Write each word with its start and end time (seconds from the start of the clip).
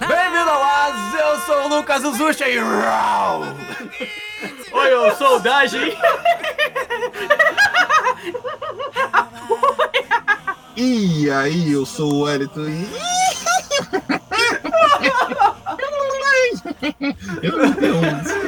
Bem-vindo 0.00 0.50
ao 0.50 0.62
As, 0.62 1.14
eu 1.14 1.40
sou 1.40 1.64
o 1.64 1.68
Lucas 1.68 2.04
Uzucha 2.04 2.48
e... 2.48 2.58
Oi, 4.72 4.92
eu 4.92 5.16
sou 5.16 5.36
o 5.36 5.40
Daji. 5.40 5.96
E 10.76 11.30
aí, 11.30 11.72
eu 11.72 11.84
sou 11.84 12.12
o 12.12 12.20
Wellington. 12.22 12.68
e... 12.68 13.17
Eu 17.42 17.58
não 17.58 17.72
tenho. 17.72 18.00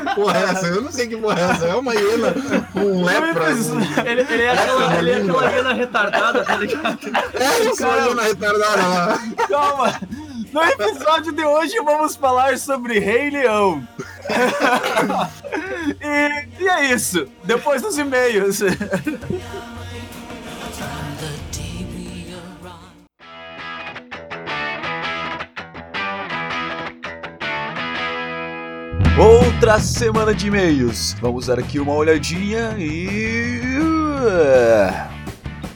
Que 0.07 0.15
porra 0.15 0.39
é 0.39 0.43
essa? 0.45 0.67
Eu 0.67 0.83
não 0.83 0.93
sei 0.93 1.09
que 1.09 1.17
porra 1.17 1.41
é 1.41 1.51
essa. 1.51 1.67
É 1.67 1.75
uma 1.75 1.95
hiena 1.95 2.35
com 2.73 3.03
lepra. 3.03 3.51
Ele, 3.51 4.27
ele 4.29 4.43
é 4.43 4.51
aquela, 4.51 4.95
ele 4.99 5.11
é 5.11 5.17
aquela 5.17 5.51
hiena 5.51 5.73
retardada, 5.73 6.45
tá 6.45 6.57
ligado? 6.57 6.99
É, 7.35 7.67
eu 7.67 7.77
sou 7.77 7.91
a 7.91 7.97
hiena 7.97 8.23
retardada 8.23 8.87
lá. 8.87 9.23
Calma! 9.49 10.01
No 10.53 10.63
episódio 10.65 11.33
de 11.33 11.45
hoje 11.45 11.77
vamos 11.85 12.17
falar 12.17 12.59
sobre 12.59 12.99
Rei 12.99 13.31
Leão. 13.31 13.87
e, 16.01 16.63
e 16.63 16.69
é 16.69 16.93
isso. 16.93 17.29
Depois 17.45 17.83
dos 17.83 17.99
e-mails. 17.99 18.61
Outra 29.61 29.79
semana 29.79 30.35
de 30.35 30.47
e-mails. 30.47 31.15
Vamos 31.21 31.49
dar 31.49 31.59
aqui 31.59 31.79
uma 31.79 31.93
olhadinha 31.93 32.75
e. 32.79 33.61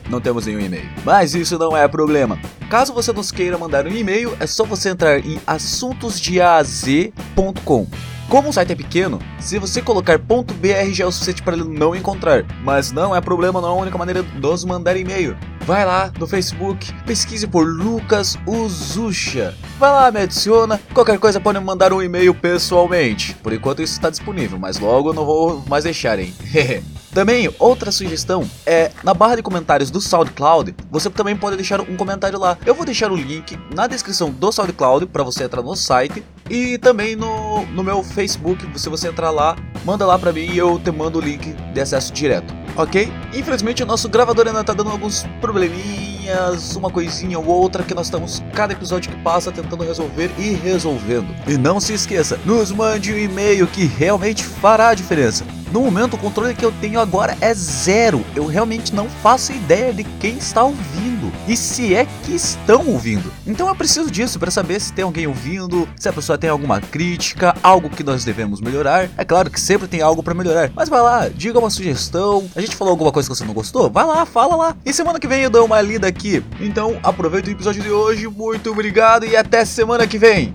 Não 0.09 0.21
temos 0.21 0.47
nenhum 0.47 0.61
e-mail. 0.61 0.89
Mas 1.05 1.35
isso 1.35 1.59
não 1.59 1.77
é 1.77 1.89
problema. 1.89 2.39
Caso 2.69 2.93
você 2.93 3.13
nos 3.13 3.31
queira 3.31 3.59
mandar 3.59 3.87
um 3.87 3.93
e-mail, 3.93 4.37
é 4.41 4.47
só 4.47 4.65
você 4.65 4.91
entrar 4.91 5.25
em 5.25 5.41
assuntosdeaz.com. 5.47 7.87
Como 8.29 8.49
o 8.49 8.53
site 8.53 8.73
é 8.73 8.75
pequeno, 8.75 9.21
se 9.39 9.59
você 9.59 9.83
colocar 9.83 10.19
.br 10.19 10.93
já 10.93 11.05
é 11.05 11.07
o 11.07 11.13
suficiente 11.13 11.43
para 11.43 11.57
ele 11.57 11.65
não 11.65 11.95
encontrar. 11.95 12.45
Mas 12.63 12.91
não 12.91 13.15
é 13.15 13.21
problema, 13.21 13.61
não 13.61 13.69
é 13.69 13.73
a 13.73 13.83
única 13.83 13.99
maneira 13.99 14.23
de 14.23 14.41
nos 14.41 14.65
mandar 14.65 14.97
e-mail. 14.97 15.37
Vai 15.61 15.85
lá 15.85 16.11
no 16.19 16.27
Facebook, 16.27 16.93
pesquise 17.07 17.47
por 17.47 17.67
Lucas 17.67 18.37
Uzucha. 18.47 19.55
Vai 19.79 19.91
lá, 19.91 20.11
me 20.11 20.21
adiciona. 20.21 20.81
Qualquer 20.93 21.19
coisa 21.19 21.41
pode 21.41 21.59
me 21.59 21.65
mandar 21.65 21.93
um 21.93 22.03
e-mail 22.03 22.35
pessoalmente. 22.35 23.35
Por 23.37 23.53
enquanto 23.53 23.83
isso 23.83 23.93
está 23.93 24.11
disponível, 24.11 24.59
mas 24.59 24.79
logo 24.79 25.11
eu 25.11 25.15
não 25.15 25.25
vou 25.25 25.63
mais 25.69 25.85
deixar, 25.85 26.19
hein. 26.19 26.35
Também, 27.15 27.49
outra 27.61 27.93
sugestão 27.93 28.45
é 28.67 28.91
na 29.05 29.15
barra 29.15 29.37
de 29.37 29.43
comentários 29.43 29.89
do 29.89 30.01
SoundCloud, 30.01 30.75
você 30.91 31.09
também 31.09 31.37
pode 31.37 31.55
deixar 31.55 31.81
um 31.81 31.97
comentário 31.97 32.37
lá. 32.41 32.59
Eu 32.67 32.75
vou 32.75 32.85
deixar 32.85 33.13
o 33.13 33.17
link 33.17 33.57
na 33.73 33.87
descrição 33.87 34.33
do 34.33 34.51
SoundCloud 34.51 35.07
para 35.07 35.23
você 35.23 35.45
entrar 35.45 35.63
no 35.63 35.77
site 35.77 36.25
e 36.51 36.77
também 36.77 37.15
no, 37.15 37.65
no 37.67 37.85
meu 37.85 38.03
Facebook, 38.03 38.67
se 38.77 38.89
você 38.89 39.09
entrar 39.09 39.31
lá, 39.31 39.57
manda 39.85 40.05
lá 40.05 40.19
para 40.19 40.33
mim 40.33 40.51
e 40.51 40.59
eu 40.59 40.77
te 40.77 40.91
mando 40.91 41.21
o 41.21 41.23
link 41.23 41.53
de 41.73 41.81
acesso 41.81 42.13
direto, 42.13 42.53
ok? 42.77 43.13
Infelizmente 43.33 43.85
o 43.85 43.87
nosso 43.87 44.09
gravador 44.09 44.49
ainda 44.49 44.65
tá 44.65 44.73
dando 44.73 44.91
alguns 44.91 45.25
probleminhas, 45.41 46.75
uma 46.75 46.91
coisinha 46.91 47.39
ou 47.39 47.47
outra 47.47 47.85
que 47.85 47.95
nós 47.95 48.09
estamos 48.09 48.43
cada 48.55 48.73
episódio 48.73 49.13
que 49.13 49.23
passa 49.23 49.53
tentando 49.53 49.85
resolver 49.85 50.33
e 50.37 50.51
resolvendo. 50.51 51.33
E 51.47 51.57
não 51.57 51.79
se 51.79 51.95
esqueça, 51.95 52.41
nos 52.45 52.73
mande 52.73 53.13
um 53.13 53.19
e-mail 53.19 53.69
que 53.69 53.85
realmente 53.85 54.43
fará 54.43 54.89
a 54.89 54.95
diferença. 54.95 55.45
No 55.75 55.83
momento, 55.83 56.15
o 56.15 56.19
controle 56.19 56.55
que 56.55 56.65
eu 56.65 56.71
tenho 56.71 57.01
agora 57.01 57.37
é 57.41 57.53
zero. 57.53 58.25
Eu 58.37 58.47
realmente 58.47 58.95
não 58.95 59.09
faço 59.09 59.53
ideia 59.53 59.93
de 59.93 60.05
quem 60.05 60.39
está 60.39 60.63
ouvindo 60.63 61.33
e 61.49 61.57
se 61.57 61.93
é 61.97 62.07
que 62.23 62.33
estão 62.33 62.87
ouvindo. 62.87 63.33
Então 63.45 63.67
eu 63.67 63.75
preciso 63.75 64.09
disso 64.09 64.39
para 64.39 64.53
saber 64.53 64.81
se 64.81 64.93
tem 64.93 65.05
alguém 65.05 65.27
ouvindo, 65.27 65.89
se 65.97 66.09
a 66.09 66.13
pessoa 66.13 66.39
tem 66.39 66.49
alguma 66.49 66.81
crítica, 66.81 67.57
algo 67.61 67.91
que 67.91 68.05
nós 68.05 68.25
devemos 68.25 68.61
melhorar. 68.61 69.11
É 69.19 69.25
claro 69.25 69.51
que 69.51 69.61
sempre 69.61 69.89
tem 69.89 70.01
algo 70.01 70.23
para 70.23 70.33
melhorar, 70.33 70.71
mas 70.77 70.89
vai 70.89 71.01
lá, 71.01 71.29
diga 71.29 71.59
uma 71.59 71.71
sugestão. 71.71 72.49
A 72.55 72.61
gente 72.61 72.77
falou 72.77 72.93
alguma 72.93 73.11
coisa 73.11 73.29
que 73.29 73.35
você 73.35 73.45
não 73.45 73.53
gostou? 73.53 73.91
Vai 73.91 74.07
lá, 74.07 74.25
fala 74.25 74.55
lá. 74.55 74.77
E 74.87 74.93
semana 74.93 75.19
que 75.19 75.27
vem 75.27 75.43
eu 75.43 75.51
dou 75.51 75.67
uma 75.67 75.81
lida 75.81 76.07
aqui. 76.07 76.41
Então 76.61 77.01
aproveita 77.03 77.49
o 77.49 77.53
episódio 77.53 77.83
de 77.83 77.91
hoje. 77.91 78.29
Muito 78.29 78.71
obrigado 78.71 79.27
e 79.27 79.37
até 79.37 79.65
semana 79.65 80.07
que 80.07 80.19
vem. 80.19 80.53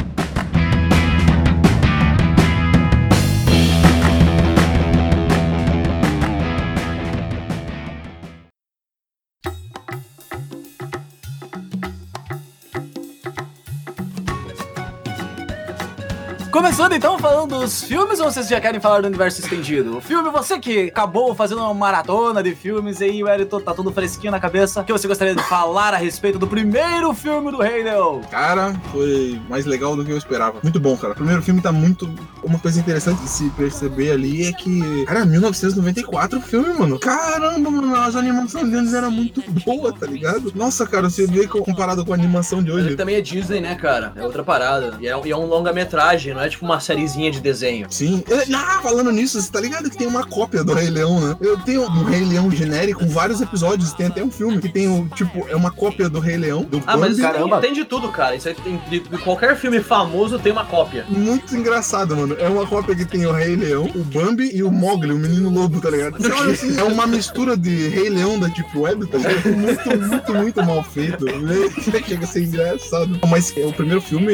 Começando 16.59 16.91
então 16.91 17.17
falando 17.17 17.57
dos 17.57 17.85
filmes, 17.85 18.19
ou 18.19 18.29
vocês 18.29 18.49
já 18.49 18.59
querem 18.59 18.81
falar 18.81 18.99
do 18.99 19.07
universo 19.07 19.39
estendido? 19.39 19.95
O 19.95 20.01
filme, 20.01 20.29
você 20.29 20.59
que 20.59 20.89
acabou 20.89 21.33
fazendo 21.33 21.61
uma 21.61 21.73
maratona 21.73 22.43
de 22.43 22.53
filmes 22.53 23.01
aí, 23.01 23.23
o 23.23 23.29
Elton 23.29 23.61
tá 23.61 23.73
tudo 23.73 23.93
fresquinho 23.93 24.29
na 24.29 24.41
cabeça, 24.41 24.81
o 24.81 24.83
que 24.83 24.91
você 24.91 25.07
gostaria 25.07 25.33
de 25.33 25.41
falar 25.43 25.93
a 25.93 25.97
respeito 25.97 26.37
do 26.37 26.45
primeiro 26.45 27.13
filme 27.13 27.49
do 27.49 27.59
Rei 27.59 27.81
Leão? 27.81 28.19
Cara, 28.29 28.73
foi 28.91 29.39
mais 29.47 29.65
legal 29.65 29.95
do 29.95 30.03
que 30.03 30.11
eu 30.11 30.17
esperava. 30.17 30.59
Muito 30.61 30.81
bom, 30.81 30.97
cara. 30.97 31.13
O 31.13 31.15
primeiro 31.15 31.41
filme 31.41 31.61
tá 31.61 31.71
muito. 31.71 32.13
Uma 32.43 32.59
coisa 32.59 32.77
interessante 32.77 33.21
de 33.21 33.29
se 33.29 33.49
perceber 33.51 34.11
ali 34.11 34.47
é 34.47 34.51
que. 34.51 35.05
Cara, 35.05 35.25
1994 35.25 36.39
o 36.39 36.41
filme, 36.41 36.73
mano. 36.77 36.99
Caramba, 36.99 37.71
mano, 37.71 37.95
as 37.95 38.17
animações 38.17 38.69
deles 38.69 38.93
eram 38.93 39.09
muito 39.09 39.41
boas, 39.65 39.97
tá 39.97 40.05
ligado? 40.05 40.51
Nossa, 40.53 40.85
cara, 40.85 41.09
você 41.09 41.25
vê 41.25 41.47
comparado 41.47 42.05
com 42.05 42.11
a 42.11 42.15
animação 42.15 42.61
de 42.61 42.69
Mas 42.69 42.79
ele 42.79 42.87
hoje. 42.89 42.97
também 42.97 43.15
é 43.15 43.21
Disney, 43.21 43.61
né, 43.61 43.75
cara? 43.75 44.11
É 44.13 44.25
outra 44.25 44.43
parada. 44.43 44.97
E 44.99 45.07
é, 45.07 45.21
e 45.25 45.31
é 45.31 45.37
um 45.37 45.45
longa-metragem, 45.45 46.33
não 46.33 46.41
é 46.41 46.48
tipo 46.49 46.65
uma 46.65 46.79
sériezinha 46.79 47.31
de 47.31 47.39
desenho. 47.39 47.87
Sim. 47.89 48.23
É, 48.29 48.53
Ah, 48.55 48.79
falando 48.81 49.11
nisso, 49.11 49.41
você 49.41 49.51
tá 49.51 49.59
ligado 49.59 49.89
que 49.89 49.97
tem 49.97 50.07
uma 50.07 50.25
cópia 50.25 50.63
do 50.63 50.73
Rei 50.73 50.89
Leão, 50.89 51.19
né? 51.19 51.35
Eu 51.41 51.57
tenho 51.57 51.83
um 51.83 52.03
Rei 52.03 52.23
Leão 52.25 52.49
genérico 52.51 52.99
com 53.01 53.07
vários 53.09 53.41
episódios. 53.41 53.93
Tem 53.93 54.07
até 54.07 54.23
um 54.23 54.29
filme 54.31 54.59
que 54.59 54.69
tem 54.69 54.87
o, 54.87 55.07
tipo, 55.15 55.45
é 55.49 55.55
uma 55.55 55.71
cópia 55.71 56.09
do 56.09 56.19
Rei 56.19 56.37
Leão, 56.37 56.63
do 56.63 56.81
Ah, 56.85 56.97
mas 56.97 57.11
Bambi. 57.17 57.21
Caramba. 57.21 57.61
tem, 57.61 57.73
tem 57.73 57.83
de 57.83 57.85
tudo, 57.89 58.09
cara. 58.09 58.35
Isso 58.35 58.47
aí 58.49 58.55
tem, 58.55 58.81
de, 58.89 58.99
de 58.99 59.17
qualquer 59.19 59.55
filme 59.57 59.79
famoso 59.81 60.37
tem 60.39 60.51
uma 60.51 60.65
cópia. 60.65 61.05
Muito 61.09 61.55
engraçado, 61.55 62.15
mano. 62.15 62.35
É 62.39 62.47
uma 62.49 62.65
cópia 62.67 62.95
que 62.95 63.05
tem 63.05 63.25
o 63.25 63.31
Rei 63.31 63.55
Leão, 63.55 63.85
o 63.95 64.03
Bambi 64.03 64.51
e 64.53 64.61
o 64.63 64.71
Mogli, 64.71 65.11
o 65.13 65.17
menino 65.17 65.49
lobo, 65.49 65.79
tá 65.79 65.89
ligado? 65.89 66.17
Você 66.21 66.31
olha 66.31 66.51
assim, 66.53 66.77
é 66.79 66.83
uma 66.83 67.07
mistura 67.07 67.55
de 67.57 67.87
Rei 67.89 68.09
Leão 68.09 68.39
da 68.39 68.47
Deep 68.47 68.77
Web, 68.77 69.07
tá 69.07 69.17
ligado? 69.17 69.55
Muito, 69.55 70.07
muito, 70.07 70.33
muito 70.33 70.63
mal 70.63 70.83
feito. 70.83 71.25
Chega 72.07 72.23
a 72.23 72.27
ser 72.27 72.43
engraçado. 72.43 73.19
Mas 73.29 73.55
é, 73.57 73.65
o 73.65 73.73
primeiro 73.73 74.01
filme, 74.01 74.33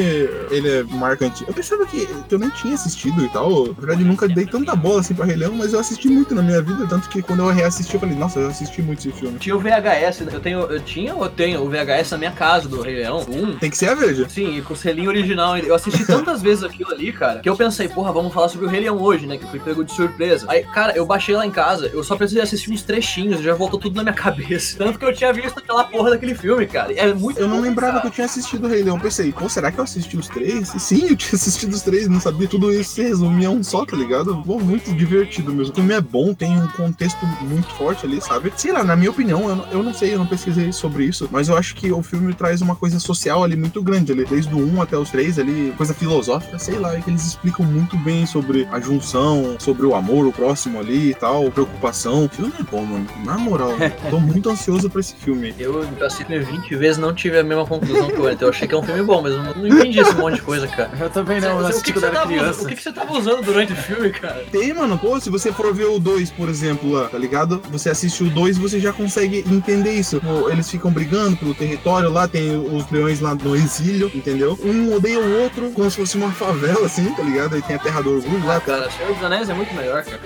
ele 0.49 0.69
é 0.69 0.83
marcante. 0.83 1.43
Eu 1.47 1.53
pensava 1.53 1.85
que, 1.85 2.04
eu 2.29 2.39
nem 2.39 2.49
tinha 2.51 2.75
assistido 2.75 3.23
e 3.23 3.29
tal. 3.29 3.67
Na 3.67 3.73
verdade, 3.73 4.03
nunca 4.03 4.27
dei 4.27 4.45
tanta 4.45 4.75
bola 4.75 5.01
assim 5.01 5.13
pra 5.13 5.25
Rei 5.25 5.35
Leão, 5.35 5.53
mas 5.53 5.73
eu 5.73 5.79
assisti 5.79 6.07
muito 6.07 6.33
na 6.33 6.41
minha 6.41 6.61
vida. 6.61 6.85
Tanto 6.87 7.09
que 7.09 7.21
quando 7.21 7.39
eu 7.39 7.47
reassisti, 7.49 7.93
eu 7.93 7.99
falei, 7.99 8.15
nossa, 8.15 8.39
eu 8.39 8.47
assisti 8.47 8.81
muito 8.81 8.99
esse 8.99 9.11
filme. 9.11 9.37
Tinha 9.39 9.55
o 9.55 9.59
VHS, 9.59 10.21
né? 10.21 10.31
eu 10.33 10.39
tenho, 10.39 10.59
eu 10.59 10.79
tinha 10.79 11.15
ou 11.15 11.29
tenho 11.29 11.61
o 11.61 11.69
VHS 11.69 12.11
na 12.11 12.17
minha 12.17 12.31
casa 12.31 12.67
do 12.67 12.81
Rei 12.81 12.95
Leão. 12.95 13.25
Um. 13.29 13.57
Tem 13.57 13.69
que 13.69 13.77
ser 13.77 13.89
a 13.89 13.95
verde. 13.95 14.25
Sim, 14.31 14.61
com 14.61 14.73
o 14.73 14.77
selinho 14.77 15.09
original. 15.09 15.57
Eu 15.57 15.75
assisti 15.75 16.05
tantas 16.05 16.41
vezes 16.41 16.63
aquilo 16.63 16.91
ali, 16.91 17.11
cara, 17.11 17.39
que 17.39 17.49
eu 17.49 17.55
pensei, 17.55 17.87
porra, 17.87 18.11
vamos 18.11 18.33
falar 18.33 18.49
sobre 18.49 18.67
o 18.67 18.69
Rei 18.69 18.81
Leão 18.81 19.01
hoje, 19.01 19.25
né? 19.25 19.37
Que 19.37 19.43
eu 19.43 19.49
fui 19.49 19.59
pego 19.59 19.83
de 19.83 19.91
surpresa. 19.91 20.45
Aí, 20.49 20.63
cara, 20.63 20.95
eu 20.95 21.05
baixei 21.05 21.35
lá 21.35 21.45
em 21.45 21.51
casa, 21.51 21.87
eu 21.87 22.03
só 22.03 22.15
precisei 22.15 22.43
assistir 22.43 22.71
uns 22.71 22.83
trechinhos, 22.83 23.41
já 23.41 23.53
voltou 23.53 23.79
tudo 23.79 23.95
na 23.95 24.03
minha 24.03 24.13
cabeça. 24.13 24.77
Tanto 24.79 24.99
que 24.99 25.05
eu 25.05 25.13
tinha 25.13 25.31
visto 25.33 25.59
aquela 25.59 25.83
porra 25.83 26.11
daquele 26.11 26.35
filme, 26.35 26.65
cara. 26.67 26.93
É 26.93 27.13
muito 27.13 27.39
Eu 27.39 27.47
não 27.47 27.61
lembrava 27.61 28.01
que 28.01 28.07
eu 28.07 28.11
tinha 28.11 28.25
assistido 28.25 28.65
o 28.65 28.67
Rei 28.67 28.83
Leão. 28.83 28.99
Pensei, 28.99 29.31
pô, 29.31 29.47
será 29.49 29.71
que 29.71 29.79
eu 29.79 29.83
assisti 29.83 30.17
os 30.17 30.27
três? 30.27 30.69
Sim, 30.77 31.09
eu 31.09 31.15
tinha 31.15 31.35
assistido 31.35 31.73
os 31.73 31.81
três, 31.85 32.07
não 32.07 32.19
sabia. 32.19 32.47
Tudo 32.47 32.71
isso 32.71 32.95
se 32.95 33.03
resumia 33.03 33.47
a 33.47 33.51
um 33.51 33.63
só, 33.63 33.85
tá 33.85 33.95
ligado? 33.95 34.41
Pô, 34.45 34.59
muito 34.59 34.93
divertido 34.93 35.53
mesmo. 35.53 35.71
O 35.71 35.75
filme 35.75 35.93
é 35.93 36.01
bom, 36.01 36.33
tem 36.33 36.57
um 36.57 36.67
contexto 36.67 37.25
muito 37.41 37.67
forte 37.75 38.05
ali, 38.05 38.19
sabe? 38.19 38.51
Sei 38.57 38.71
lá, 38.71 38.83
na 38.83 38.95
minha 38.95 39.11
opinião, 39.11 39.47
eu 39.47 39.55
não, 39.55 39.67
eu 39.71 39.83
não 39.83 39.93
sei, 39.93 40.13
eu 40.13 40.19
não 40.19 40.25
pesquisei 40.25 40.73
sobre 40.73 41.05
isso, 41.05 41.29
mas 41.31 41.47
eu 41.47 41.57
acho 41.57 41.75
que 41.75 41.91
o 41.91 42.01
filme 42.01 42.33
traz 42.33 42.61
uma 42.61 42.75
coisa 42.75 42.99
social 42.99 43.43
ali 43.43 43.55
muito 43.55 43.81
grande 43.81 44.11
ali. 44.11 44.25
Desde 44.25 44.53
o 44.53 44.57
1 44.57 44.81
até 44.81 44.97
os 44.97 45.09
3 45.11 45.39
ali, 45.39 45.73
coisa 45.77 45.93
filosófica, 45.93 46.57
sei 46.57 46.79
lá, 46.79 46.95
é 46.95 47.01
que 47.01 47.09
eles 47.09 47.25
explicam 47.25 47.65
muito 47.65 47.95
bem 47.97 48.25
sobre 48.25 48.67
a 48.71 48.79
junção, 48.79 49.55
sobre 49.59 49.85
o 49.85 49.93
amor, 49.93 50.25
o 50.25 50.31
próximo 50.31 50.79
ali 50.79 51.11
e 51.11 51.13
tal, 51.13 51.51
preocupação. 51.51 52.25
O 52.25 52.29
filme 52.29 52.53
é 52.59 52.63
bom, 52.63 52.83
mano. 52.83 53.05
Na 53.23 53.37
moral, 53.37 53.73
tô 54.09 54.19
muito 54.19 54.49
ansioso 54.49 54.89
pra 54.89 54.99
esse 54.99 55.15
filme. 55.15 55.53
Eu 55.59 55.81
assisti 56.03 56.25
20 56.25 56.75
vezes 56.75 56.97
não 56.97 57.13
tive 57.13 57.37
a 57.37 57.43
mesma 57.43 57.65
conclusão 57.65 58.07
que 58.07 58.19
o 58.19 58.29
Então 58.29 58.47
eu 58.47 58.49
achei 58.49 58.67
que 58.67 58.73
é 58.73 58.77
um 58.77 58.83
filme 58.83 59.03
bom, 59.03 59.21
mas 59.21 59.33
eu 59.33 59.43
não, 59.43 59.67
entendi 59.67 59.99
esse 59.99 60.15
monte 60.15 60.35
de 60.35 60.41
coisa, 60.41 60.67
cara. 60.67 60.91
Eu 60.99 61.09
também 61.09 61.39
não, 61.39 61.59
eu 61.59 61.67
você- 61.75 61.77
o 61.77 61.81
assisti 61.81 61.93
que, 61.93 61.93
quando 61.93 62.01
você 62.01 62.05
eu 62.05 62.09
era 62.09 62.19
tava, 62.19 62.31
usando- 62.33 62.39
criança. 62.41 62.61
o 62.63 62.67
que, 62.67 62.75
que 62.75 62.83
você 62.83 62.91
tava 62.91 63.13
usando 63.17 63.41
durante 63.45 63.73
o 63.73 63.75
filme, 63.75 64.09
cara? 64.11 64.45
Tem, 64.51 64.73
mano. 64.73 64.97
Pô, 64.97 65.19
se 65.19 65.29
você 65.29 65.51
for 65.51 65.73
ver 65.73 65.85
o 65.85 65.99
2, 65.99 66.31
por 66.31 66.49
exemplo, 66.49 66.91
lá, 66.91 67.07
tá 67.07 67.17
ligado? 67.17 67.61
Você 67.71 67.89
assiste 67.89 68.23
o 68.23 68.29
2 68.29 68.57
você 68.57 68.79
já 68.79 68.91
consegue 68.93 69.43
entender 69.49 69.93
isso. 69.93 70.19
Pô, 70.21 70.49
eles 70.49 70.69
ficam 70.69 70.91
brigando 70.91 71.35
pelo 71.37 71.53
território 71.53 72.09
lá, 72.11 72.27
tem 72.27 72.55
os 72.57 72.89
leões 72.89 73.19
lá 73.19 73.35
no 73.35 73.55
exílio, 73.55 74.11
entendeu? 74.13 74.57
Um 74.63 74.93
odeia 74.95 75.19
o 75.19 75.41
outro 75.41 75.71
como 75.71 75.89
se 75.89 75.97
fosse 75.97 76.17
uma 76.17 76.31
favela, 76.31 76.85
assim, 76.85 77.05
tá 77.13 77.23
ligado? 77.23 77.55
Aí 77.55 77.61
tem 77.61 77.75
a 77.75 77.79
Terra 77.79 78.01
do 78.01 78.15
Orgulho 78.15 78.45
lá, 78.45 78.59
Cara, 78.59 78.89
Senhor 78.91 79.13
dos 79.13 79.23
Anéis 79.23 79.49
é 79.49 79.53
muito 79.53 79.73
melhor, 79.73 80.03
cara. 80.03 80.19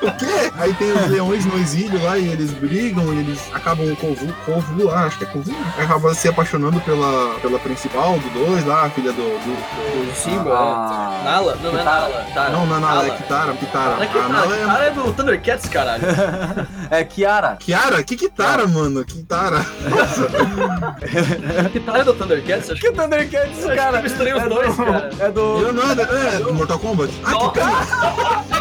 O 0.00 0.16
quê? 0.18 0.50
Aí 0.58 0.74
tem 0.74 0.92
os 0.92 1.10
leões 1.10 1.44
no 1.46 1.58
exílio 1.58 2.02
lá 2.02 2.18
e 2.18 2.28
eles 2.28 2.50
brigam 2.50 3.12
e 3.14 3.18
eles 3.18 3.40
acabam 3.52 3.94
com 3.96 4.08
o 4.12 4.16
Kovu 4.44 4.84
lá, 4.84 5.04
acho 5.06 5.18
que 5.18 5.24
é 5.24 5.26
Kovu, 5.26 5.50
né? 5.50 5.74
Acaba 5.78 6.14
se 6.14 6.28
apaixonando 6.28 6.80
pela, 6.80 7.34
pela 7.40 7.58
principal 7.58 8.18
do 8.18 8.30
dois 8.30 8.64
lá, 8.66 8.86
a 8.86 8.90
filha 8.90 9.12
do. 9.12 9.19
Do- 9.20 10.10
O 10.10 10.14
Simba, 10.14 10.50
Ah. 10.52 11.18
é. 11.20 11.24
Nala? 11.24 11.56
Não, 11.62 11.72
não 11.72 11.80
é. 11.80 11.84
Nala. 11.84 12.26
Tara. 12.34 12.50
Não, 12.50 12.66
não 12.66 12.76
é 12.76 12.80
Nala, 12.80 13.06
é. 13.06 13.10
Kitara, 13.10 13.52
Kitara. 13.54 13.96
Não 13.96 14.02
é 14.02 14.06
Kitara, 14.06 14.28
Nala 14.28 14.56
é. 14.56 14.60
Kitara 14.60 14.84
é 14.84 14.90
do 14.90 15.12
Thundercats, 15.12 15.68
caralho. 15.68 16.02
É 16.90 17.04
Kiara. 17.04 17.56
Kiara? 17.60 18.02
Que 18.02 18.16
Kitara, 18.16 18.66
mano? 18.66 19.04
Kitara. 19.04 19.64
Kitara 21.72 21.98
é 22.00 22.04
do 22.04 22.14
Thundercats? 22.14 22.70
Acho 22.70 22.80
Que 22.80 22.90
Thundercats, 22.92 23.58
Acho 23.64 23.76
cara? 23.76 23.90
que 23.92 23.96
eu 23.98 24.02
misturei 24.02 24.32
os 24.32 24.42
é 24.42 24.48
dois, 24.48 24.76
do, 24.76 24.84
cara. 24.84 25.10
É 25.20 25.30
do. 25.30 25.58
Não, 25.60 25.72
não, 25.72 25.90
é, 25.90 26.34
é 26.34 26.38
do 26.40 26.52
Mortal 26.54 26.78
Kombat. 26.80 27.12
Ah, 27.24 27.34
Kitara. 27.34 27.70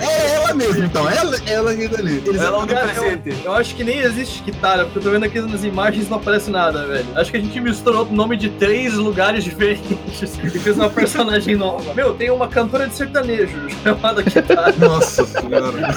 É 0.00 0.34
ela 0.34 0.54
mesmo, 0.54 0.84
então. 0.84 1.08
Ela, 1.08 1.36
ela 1.46 1.74
que 1.74 1.88
tá 1.88 1.98
ali. 1.98 2.22
Eles 2.24 2.40
Ela 2.40 2.58
é 2.58 2.60
um 2.60 2.66
Cara, 2.66 2.88
presente. 2.88 3.44
Eu 3.44 3.52
acho 3.52 3.74
que 3.74 3.84
nem 3.84 3.98
existe 3.98 4.42
Kitara, 4.42 4.84
porque 4.84 4.98
eu 4.98 5.02
tô 5.02 5.10
vendo 5.10 5.24
aqui 5.24 5.40
nas 5.40 5.64
imagens 5.64 6.06
e 6.06 6.10
não 6.10 6.18
aparece 6.18 6.50
nada, 6.50 6.86
velho. 6.86 7.06
Acho 7.14 7.30
que 7.30 7.36
a 7.36 7.40
gente 7.40 7.60
misturou 7.60 8.04
o 8.04 8.12
nome 8.12 8.36
de 8.36 8.50
três 8.50 8.94
lugares 8.94 9.44
diferentes 9.44 10.38
e 10.42 10.50
fez 10.50 10.76
uma 10.76 10.90
personagem 10.90 11.56
nova. 11.56 11.94
Meu, 11.94 12.14
tem 12.14 12.30
uma 12.30 12.48
cantora 12.48 12.86
de 12.86 12.94
sertanejo 12.94 13.68
chamada 13.82 14.22
Kitara. 14.22 14.74
Nossa 14.78 15.24
senhora. 15.24 15.94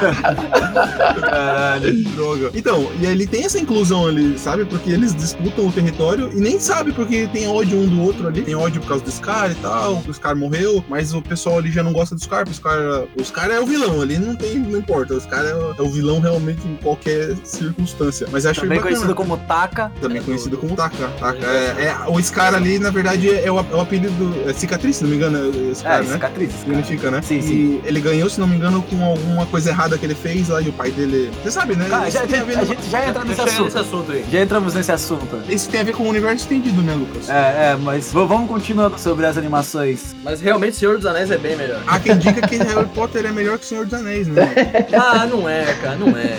Caralho. 1.20 1.94
Que 1.94 2.02
droga. 2.02 2.50
Então, 2.54 2.90
e 3.00 3.06
ele 3.06 3.26
tem 3.26 3.44
essa 3.44 3.58
inclusão 3.58 4.06
ali, 4.06 4.38
sabe? 4.38 4.64
Porque 4.64 4.90
eles 4.90 5.14
disputam 5.14 5.66
o 5.66 5.72
território 5.72 6.30
e 6.32 6.40
nem 6.40 6.58
sabe 6.58 6.92
porque 6.92 7.28
tem 7.28 7.48
ódio 7.48 7.78
um 7.78 7.86
do 7.86 8.02
outro 8.02 8.28
ali. 8.28 8.42
Tem 8.42 8.54
ódio 8.54 8.80
por 8.80 8.88
causa 8.88 9.04
do 9.04 9.10
Scar 9.10 9.50
e 9.50 9.54
tal. 9.56 10.02
O 10.06 10.12
Scar 10.12 10.36
morreu, 10.36 10.84
mas 10.88 11.12
o 11.14 11.19
pessoal 11.22 11.58
ali 11.58 11.70
já 11.70 11.82
não 11.82 11.92
gosta 11.92 12.14
do 12.14 12.20
Scar. 12.20 12.44
porque 12.44 12.52
O 12.52 12.54
Scar, 12.54 12.78
o 13.18 13.24
Scar 13.24 13.50
é 13.50 13.60
o 13.60 13.66
vilão 13.66 14.00
ali, 14.00 14.18
não 14.18 14.34
tem, 14.36 14.58
não 14.58 14.78
importa. 14.78 15.14
O 15.14 15.20
Scar 15.20 15.44
é, 15.44 15.54
o- 15.54 15.74
é 15.78 15.82
o 15.82 15.90
vilão 15.90 16.20
realmente 16.20 16.66
em 16.66 16.76
qualquer 16.76 17.34
circunstância. 17.44 18.26
Mas 18.30 18.46
acho 18.46 18.60
Também 18.62 18.80
conhecido 18.80 19.14
como 19.14 19.36
Taka. 19.36 19.90
Também 20.00 20.22
conhecido 20.22 20.56
como 20.56 20.74
Taka. 20.74 21.08
Taka. 21.18 21.46
É, 21.46 21.84
é- 21.86 21.96
o 22.08 22.20
Scar 22.22 22.54
ali, 22.54 22.78
na 22.78 22.90
verdade, 22.90 23.28
é 23.30 23.50
o, 23.50 23.58
é 23.58 23.74
o 23.74 23.80
apelido. 23.80 24.34
É 24.46 24.52
cicatriz, 24.52 24.96
se 24.96 25.02
não 25.04 25.10
me 25.10 25.16
engano, 25.16 25.38
é 25.70 25.74
Scar, 25.74 26.00
É, 26.00 26.02
né? 26.02 26.12
cicatriz. 26.14 26.50
cara. 26.50 26.60
Significa, 26.64 27.10
né? 27.10 27.22
Sim, 27.22 27.38
e 27.38 27.42
sim. 27.42 27.80
ele 27.84 28.00
ganhou, 28.00 28.28
se 28.28 28.40
não 28.40 28.46
me 28.46 28.56
engano, 28.56 28.82
com 28.82 29.02
alguma 29.04 29.46
coisa 29.46 29.70
errada 29.70 29.96
que 29.98 30.04
ele 30.06 30.14
fez 30.14 30.48
lá 30.48 30.60
e 30.60 30.68
o 30.68 30.72
pai 30.72 30.90
dele. 30.90 31.30
Você 31.42 31.50
sabe, 31.50 31.76
né? 31.76 31.86
Cara, 31.88 32.10
já, 32.10 32.22
a 32.22 32.26
ver 32.26 32.54
a 32.56 32.60
no- 32.60 32.66
gente 32.66 32.90
já 32.90 33.06
entra 33.08 33.24
nesse 33.24 33.40
ir 33.40 33.44
nesse 33.44 33.54
assunto. 33.60 33.78
assunto 33.78 34.12
aí. 34.12 34.24
Já 34.30 34.40
entramos 34.42 34.74
nesse 34.74 34.92
assunto. 34.92 35.42
Isso 35.48 35.68
tem 35.68 35.80
a 35.80 35.84
ver 35.84 35.92
com 35.94 36.02
o 36.04 36.08
universo 36.08 36.36
estendido, 36.42 36.82
né, 36.82 36.94
Lucas? 36.94 37.28
É, 37.28 37.72
é, 37.72 37.76
mas 37.76 38.12
vamos 38.12 38.48
continuando 38.48 38.98
sobre 38.98 39.26
as 39.26 39.36
animações. 39.36 40.14
Mas 40.22 40.40
realmente 40.40 40.76
Senhor 40.76 40.96
dos 40.96 41.06
Anéis 41.10 41.30
é 41.30 41.38
bem 41.38 41.56
melhor. 41.56 41.82
Há 41.86 41.98
quem 41.98 42.16
diga 42.18 42.46
que 42.46 42.56
Harry 42.56 42.86
Potter 42.94 43.26
é 43.26 43.32
melhor 43.32 43.58
que 43.58 43.64
o 43.64 43.68
Senhor 43.68 43.84
dos 43.84 43.94
Anéis, 43.94 44.28
né? 44.28 44.86
Ah, 44.92 45.26
não 45.26 45.48
é, 45.48 45.64
cara, 45.80 45.96
não 45.96 46.08
é. 46.16 46.36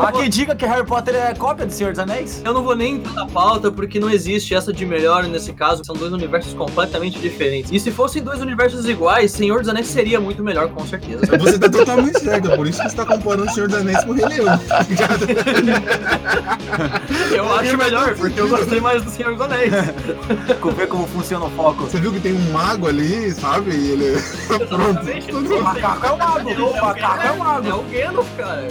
Há 0.00 0.12
quem 0.12 0.28
diga 0.28 0.54
que 0.54 0.64
Harry 0.66 0.86
Potter 0.86 1.14
é 1.14 1.34
cópia 1.34 1.66
de 1.66 1.74
Senhor 1.74 1.90
dos 1.90 1.98
Anéis? 1.98 2.42
eu 2.44 2.52
não 2.52 2.62
vou 2.62 2.74
nem 2.76 2.96
entrar 2.96 3.12
na 3.12 3.26
pauta 3.26 3.70
porque 3.70 3.98
não 4.00 4.10
existe 4.10 4.54
essa 4.54 4.72
de 4.72 4.84
melhor 4.86 5.24
nesse 5.24 5.52
caso, 5.52 5.84
são 5.84 5.94
dois 5.94 6.12
universos 6.12 6.54
completamente 6.54 7.18
diferentes. 7.18 7.70
E 7.72 7.78
se 7.78 7.90
fossem 7.90 8.22
dois 8.22 8.40
universos 8.40 8.88
iguais, 8.88 9.32
Senhor 9.32 9.60
dos 9.60 9.68
Anéis 9.68 9.86
seria 9.88 10.20
muito 10.20 10.42
melhor, 10.42 10.68
com 10.68 10.86
certeza. 10.86 11.26
Você 11.38 11.58
tá 11.58 11.68
totalmente 11.68 12.20
certo, 12.20 12.50
por 12.56 12.66
isso 12.66 12.82
que 12.82 12.88
você 12.88 12.96
tá 12.96 13.04
comparando 13.06 13.50
o 13.50 13.54
Senhor 13.54 13.68
dos 13.68 13.78
Anéis 13.78 14.02
com 14.04 14.10
o 14.10 14.14
Rei 14.14 14.26
Leão. 14.26 14.58
tá? 14.58 14.84
Eu 17.34 17.52
acho 17.52 17.76
melhor, 17.76 18.14
porque 18.14 18.40
eu 18.40 18.48
gostei 18.48 18.80
mais 18.80 19.02
do 19.02 19.10
Senhor 19.10 19.32
dos 19.32 19.40
Anéis. 19.42 19.72
Ver 20.76 20.86
como 20.88 21.06
funciona 21.06 21.44
o 21.44 21.50
foco. 21.50 21.84
Você 21.84 22.00
viu 22.00 22.12
que 22.12 22.20
tem 22.20 22.32
um 22.32 22.52
mago 22.52 22.88
ali, 22.88 23.30
sabe? 23.32 23.70
E 23.84 23.90
ele. 23.90 24.04
Exatamente. 24.14 25.32
O 25.34 25.62
macaco 25.62 26.06
é 26.06 26.10
o 26.10 26.18
mago. 26.18 26.50
O 26.50 26.80
macaco 26.80 27.22
é 27.26 27.30
o 27.30 27.34
É 27.34 27.36
mago. 27.36 27.68
o 27.78 27.82
Gandalf, 27.84 28.28
cara. 28.36 28.68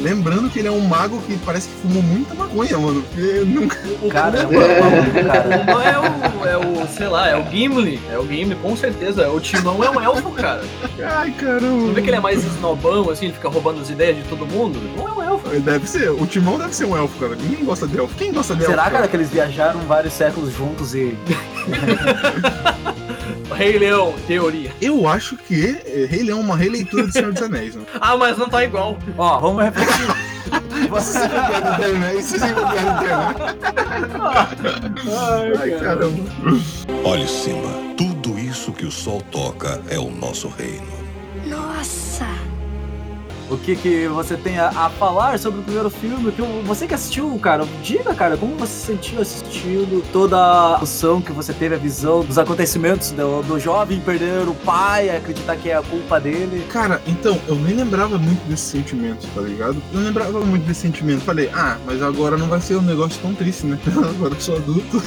Lembrando 0.00 0.48
que 0.48 0.58
ele 0.60 0.68
é 0.68 0.70
um 0.70 0.80
mago 0.80 1.20
que 1.26 1.36
parece 1.38 1.68
que 1.68 1.74
fumou 1.82 2.02
muita 2.02 2.34
maconha, 2.34 2.78
mano. 2.78 3.02
Porque 3.02 3.44
nunca. 3.44 3.76
Cara, 4.10 4.38
é 4.38 4.46
um 4.46 5.26
cara. 5.26 5.64
Não 5.66 5.82
é 5.82 5.98
o, 5.98 6.46
é 6.48 6.56
o, 6.56 6.88
sei 6.88 7.08
lá, 7.08 7.28
é 7.28 7.36
o 7.36 7.50
Gimli. 7.50 8.00
É 8.10 8.18
o 8.18 8.26
Gimli, 8.26 8.54
com 8.56 8.74
certeza. 8.76 9.28
O 9.30 9.38
Timão 9.40 9.84
é 9.84 9.90
um 9.90 10.00
elfo, 10.00 10.30
cara. 10.30 10.62
Ai, 11.04 11.30
caramba. 11.32 11.92
vê 11.92 12.00
que 12.02 12.08
ele 12.08 12.16
é 12.16 12.20
mais 12.20 12.42
snobão, 12.44 13.10
assim, 13.10 13.26
ele 13.26 13.34
fica 13.34 13.48
roubando 13.48 13.80
as 13.82 13.90
ideias 13.90 14.16
de 14.16 14.22
todo 14.24 14.46
mundo? 14.46 14.80
Não 14.96 15.08
é 15.08 15.12
um 15.12 15.22
elfo. 15.22 15.48
Deve 15.60 15.86
ser. 15.86 16.10
O 16.10 16.26
Timão 16.26 16.58
deve 16.58 16.74
ser 16.74 16.86
um 16.86 16.96
elfo, 16.96 17.18
cara. 17.18 17.36
Ninguém 17.36 17.64
gosta 17.64 17.86
de 17.86 17.98
elfo. 17.98 18.14
Quem 18.16 18.32
gosta 18.32 18.54
de 18.54 18.60
elfo? 18.62 18.70
Será, 18.70 18.90
cara, 18.90 19.06
que 19.06 19.16
eles 19.16 19.28
viajaram 19.30 19.80
vários 19.80 20.14
séculos 20.14 20.52
juntos 20.54 20.94
e. 20.94 21.14
Rei 23.54 23.78
Leão, 23.78 24.14
teoria. 24.26 24.70
Eu 24.80 25.06
acho 25.08 25.36
que 25.36 25.78
eh, 25.86 26.06
Rei 26.10 26.22
Leão 26.22 26.40
é 26.40 26.42
uma 26.42 26.56
releitura 26.56 27.06
de 27.06 27.12
Senhor 27.12 27.32
dos 27.32 27.42
Anéis, 27.42 27.74
mano. 27.74 27.86
Ah, 28.00 28.16
mas 28.16 28.36
não 28.36 28.48
tá 28.48 28.64
igual. 28.64 28.98
Ó, 29.16 29.38
vamos 29.40 29.62
refletir. 29.64 29.94
Você- 30.90 31.18
Isso 32.18 32.38
sim, 32.38 32.46
Ai, 35.60 35.70
caramba. 35.80 36.22
Olhe, 37.04 37.26
Simba, 37.28 37.68
tudo 37.96 38.38
isso 38.38 38.72
que 38.72 38.84
o 38.84 38.90
sol 38.90 39.22
toca 39.30 39.80
é 39.88 39.98
o 39.98 40.10
nosso 40.10 40.48
reino. 40.48 40.86
Nossa! 41.46 42.03
O 43.54 43.58
que, 43.58 43.76
que 43.76 44.08
você 44.08 44.36
tem 44.36 44.58
a, 44.58 44.68
a 44.68 44.90
falar 44.90 45.38
sobre 45.38 45.60
o 45.60 45.62
primeiro 45.62 45.90
filme? 45.90 46.32
Que 46.32 46.42
você 46.64 46.86
que 46.86 46.94
assistiu, 46.94 47.38
cara, 47.38 47.66
diga, 47.82 48.14
cara, 48.14 48.36
como 48.36 48.56
você 48.56 48.72
se 48.72 48.86
sentiu 48.86 49.20
assistindo 49.20 50.02
toda 50.12 50.36
a 50.36 50.78
noção 50.78 51.20
que 51.20 51.32
você 51.32 51.52
teve, 51.52 51.74
a 51.74 51.78
visão 51.78 52.24
dos 52.24 52.38
acontecimentos 52.38 53.12
do, 53.12 53.42
do 53.42 53.58
jovem 53.58 54.00
perder 54.00 54.48
o 54.48 54.54
pai, 54.54 55.10
acreditar 55.10 55.56
que 55.56 55.70
é 55.70 55.76
a 55.76 55.82
culpa 55.82 56.20
dele. 56.20 56.64
Cara, 56.70 57.00
então, 57.06 57.40
eu 57.46 57.54
nem 57.56 57.74
lembrava 57.74 58.18
muito 58.18 58.42
desse 58.48 58.64
sentimento, 58.64 59.26
tá 59.34 59.40
ligado? 59.40 59.76
Eu 59.92 60.00
não 60.00 60.06
lembrava 60.06 60.40
muito 60.40 60.64
desse 60.64 60.80
sentimento. 60.80 61.22
Falei, 61.22 61.50
ah, 61.54 61.78
mas 61.86 62.02
agora 62.02 62.36
não 62.36 62.48
vai 62.48 62.60
ser 62.60 62.76
um 62.76 62.82
negócio 62.82 63.20
tão 63.22 63.34
triste, 63.34 63.66
né? 63.66 63.78
agora 63.86 64.34
eu 64.34 64.40
sou 64.40 64.56
adulto. 64.56 65.02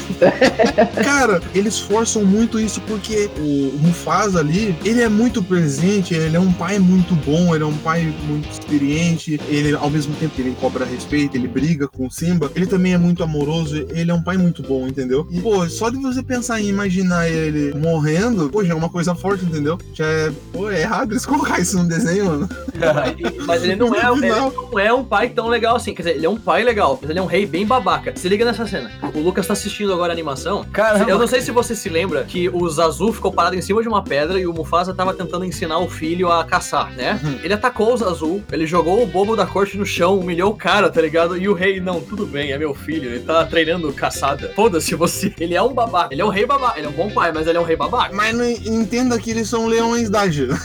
Cara, 1.03 1.41
eles 1.53 1.79
forçam 1.79 2.23
muito 2.23 2.59
isso 2.59 2.81
porque 2.81 3.29
o 3.37 3.77
Mufasa 3.81 4.39
ali, 4.39 4.75
ele 4.83 5.01
é 5.01 5.09
muito 5.09 5.41
presente, 5.43 6.13
ele 6.13 6.35
é 6.35 6.39
um 6.39 6.51
pai 6.53 6.79
muito 6.79 7.15
bom, 7.15 7.53
ele 7.53 7.63
é 7.63 7.67
um 7.67 7.77
pai 7.77 8.13
muito 8.27 8.36
experiente, 8.39 9.39
ele, 9.47 9.75
ao 9.75 9.89
mesmo 9.89 10.13
tempo 10.15 10.35
que 10.35 10.41
ele 10.41 10.55
cobra 10.59 10.85
respeito, 10.85 11.35
ele 11.35 11.47
briga 11.47 11.87
com 11.87 12.07
o 12.07 12.11
Simba, 12.11 12.51
ele 12.55 12.65
também 12.65 12.93
é 12.93 12.97
muito 12.97 13.23
amoroso, 13.23 13.75
ele 13.89 14.11
é 14.11 14.13
um 14.13 14.21
pai 14.21 14.37
muito 14.37 14.61
bom, 14.61 14.87
entendeu? 14.87 15.27
E, 15.31 15.39
pô, 15.39 15.67
só 15.69 15.89
de 15.89 15.97
você 15.97 16.21
pensar 16.23 16.61
em 16.61 16.67
imaginar 16.67 17.29
ele 17.29 17.73
morrendo, 17.73 18.49
pô, 18.49 18.63
já 18.63 18.73
é 18.73 18.75
uma 18.75 18.89
coisa 18.89 19.15
forte, 19.15 19.45
entendeu? 19.45 19.77
Já 19.93 20.05
é, 20.05 20.31
pô, 20.51 20.69
é 20.69 20.81
errado 20.81 21.11
eles 21.11 21.25
colocar 21.25 21.59
isso 21.59 21.77
no 21.77 21.87
desenho, 21.87 22.25
mano. 22.25 22.49
Mas 23.45 23.63
ele 23.63 23.75
não, 23.75 23.93
é, 23.95 24.11
ele 24.11 24.29
não 24.29 24.79
é 24.79 24.93
um 24.93 25.03
pai 25.03 25.29
tão 25.29 25.47
legal 25.47 25.75
assim. 25.75 25.93
Quer 25.93 26.03
dizer, 26.03 26.15
ele 26.15 26.25
é 26.25 26.29
um 26.29 26.37
pai 26.37 26.63
legal, 26.63 26.97
mas 27.01 27.09
ele 27.09 27.19
é 27.19 27.21
um 27.21 27.25
rei 27.25 27.45
bem 27.45 27.65
babaca. 27.65 28.13
Se 28.15 28.27
liga 28.27 28.45
nessa 28.45 28.65
cena. 28.67 28.91
O 29.13 29.19
Lucas 29.19 29.47
tá 29.47 29.53
assistindo 29.53 29.93
agora 29.93 30.11
a 30.11 30.15
animação. 30.15 30.65
Caramba. 30.71 31.09
Eu 31.09 31.17
não 31.17 31.27
sei 31.27 31.41
se 31.41 31.51
você 31.51 31.75
se 31.75 31.89
lembra 31.89 32.23
que 32.23 32.49
o 32.49 32.69
Zazu 32.69 33.11
ficou 33.13 33.31
parado 33.31 33.55
em 33.55 33.61
cima 33.61 33.81
de 33.81 33.87
uma 33.87 34.03
pedra 34.03 34.39
e 34.39 34.47
o 34.47 34.53
Mufasa 34.53 34.93
tava 34.93 35.13
tentando 35.13 35.45
ensinar 35.45 35.79
o 35.79 35.89
filho 35.89 36.31
a 36.31 36.43
caçar, 36.43 36.91
né? 36.93 37.19
Uhum. 37.23 37.39
Ele 37.43 37.53
atacou 37.53 37.93
o 37.93 37.97
Zazu, 37.97 38.16
ele 38.51 38.65
jogou 38.65 39.03
o 39.03 39.05
bobo 39.05 39.35
da 39.35 39.45
corte 39.45 39.77
no 39.77 39.85
chão, 39.85 40.19
humilhou 40.19 40.51
o 40.51 40.55
cara, 40.55 40.89
tá 40.89 41.01
ligado? 41.01 41.37
E 41.37 41.47
o 41.47 41.53
rei, 41.53 41.79
não, 41.79 42.01
tudo 42.01 42.25
bem, 42.25 42.51
é 42.51 42.57
meu 42.57 42.73
filho, 42.73 43.09
ele 43.11 43.19
tá 43.19 43.45
treinando 43.45 43.91
caçada. 43.93 44.51
Foda-se 44.55 44.95
você. 44.95 45.33
Ele 45.39 45.55
é 45.55 45.61
um 45.61 45.73
babaca, 45.73 46.13
ele 46.13 46.21
é 46.21 46.25
um 46.25 46.29
rei 46.29 46.45
babaca, 46.45 46.77
ele 46.77 46.87
é 46.87 46.89
um 46.89 46.93
bom 46.93 47.09
pai, 47.09 47.31
mas 47.31 47.47
ele 47.47 47.57
é 47.57 47.61
um 47.61 47.63
rei 47.63 47.75
babaca. 47.75 48.13
Mas 48.13 48.35
não 48.35 48.45
entenda 48.45 49.17
que 49.19 49.31
eles 49.31 49.47
são 49.47 49.67
leões 49.67 50.09
d'ágil. 50.09 50.49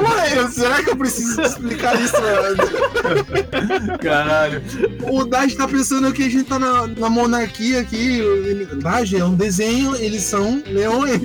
Ué, 0.00 0.48
será 0.50 0.82
que 0.82 0.90
eu 0.90 0.96
preciso 0.96 1.42
explicar 1.42 2.00
isso? 2.00 2.14
mano? 2.20 3.98
Caralho. 3.98 4.62
O 5.02 5.24
Daj 5.24 5.54
tá 5.54 5.68
pensando 5.68 6.12
que 6.12 6.22
a 6.22 6.28
gente 6.28 6.44
tá 6.44 6.58
na, 6.58 6.86
na 6.86 7.10
monarquia 7.10 7.80
aqui. 7.80 8.20
Daj 8.80 9.14
é 9.14 9.24
um 9.24 9.34
desenho, 9.34 9.96
eles 9.96 10.22
são 10.22 10.62
leões. 10.66 11.20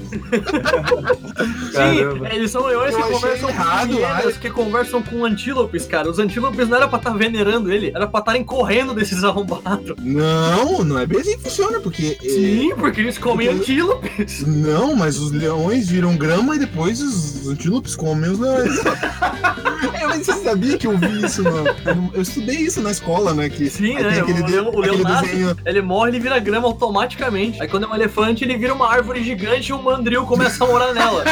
Caramba. 1.74 2.29
Sim, 2.29 2.36
eles 2.36 2.51
são 2.51 2.65
leões 2.65 2.94
Eu 2.94 3.03
que 3.03 3.13
conversam 3.13 3.50
errado 3.50 3.98
com 3.98 4.05
fêmeas 4.17 4.38
que 4.38 4.50
conversam 4.50 5.01
com 5.01 5.25
antílopes, 5.25 5.86
cara. 5.86 6.10
Os 6.10 6.19
antílopes 6.19 6.67
não 6.67 6.77
era 6.77 6.88
pra 6.88 6.98
estar 7.00 7.12
venerando 7.13 7.72
ele, 7.72 7.91
era 7.95 8.07
pra 8.07 8.19
estarem 8.19 8.43
correndo 8.43 8.93
desses 8.93 9.24
arrombados. 9.25 9.93
Não, 10.01 10.84
não 10.84 10.98
é 11.00 11.05
bem 11.05 11.19
assim 11.22 11.38
que 11.38 11.43
funciona, 11.43 11.79
porque. 11.79 12.17
é, 12.24 12.29
Sim, 12.29 12.74
porque 12.77 13.01
eles 13.01 13.17
comem 13.17 13.48
Porque- 13.48 13.62
antílopes. 13.62 14.41
Não, 14.45 14.95
mas 14.95 15.17
os 15.19 15.31
leões 15.31 15.89
viram 15.89 16.15
grama 16.15 16.55
e 16.55 16.60
depois 16.60 17.01
os 17.01 17.48
antílopes 17.48 17.95
comem 17.95 18.31
os 18.31 18.39
leões. 18.39 18.79
eu 20.01 20.10
nem 20.10 20.24
sei 20.24 20.34
se 20.36 20.43
sabia 20.43 20.77
que 20.77 20.88
eu 20.88 20.98
vi 20.98 21.25
isso, 21.25 21.41
não. 21.43 21.65
Eu, 22.13 22.22
estudei 22.22 22.57
isso 22.57 22.81
na 22.81 22.91
escola, 22.91 23.34
né? 23.34 23.50
Que 23.50 23.69
Sim, 23.69 23.95
né? 23.95 24.19
aquele, 24.19 24.41
O 24.41 24.45
de- 24.45 24.51
leão- 24.51 24.69
o 24.69 24.79
leão 24.79 24.93
aquele 24.95 25.03
nasce. 25.03 25.25
desenho. 25.27 25.57
Ele 25.65 25.81
morre, 25.81 26.12
ele 26.12 26.19
vira 26.19 26.39
grama 26.39 26.67
automaticamente. 26.67 27.62
Aí 27.62 27.67
quando 27.67 27.84
é 27.86 27.88
um 27.88 27.95
elefante, 27.95 28.43
ele 28.43 28.57
vira 28.57 28.74
uma 28.74 28.91
árvore 28.91 29.24
gigante 29.24 29.72
e 29.72 29.74
um 29.74 29.81
mandril 29.81 30.25
começa 30.25 30.63
a 30.63 30.67
morar 30.67 30.93
nela. 30.93 31.24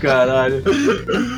Caralho. 0.00 0.62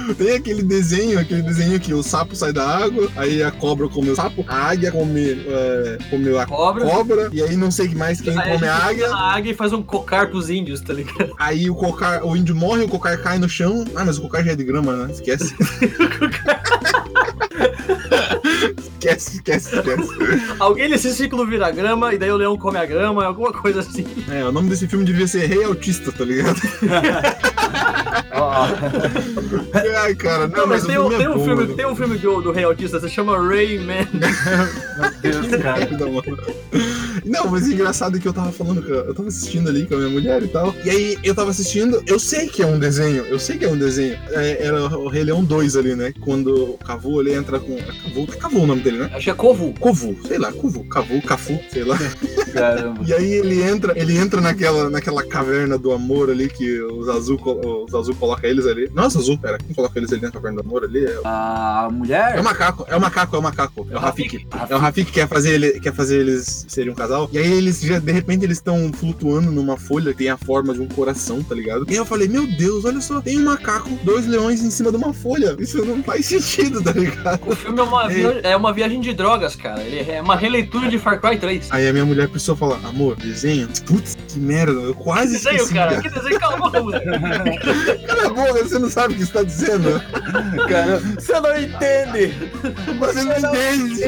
Tem 0.19 0.37
aquele 0.37 0.63
desenho, 0.63 1.19
aquele 1.19 1.43
desenho 1.43 1.79
que 1.81 1.93
o 1.93 2.03
sapo 2.03 2.35
sai 2.37 2.53
da 2.53 2.67
água, 2.67 3.09
aí 3.17 3.43
a 3.43 3.51
cobra 3.51 3.89
come 3.89 4.11
o 4.11 4.17
sapo, 4.17 4.45
a 4.49 4.55
águia 4.71 4.91
come, 4.93 5.31
é, 5.47 5.99
come 6.11 6.37
a 6.39 6.47
Cobra. 6.47 6.85
cobra, 6.85 7.29
e 7.33 7.43
aí 7.43 7.57
não 7.57 7.71
sei 7.71 7.89
mais 7.95 8.21
quem 8.21 8.39
Aí 8.39 8.53
come 8.53 8.69
a 8.69 8.75
gente 8.79 8.83
águia. 9.05 9.09
a 9.15 9.35
águia 9.35 9.51
e 9.53 9.55
faz 9.55 9.73
um 9.73 9.83
cocar 9.83 10.29
pros 10.31 10.51
índios, 10.51 10.81
tá 10.81 10.93
ligado? 10.93 11.35
Aí 11.39 11.69
o 11.71 11.75
cocar, 11.75 12.25
o 12.25 12.37
índio 12.37 12.55
morre, 12.55 12.85
o 12.85 12.89
cocar 12.89 13.19
cai 13.23 13.39
no 13.39 13.49
chão. 13.49 13.85
Ah, 13.95 14.05
mas 14.05 14.19
o 14.19 14.23
cocar 14.23 14.45
já 14.45 14.53
é 14.53 14.57
de 14.57 14.65
grama, 14.65 14.93
né? 14.95 15.13
Esquece. 15.13 15.55
esquece, 18.79 19.37
esquece, 19.37 19.77
esquece. 19.77 20.09
Alguém 20.59 20.89
nesse 20.89 21.13
ciclo 21.15 21.47
vira 21.47 21.71
grama 21.71 22.13
e 22.15 22.19
daí 22.19 22.31
o 22.31 22.37
leão 22.37 22.57
come 22.57 22.79
a 22.79 22.87
grama, 22.87 23.25
alguma 23.25 23.53
coisa 23.53 23.81
assim. 23.81 24.07
É, 24.31 24.45
o 24.45 24.53
nome 24.53 24.69
desse 24.69 24.87
filme 24.87 25.05
devia 25.05 25.27
ser 25.27 25.47
Rei 25.47 25.65
Autista, 25.65 26.11
tá 26.13 26.25
ligado? 26.25 26.61
Ó, 28.37 28.67
Ai, 30.03 30.15
cara, 30.15 30.47
não, 30.49 30.59
Não, 30.59 30.67
mas 30.67 30.85
o 30.85 30.87
tem, 30.87 30.99
um, 30.99 31.13
é 31.13 31.17
tem 31.17 31.29
um 31.29 31.35
bom, 31.35 31.45
filme, 31.45 31.67
né? 31.67 31.75
tem 31.75 31.87
um 31.87 31.97
filme 31.97 32.19
do, 32.19 32.41
do 32.43 32.53
Rei 32.53 32.65
Autista, 32.65 33.01
se 33.01 33.09
chama 33.09 33.37
Rayman. 33.37 34.07
meu 34.13 35.11
Deus, 35.23 35.47
cara. 35.63 35.89
Não, 37.25 37.51
mas 37.51 37.67
o 37.67 37.73
engraçado 37.73 38.17
é 38.17 38.21
que 38.21 38.29
eu 38.29 38.33
tava 38.33 38.53
falando, 38.53 38.87
eu 38.89 39.15
tava 39.15 39.29
assistindo 39.29 39.69
ali 39.69 39.87
com 39.87 39.95
a 39.95 39.99
minha 39.99 40.11
mulher 40.11 40.43
e 40.43 40.49
tal. 40.49 40.75
E 40.85 40.91
aí 40.91 41.19
eu 41.23 41.35
tava 41.35 41.51
assistindo, 41.51 42.03
eu 42.07 42.19
sei 42.19 42.47
que 42.49 42.63
é 42.63 42.67
um 42.67 42.79
desenho, 42.79 43.25
eu 43.25 43.39
sei 43.39 43.59
que 43.59 43.65
é 43.65 43.69
um 43.69 43.79
desenho. 43.79 44.19
É, 44.31 44.65
era 44.65 44.85
o 44.99 45.09
Rei 45.09 45.25
Leão 45.25 45.43
2 45.43 45.77
ali, 45.77 45.95
né? 45.95 46.13
Quando 46.21 46.73
o 46.73 46.79
Cavu 46.79 47.21
ele 47.21 47.35
entra 47.35 47.59
com. 47.59 47.75
É 47.75 47.83
Cavu, 47.83 48.29
é 48.33 48.37
Cavu 48.37 48.61
o 48.61 48.67
nome 48.67 48.83
dele, 48.83 48.99
né? 48.99 49.11
Acho 49.13 49.25
que 49.25 49.31
é 49.31 49.35
Kovu. 49.35 49.75
Covu, 49.79 50.17
sei 50.27 50.39
lá, 50.39 50.53
Covu, 50.53 50.85
Cavu, 50.85 51.23
Cafu, 51.23 51.59
sei 51.71 51.85
lá. 51.85 51.99
Caramba. 52.53 53.01
E 53.07 53.13
aí 53.13 53.33
ele 53.33 53.63
entra, 53.63 53.99
ele 53.99 54.17
entra 54.17 54.41
naquela, 54.41 54.89
naquela 54.91 55.25
caverna 55.27 55.77
do 55.79 55.93
amor 55.93 56.31
ali 56.31 56.49
que 56.49 56.81
os 56.81 57.09
azul, 57.09 57.39
os 57.87 57.95
azul 57.95 58.15
coloca 58.27 58.47
eles 58.47 58.67
ali. 58.67 58.91
Nossa, 58.93 59.19
azul, 59.19 59.39
pera, 59.39 59.59
quem 59.59 59.75
coloca 59.75 59.99
eles 59.99 60.13
ali 60.13 60.23
na 60.23 60.31
caverna 60.31 60.63
do 60.63 60.69
amor 60.69 60.85
ali? 60.85 61.05
É, 61.05 61.21
A 61.25 61.87
é 61.89 61.93
mulher? 61.93 62.41
o 62.41 62.45
macaco, 62.45 62.85
é 62.89 62.97
o 62.97 63.01
macaco, 63.01 63.37
é 63.37 63.39
o 63.39 63.43
macaco. 63.43 63.87
É 63.91 63.97
o 63.97 63.99
Rafik. 63.99 64.47
É 64.69 64.75
o 64.75 64.79
Rafik 64.79 65.07
que 65.07 65.13
quer 65.13 65.29
fazer, 65.29 65.55
ele, 65.55 65.81
quer 65.81 65.93
fazer 65.95 66.21
eles 66.21 66.67
serem 66.69 66.91
um 66.93 66.95
casal. 66.95 67.29
E 67.33 67.39
aí 67.39 67.53
eles 67.53 67.81
já, 67.81 67.99
de 67.99 68.13
repente, 68.13 68.45
eles 68.45 68.59
estão 68.59 68.91
flutuando 68.93 69.51
numa 69.53 69.77
folha 69.77 70.13
que 70.13 70.19
tem 70.19 70.29
a 70.31 70.37
forma 70.37 70.75
de 70.75 70.81
um 70.81 70.89
coração, 70.89 71.43
tá 71.43 71.55
ligado? 71.55 71.85
E 71.89 71.93
aí 71.93 71.97
eu 71.97 72.05
falei, 72.05 72.27
meu 72.29 72.47
Deus, 72.47 72.85
olha 72.85 73.01
só, 73.01 73.21
tem 73.21 73.39
um 73.39 73.45
macaco, 73.45 73.89
dois 74.03 74.27
leões 74.27 74.63
em 74.63 74.71
cima 74.71 74.91
de 74.91 74.97
uma 74.97 75.13
folha. 75.13 75.55
Isso 75.59 75.85
não 75.85 76.03
faz 76.03 76.27
sentido, 76.27 76.83
tá 76.83 76.93
ligado? 76.93 77.41
O 77.47 77.55
filme 77.55 77.79
é 77.79 77.83
uma, 77.83 78.09
via- 78.09 78.41
é 78.43 78.57
uma 78.57 78.73
viagem 78.73 79.01
de 79.01 79.13
drogas, 79.15 79.55
cara. 79.55 79.83
Ele 79.83 80.11
é 80.11 80.21
uma 80.21 80.35
releitura 80.37 80.89
de 80.89 80.99
Far 80.99 81.21
Cry 81.21 81.39
3. 81.39 81.69
Aí 81.71 81.87
a 81.89 81.93
minha 81.93 82.05
mulher 82.05 82.29
precisou 82.29 82.57
falar, 82.57 82.79
amor, 82.85 83.17
desenho? 83.17 83.69
Putz, 83.87 84.17
que 84.29 84.39
merda, 84.39 84.73
eu 84.73 84.95
Que 84.95 85.03
quase 85.03 85.33
desenho, 85.35 85.57
esqueci, 85.57 85.75
cara. 85.75 86.01
Que 86.03 86.09
desenho, 86.09 86.41
cala 86.41 86.55
a 86.55 86.59
boca, 86.59 86.83
moleque. 86.83 87.07
Cala 88.17 88.27
a 88.27 88.31
boca, 88.31 88.65
você 88.65 88.79
não 88.79 88.91
sabe 88.91 89.15
o 89.15 89.17
que 89.17 89.27
você 89.27 89.33
tá 89.33 89.43
dizendo. 89.43 90.01
Cara, 90.69 90.99
você 90.99 91.41
não 91.41 91.59
entende! 91.59 92.35
Você 92.99 93.23
não 93.23 93.37
entende. 93.37 94.03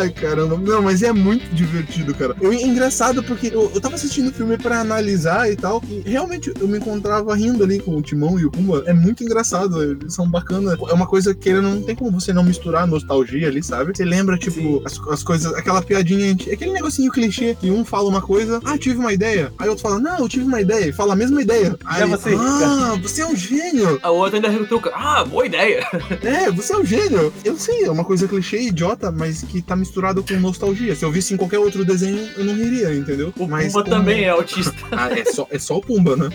Ai, 0.00 0.10
caramba. 0.10 0.56
Não, 0.56 0.82
mas 0.82 1.02
é 1.02 1.12
muito 1.12 1.44
divertido, 1.54 2.14
cara. 2.14 2.34
Eu, 2.40 2.52
é 2.52 2.62
engraçado 2.62 3.22
porque 3.22 3.48
eu, 3.48 3.70
eu 3.74 3.80
tava 3.80 3.94
assistindo 3.94 4.28
o 4.28 4.32
filme 4.32 4.56
pra 4.56 4.80
analisar 4.80 5.50
e 5.50 5.56
tal, 5.56 5.82
e 5.88 6.10
realmente 6.10 6.52
eu 6.60 6.66
me 6.66 6.78
encontrava 6.78 7.34
rindo 7.34 7.62
ali 7.62 7.78
com 7.78 7.96
o 7.96 8.02
Timão 8.02 8.38
e 8.38 8.44
o 8.44 8.50
Pumba. 8.50 8.82
É 8.86 8.92
muito 8.92 9.22
engraçado, 9.22 9.82
eles 9.82 10.14
são 10.14 10.28
bacanas. 10.28 10.78
É 10.88 10.92
uma 10.92 11.06
coisa 11.06 11.34
que 11.34 11.52
não 11.52 11.82
tem 11.82 11.94
como 11.94 12.20
você 12.20 12.32
não 12.32 12.42
misturar 12.42 12.86
nostalgia 12.86 13.48
ali, 13.48 13.62
sabe? 13.62 13.96
Você 13.96 14.04
lembra, 14.04 14.36
tipo, 14.36 14.82
as, 14.84 14.98
as 15.10 15.22
coisas, 15.22 15.52
aquela 15.54 15.82
piadinha, 15.82 16.32
aquele 16.32 16.72
negocinho 16.72 17.10
clichê 17.12 17.54
que 17.54 17.70
um 17.70 17.84
fala 17.84 18.08
uma 18.08 18.22
coisa, 18.22 18.60
ah, 18.64 18.78
tive 18.78 18.98
uma 18.98 19.12
ideia. 19.12 19.52
Aí 19.58 19.68
outro 19.68 19.82
fala, 19.82 19.98
não, 19.98 20.18
eu 20.18 20.28
tive 20.28 20.44
uma 20.44 20.60
ideia, 20.60 20.86
e 20.86 20.92
fala 20.92 21.12
a 21.12 21.16
mesma 21.16 21.40
ideia. 21.40 21.76
Aí, 21.84 22.02
É 22.32 22.36
você. 22.36 22.64
ah, 22.64 22.98
você 23.02 23.22
é 23.22 23.26
um 23.26 23.36
gênio. 23.36 23.98
A 24.02 24.10
outra 24.10 24.36
ainda 24.38 24.48
retruca. 24.48 24.90
Ah, 24.94 25.24
boa 25.24 25.46
ideia. 25.46 25.86
É, 26.24 26.50
você 26.50 26.72
é 26.72 26.76
um 26.76 26.84
gênio. 26.84 27.32
Eu 27.44 27.56
sei, 27.58 27.84
é 27.84 27.90
uma 27.90 28.04
coisa 28.04 28.26
clichê 28.26 28.58
idiota, 28.62 29.10
mas 29.10 29.42
que 29.42 29.60
tá 29.60 29.76
misturado 29.76 30.22
com 30.22 30.34
nostalgia. 30.34 30.94
Se 30.94 31.04
eu 31.04 31.10
visse 31.10 31.34
em 31.34 31.36
qualquer 31.36 31.58
outro 31.58 31.84
desenho, 31.84 32.28
eu 32.36 32.44
não 32.44 32.54
riria, 32.54 32.94
entendeu? 32.94 33.32
O 33.38 33.46
mas 33.46 33.72
Pumba 33.72 33.84
como- 33.84 33.96
também 33.96 34.24
é 34.24 34.30
autista. 34.30 34.74
Ah, 34.92 35.10
é 35.12 35.24
só, 35.24 35.46
é 35.50 35.58
só 35.58 35.76
o 35.76 35.80
Pumba, 35.80 36.16
né? 36.16 36.28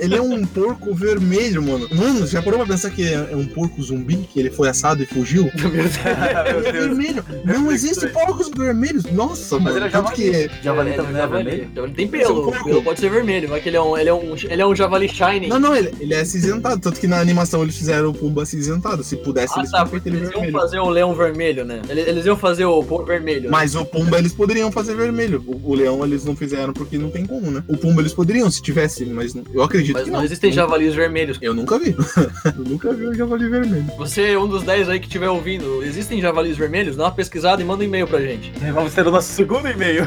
ele 0.00 0.16
é 0.16 0.20
um 0.22 0.44
porco 0.46 0.94
vermelho, 0.94 1.62
mano. 1.62 1.88
Mano, 1.92 2.26
já 2.26 2.42
parou 2.42 2.58
pra 2.60 2.68
pensar 2.68 2.90
que 2.90 3.02
é 3.06 3.28
é 3.30 3.36
um 3.36 3.46
porco 3.46 3.82
zumbi, 3.82 4.16
que 4.32 4.38
ele 4.40 4.50
foi 4.50 4.68
assado 4.68 5.02
e 5.02 5.06
fugiu? 5.06 5.50
Meu 5.54 5.70
Deus. 5.70 5.92
Ele 5.96 6.68
é 6.68 6.72
vermelho. 6.72 7.24
Não 7.44 7.70
existe 7.70 8.06
porcos 8.08 8.48
vermelhos. 8.56 9.04
Nossa, 9.04 9.56
Mas 9.56 9.64
mano. 9.74 9.76
ele 9.78 9.86
é 9.86 9.90
tanto 9.90 10.12
que 10.12 10.32
javali. 10.32 10.50
Javali 10.62 10.92
também 10.92 11.12
não 11.12 11.18
é 11.18 11.22
javali. 11.22 11.44
vermelho? 11.44 11.70
Javali 11.74 11.92
tem 11.94 12.04
é 12.06 12.08
pelo. 12.08 12.52
Pelo 12.64 12.82
pode 12.82 13.00
ser 13.00 13.10
vermelho, 13.10 13.48
mas 13.48 13.62
que 13.62 13.68
ele 13.68 13.76
é 13.76 13.82
um, 13.82 13.96
ele 13.98 14.08
é 14.08 14.14
um, 14.14 14.34
ele 14.36 14.62
é 14.62 14.66
um 14.66 14.74
javali 14.74 15.08
shiny. 15.32 15.48
Não, 15.48 15.58
não, 15.60 15.74
ele, 15.76 15.92
ele 16.00 16.14
é 16.14 16.20
acinzentado. 16.20 16.80
Tanto 16.80 17.00
que 17.00 17.06
na 17.06 17.20
animação 17.20 17.62
eles 17.62 17.76
fizeram 17.76 18.10
o 18.10 18.14
Pumba 18.14 18.42
acinzentado. 18.42 19.02
Se 19.04 19.16
pudesse, 19.16 19.54
Ah, 19.56 19.60
eles 19.60 19.70
tá, 19.70 19.84
porque 19.86 20.08
eles 20.08 20.22
iam 20.22 20.30
vermelho. 20.30 20.52
fazer 20.52 20.78
o 20.78 20.88
leão 20.88 21.14
vermelho, 21.14 21.64
né? 21.64 21.82
Eles, 21.88 22.06
eles 22.08 22.26
iam 22.26 22.36
fazer 22.36 22.64
o 22.64 22.82
vermelho. 23.04 23.50
Mas 23.50 23.74
o 23.74 23.84
Pumba 23.84 24.18
eles 24.18 24.32
poderiam 24.32 24.70
fazer 24.72 24.94
vermelho. 24.94 25.42
O, 25.46 25.70
o 25.72 25.74
leão 25.74 26.04
eles 26.04 26.24
não 26.24 26.34
fizeram 26.36 26.72
porque 26.72 26.98
não 26.98 27.10
tem 27.10 27.26
como, 27.26 27.50
né? 27.50 27.62
O 27.68 27.76
Pumba 27.76 28.00
eles 28.02 28.12
poderiam 28.12 28.50
se 28.50 28.60
tivesse, 28.62 29.04
mas 29.06 29.34
não- 29.34 29.44
eu 29.52 29.62
acredito 29.62 29.94
Mas 29.94 30.04
que 30.04 30.10
não 30.10 30.18
não. 30.18 30.24
existem 30.24 30.52
javalis 30.52 30.94
vermelhos. 30.94 31.38
Eu 31.40 31.54
nunca 31.54 31.78
vi. 31.78 31.94
eu 32.56 32.64
nunca 32.64 32.92
vi 32.92 33.06
o 33.06 33.14
javali 33.14 33.48
vermelho. 33.48 33.86
Você 33.98 34.22
é 34.32 34.38
um 34.38 34.48
dos 34.48 34.62
10 34.62 34.88
aí 34.88 34.98
que 35.00 35.06
estiver 35.06 35.28
ouvindo. 35.28 35.82
Existem 35.82 36.20
javalis 36.20 36.56
vermelhos? 36.56 36.96
Dá 36.96 37.04
uma 37.04 37.12
pesquisada 37.12 37.60
e 37.62 37.64
manda 37.64 37.82
um 37.82 37.86
e-mail 37.86 38.06
pra 38.06 38.20
gente. 38.20 38.52
Vamos 38.72 38.92
ter 38.94 39.06
o 39.06 39.10
nosso 39.10 39.32
segundo 39.32 39.68
e-mail. 39.68 40.04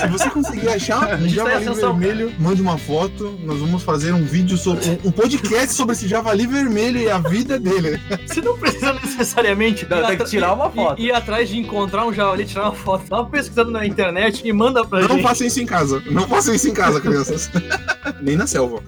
Se 0.00 0.08
você 0.08 0.30
conseguir 0.30 0.68
achar 0.68 1.20
um 1.20 1.24
é 1.26 1.28
javali 1.28 1.64
vermelho, 1.64 2.32
mande 2.38 2.62
uma 2.62 2.78
foto. 2.78 3.34
Nós 3.44 3.58
vamos 3.58 3.82
fazer 3.82 4.12
um 4.12 4.23
vídeo 4.24 4.56
sobre 4.56 4.84
um, 5.04 5.08
um 5.08 5.10
podcast 5.12 5.74
sobre 5.74 5.94
esse 5.94 6.08
javali 6.08 6.46
vermelho 6.46 6.98
e 6.98 7.10
a 7.10 7.18
vida 7.18 7.58
dele. 7.58 8.00
Você 8.26 8.40
não 8.40 8.56
precisa 8.58 8.92
necessariamente 8.94 9.86
Não, 9.88 10.06
tem 10.06 10.18
que 10.18 10.24
tirar 10.24 10.52
uma 10.54 10.70
foto. 10.70 11.00
Ir, 11.00 11.12
atrás 11.12 11.48
de 11.48 11.58
encontrar 11.58 12.06
um 12.06 12.12
javali, 12.12 12.44
tirar 12.44 12.64
uma 12.64 12.74
foto. 12.74 13.04
Dá 13.08 13.16
uma 13.20 13.30
pesquisada 13.30 13.70
na 13.70 13.86
internet 13.86 14.42
e 14.44 14.52
manda 14.52 14.84
pra 14.84 15.00
Não 15.00 15.08
gente. 15.08 15.22
façam 15.22 15.46
isso 15.46 15.60
em 15.60 15.66
casa. 15.66 16.02
Não 16.10 16.26
façam 16.28 16.54
isso 16.54 16.68
em 16.68 16.74
casa, 16.74 17.00
crianças. 17.00 17.50
Nem 18.20 18.36
na 18.36 18.46
selva. 18.46 18.82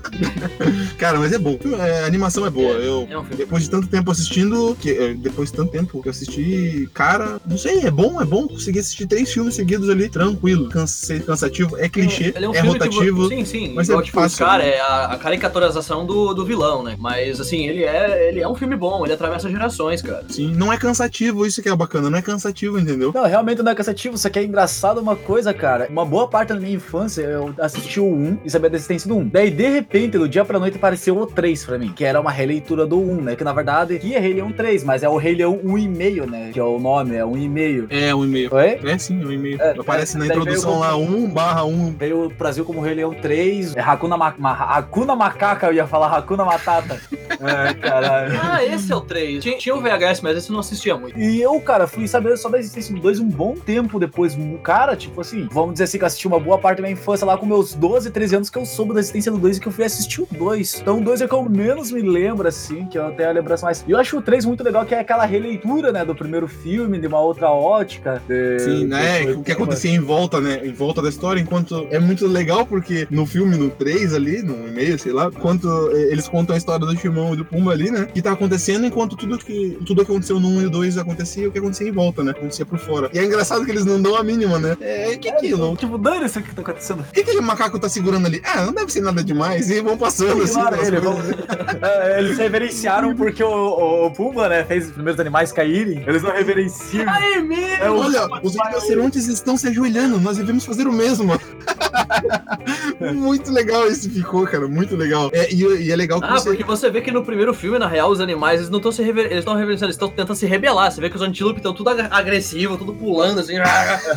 Cara, 0.98 1.18
mas 1.18 1.32
é 1.32 1.38
bom. 1.38 1.58
É, 1.78 2.04
a 2.04 2.06
animação 2.06 2.46
é 2.46 2.50
boa. 2.50 2.72
Eu, 2.74 3.06
É 3.10 3.18
um 3.18 3.24
depois 3.24 3.64
de 3.64 3.70
tanto 3.70 3.86
tempo 3.86 4.10
assistindo, 4.10 4.76
que, 4.80 4.90
é, 4.90 5.14
depois 5.14 5.50
de 5.50 5.56
tanto 5.56 5.70
tempo 5.72 6.02
que 6.02 6.08
eu 6.08 6.10
assisti, 6.10 6.88
cara, 6.94 7.40
não 7.46 7.58
sei, 7.58 7.80
é 7.80 7.90
bom, 7.90 8.20
é 8.20 8.24
bom 8.24 8.46
conseguir 8.48 8.78
assistir 8.80 9.06
três 9.06 9.32
filmes 9.32 9.54
seguidos 9.54 9.88
ali, 9.88 10.08
tranquilo. 10.08 10.68
Cansa, 10.68 11.18
cansativo, 11.20 11.76
é 11.76 11.88
clichê, 11.88 12.32
Ele 12.34 12.46
é 12.46 12.48
um 12.48 12.52
é 12.54 12.60
filme 12.60 12.70
rotativo. 12.78 13.28
Que, 13.28 13.36
sim, 13.36 13.44
sim. 13.44 13.72
mas 13.74 13.88
é 13.90 14.02
tipo, 14.02 14.20
fácil, 14.20 14.36
Scar 14.36 14.58
né? 14.58 14.70
é 14.70 14.80
a, 14.80 15.04
a 15.06 15.18
caricaturização 15.26 16.06
do, 16.06 16.32
do 16.32 16.44
vilão, 16.44 16.82
né? 16.84 16.94
Mas, 16.98 17.40
assim, 17.40 17.66
ele 17.66 17.84
é, 17.84 18.28
ele 18.28 18.40
é 18.40 18.48
um 18.48 18.54
filme 18.54 18.76
bom. 18.76 19.04
Ele 19.04 19.12
atravessa 19.12 19.50
gerações, 19.50 20.00
cara. 20.00 20.24
Sim, 20.28 20.54
não 20.54 20.72
é 20.72 20.78
cansativo, 20.78 21.44
isso 21.44 21.60
que 21.62 21.68
é 21.68 21.74
bacana, 21.74 22.08
não 22.08 22.18
é 22.18 22.22
cansativo, 22.22 22.78
entendeu? 22.78 23.12
Não, 23.14 23.24
realmente 23.24 23.62
não 23.62 23.72
é 23.72 23.74
cansativo, 23.74 24.16
só 24.16 24.28
que 24.30 24.38
é 24.38 24.44
engraçado 24.44 24.98
uma 25.00 25.16
coisa, 25.16 25.52
cara. 25.52 25.88
Uma 25.90 26.04
boa 26.04 26.28
parte 26.28 26.50
da 26.50 26.56
minha 26.60 26.74
infância 26.76 27.22
eu 27.22 27.52
assisti 27.58 27.98
o 28.00 28.06
1 28.06 28.38
e 28.44 28.50
sabia 28.50 28.70
da 28.70 28.76
existência 28.76 29.08
do 29.08 29.16
1. 29.16 29.28
Daí, 29.28 29.50
de 29.50 29.68
repente, 29.68 30.16
do 30.18 30.28
dia 30.28 30.44
pra 30.44 30.58
noite 30.58 30.76
apareceu 30.76 31.18
o 31.18 31.26
3 31.26 31.64
pra 31.64 31.78
mim, 31.78 31.92
que 31.92 32.04
era 32.04 32.20
uma 32.20 32.30
releitura 32.30 32.86
do 32.86 32.98
1, 33.00 33.20
né? 33.22 33.36
Que 33.36 33.42
na 33.44 33.52
verdade 33.52 33.94
aqui 33.96 34.14
é 34.14 34.18
Rei 34.20 34.34
Leão 34.34 34.52
3, 34.52 34.84
mas 34.84 35.02
é 35.02 35.08
o 35.08 35.16
Rei 35.16 35.34
Leão 35.34 35.58
1,5, 35.58 36.30
né? 36.30 36.50
Que 36.52 36.60
é 36.60 36.64
o 36.64 36.78
nome, 36.78 37.16
é 37.16 37.24
1,5. 37.24 37.86
É 37.90 38.14
um 38.14 38.24
e-mail. 38.24 38.48
Oi? 38.52 38.80
É 38.84 38.98
sim, 38.98 39.20
é 39.22 39.26
um 39.26 39.32
e-mail. 39.32 39.60
É, 39.60 39.70
Aparece 39.78 40.16
é, 40.16 40.20
na 40.20 40.26
introdução 40.26 40.70
veio 40.72 40.80
lá, 40.80 40.92
como- 40.92 41.16
1 41.18 41.30
barra 41.30 41.64
1. 41.64 41.94
Veio 41.98 42.24
o 42.26 42.28
Brasil 42.30 42.64
como 42.64 42.80
Rei 42.80 42.94
Leão 42.94 43.12
3, 43.14 43.74
é 43.76 43.80
Hakuna, 43.80 44.16
Ma 44.16 44.34
Ma 44.38 44.52
Hakuna 44.52 45.15
Macaca, 45.16 45.66
eu 45.66 45.72
ia 45.74 45.86
falar 45.86 46.14
Hakuna 46.16 46.44
Matata. 46.44 47.00
é, 47.30 47.74
caralho. 47.74 48.38
Ah, 48.42 48.64
esse 48.64 48.92
é 48.92 48.96
o 48.96 49.00
3. 49.00 49.42
Tinha, 49.42 49.56
tinha 49.58 49.74
o 49.74 49.80
VHS, 49.80 50.20
mas 50.22 50.36
esse 50.36 50.48
eu 50.50 50.52
não 50.52 50.60
assistia 50.60 50.96
muito. 50.96 51.18
E 51.18 51.40
eu, 51.40 51.60
cara, 51.60 51.86
fui 51.86 52.06
saber 52.06 52.36
só 52.36 52.48
da 52.48 52.58
existência 52.58 52.94
do 52.94 53.00
2 53.00 53.18
um 53.20 53.28
bom 53.28 53.54
tempo 53.54 53.98
depois. 53.98 54.36
Cara, 54.62 54.94
tipo 54.96 55.20
assim, 55.20 55.48
vamos 55.50 55.72
dizer 55.74 55.84
assim, 55.84 55.98
que 55.98 56.04
eu 56.04 56.06
assisti 56.06 56.26
uma 56.28 56.38
boa 56.40 56.58
parte 56.58 56.78
da 56.78 56.82
minha 56.82 56.92
infância 56.92 57.26
lá 57.26 57.36
com 57.36 57.46
meus 57.46 57.74
12, 57.74 58.10
13 58.10 58.36
anos 58.36 58.50
que 58.50 58.58
eu 58.58 58.64
soube 58.66 58.92
da 58.94 59.00
existência 59.00 59.32
do 59.32 59.38
2 59.38 59.56
e 59.56 59.60
que 59.60 59.66
eu 59.68 59.72
fui 59.72 59.84
assistir 59.84 60.20
o 60.22 60.28
2. 60.30 60.80
Então 60.80 60.98
o 60.98 61.04
2 61.04 61.20
é 61.20 61.24
o 61.24 61.28
que 61.28 61.34
eu 61.34 61.42
menos 61.44 61.90
me 61.90 62.02
lembro, 62.02 62.46
assim, 62.46 62.86
que 62.86 62.98
eu 62.98 63.10
tenho 63.12 63.28
a 63.28 63.32
lembrança 63.32 63.64
mais. 63.66 63.84
E 63.86 63.90
eu 63.90 63.98
acho 63.98 64.18
o 64.18 64.22
3 64.22 64.44
muito 64.44 64.62
legal, 64.62 64.84
que 64.84 64.94
é 64.94 65.00
aquela 65.00 65.24
releitura, 65.24 65.92
né, 65.92 66.04
do 66.04 66.14
primeiro 66.14 66.46
filme, 66.48 66.98
de 66.98 67.06
uma 67.06 67.20
outra 67.20 67.50
ótica. 67.50 68.22
de- 68.28 68.58
Sim, 68.60 68.84
né? 68.86 69.22
O 69.32 69.42
que 69.42 69.52
acontecia 69.52 69.90
em 69.90 70.00
volta, 70.00 70.40
né? 70.40 70.60
Em 70.64 70.72
volta 70.72 71.00
da 71.02 71.08
história, 71.08 71.40
enquanto 71.40 71.86
é 71.90 71.98
muito 71.98 72.26
legal 72.26 72.66
porque 72.66 73.06
no 73.10 73.26
filme, 73.26 73.56
no 73.56 73.70
3 73.70 74.14
ali, 74.14 74.42
no 74.42 74.68
e-mail, 74.68 74.95
sei 74.98 75.12
lá, 75.12 75.30
quanto 75.30 75.68
eh, 75.92 76.12
eles 76.12 76.28
contam 76.28 76.54
a 76.54 76.58
história 76.58 76.86
do 76.86 76.94
Timão 76.94 77.34
e 77.34 77.36
do 77.36 77.44
Pumba 77.44 77.72
ali, 77.72 77.90
né? 77.90 78.06
Que 78.06 78.22
tá 78.22 78.32
acontecendo 78.32 78.86
enquanto 78.86 79.16
tudo 79.16 79.38
que 79.38 79.78
tudo 79.86 80.04
que 80.04 80.10
aconteceu 80.10 80.40
no 80.40 80.48
1 80.48 80.62
e 80.62 80.66
o 80.66 80.70
2 80.70 80.98
acontecia, 80.98 81.48
o 81.48 81.52
que 81.52 81.58
acontecia 81.58 81.88
em 81.88 81.92
volta, 81.92 82.22
né? 82.22 82.30
Acontecia 82.32 82.64
por 82.66 82.78
fora. 82.78 83.10
E 83.12 83.18
é 83.18 83.24
engraçado 83.24 83.64
que 83.64 83.70
eles 83.70 83.84
não 83.84 84.00
dão 84.00 84.16
a 84.16 84.22
mínima, 84.22 84.58
né? 84.58 84.76
É, 84.80 85.16
que 85.16 85.28
aquilo? 85.28 85.76
Tipo, 85.76 85.98
dane-se 85.98 86.38
o 86.38 86.42
que 86.42 86.54
tá 86.54 86.62
acontecendo. 86.62 87.00
O 87.00 87.12
que 87.12 87.20
aquele 87.20 87.40
macaco 87.40 87.78
tá 87.78 87.88
segurando 87.88 88.26
ali? 88.26 88.40
Ah, 88.44 88.64
não 88.64 88.72
deve 88.72 88.92
ser 88.92 89.00
nada 89.00 89.22
demais. 89.22 89.70
E 89.70 89.80
vão 89.80 89.96
passando 89.96 90.42
assim. 90.42 90.54
Claro, 90.54 90.76
ele- 90.84 91.00
coisas. 91.00 91.36
É, 91.82 92.18
eles 92.20 92.38
reverenciaram 92.38 93.14
porque 93.14 93.42
o, 93.42 93.48
o, 93.48 94.06
o 94.06 94.10
Pumba, 94.10 94.48
né, 94.48 94.64
fez 94.64 94.86
os 94.86 94.92
primeiros 94.92 95.20
animais 95.20 95.52
caírem. 95.52 96.02
Eles 96.06 96.22
não 96.22 96.32
reverenciam. 96.32 97.04
Ai, 97.08 97.40
meu! 97.42 97.58
É 97.58 97.90
Olha, 97.90 98.26
os 98.42 98.54
rinocerontes 98.54 99.26
estão 99.28 99.56
se 99.56 99.68
ajoelhando, 99.68 100.18
nós 100.20 100.36
devemos 100.36 100.64
fazer 100.64 100.86
o 100.86 100.92
mesmo. 100.92 101.38
muito 103.14 103.50
legal 103.52 103.86
esse 103.86 104.08
ficou, 104.08 104.46
cara, 104.46 104.66
muito 104.68 104.85
legal. 104.94 105.30
É, 105.32 105.52
e, 105.52 105.62
e 105.86 105.90
é 105.90 105.96
legal 105.96 106.20
que 106.20 106.26
Ah, 106.26 106.32
você. 106.32 106.50
porque 106.50 106.62
você 106.64 106.90
vê 106.90 107.00
que 107.00 107.10
no 107.10 107.24
primeiro 107.24 107.52
filme, 107.54 107.78
na 107.78 107.88
real, 107.88 108.10
os 108.10 108.20
animais, 108.20 108.60
eles 108.60 108.70
não 108.70 108.78
estão 108.78 108.92
se 108.92 109.02
rever... 109.02 109.26
eles 109.26 109.38
estão 109.38 109.54
reverenciando, 109.54 109.86
eles 109.86 109.96
estão 109.96 110.08
tentando 110.08 110.36
se 110.36 110.46
rebelar. 110.46 110.92
Você 110.92 111.00
vê 111.00 111.08
que 111.10 111.16
os 111.16 111.22
antílopes 111.22 111.58
estão 111.58 111.72
tudo 111.72 111.90
ag- 111.90 112.08
agressivo, 112.10 112.76
tudo 112.76 112.92
pulando, 112.92 113.40
assim. 113.40 113.54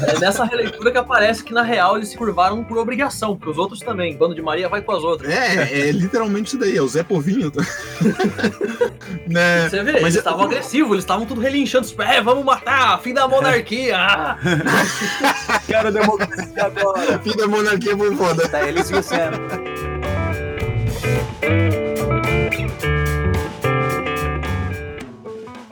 É 0.10 0.20
nessa 0.20 0.44
releitura 0.46 0.92
que 0.92 0.98
aparece 0.98 1.44
que, 1.44 1.54
na 1.54 1.62
real, 1.64 1.96
eles 1.98 2.10
se 2.10 2.18
curvaram 2.18 2.64
por 2.64 2.78
obrigação, 2.78 3.36
porque 3.36 3.50
os 3.52 3.58
outros 3.58 3.80
também. 3.80 4.16
Bando 4.18 4.36
de 4.36 4.42
Maria 4.42 4.68
vai 4.68 4.82
com 4.82 4.92
as 4.92 5.04
outras. 5.04 5.32
É, 5.32 5.88
é 5.88 5.92
literalmente 5.92 6.50
isso 6.50 6.58
daí, 6.60 6.76
é 6.78 6.82
o 6.82 6.88
Zé 6.88 7.04
Povinho. 7.04 7.52
né? 9.28 9.70
Você 9.70 9.84
vê, 9.84 9.94
Mas 9.94 10.02
eles 10.02 10.16
eu- 10.16 10.20
estavam 10.20 10.46
agressivos, 10.46 10.92
eles 10.94 11.04
estavam 11.04 11.26
tudo 11.26 11.40
relinchando. 11.42 11.88
tipo, 11.88 12.02
É, 12.02 12.22
vamos 12.22 12.44
matar, 12.44 13.00
fim 13.02 13.14
da 13.14 13.28
monarquia. 13.28 13.96
ah. 13.98 14.38
Quero 15.68 15.92
democracia 15.92 16.66
agora. 16.66 17.20
Fim 17.20 17.36
da 17.36 17.48
monarquia 17.48 17.96
foi 17.98 18.16
foda. 18.16 18.48
Tá, 18.50 18.68
eles 18.68 18.90
e 18.90 19.99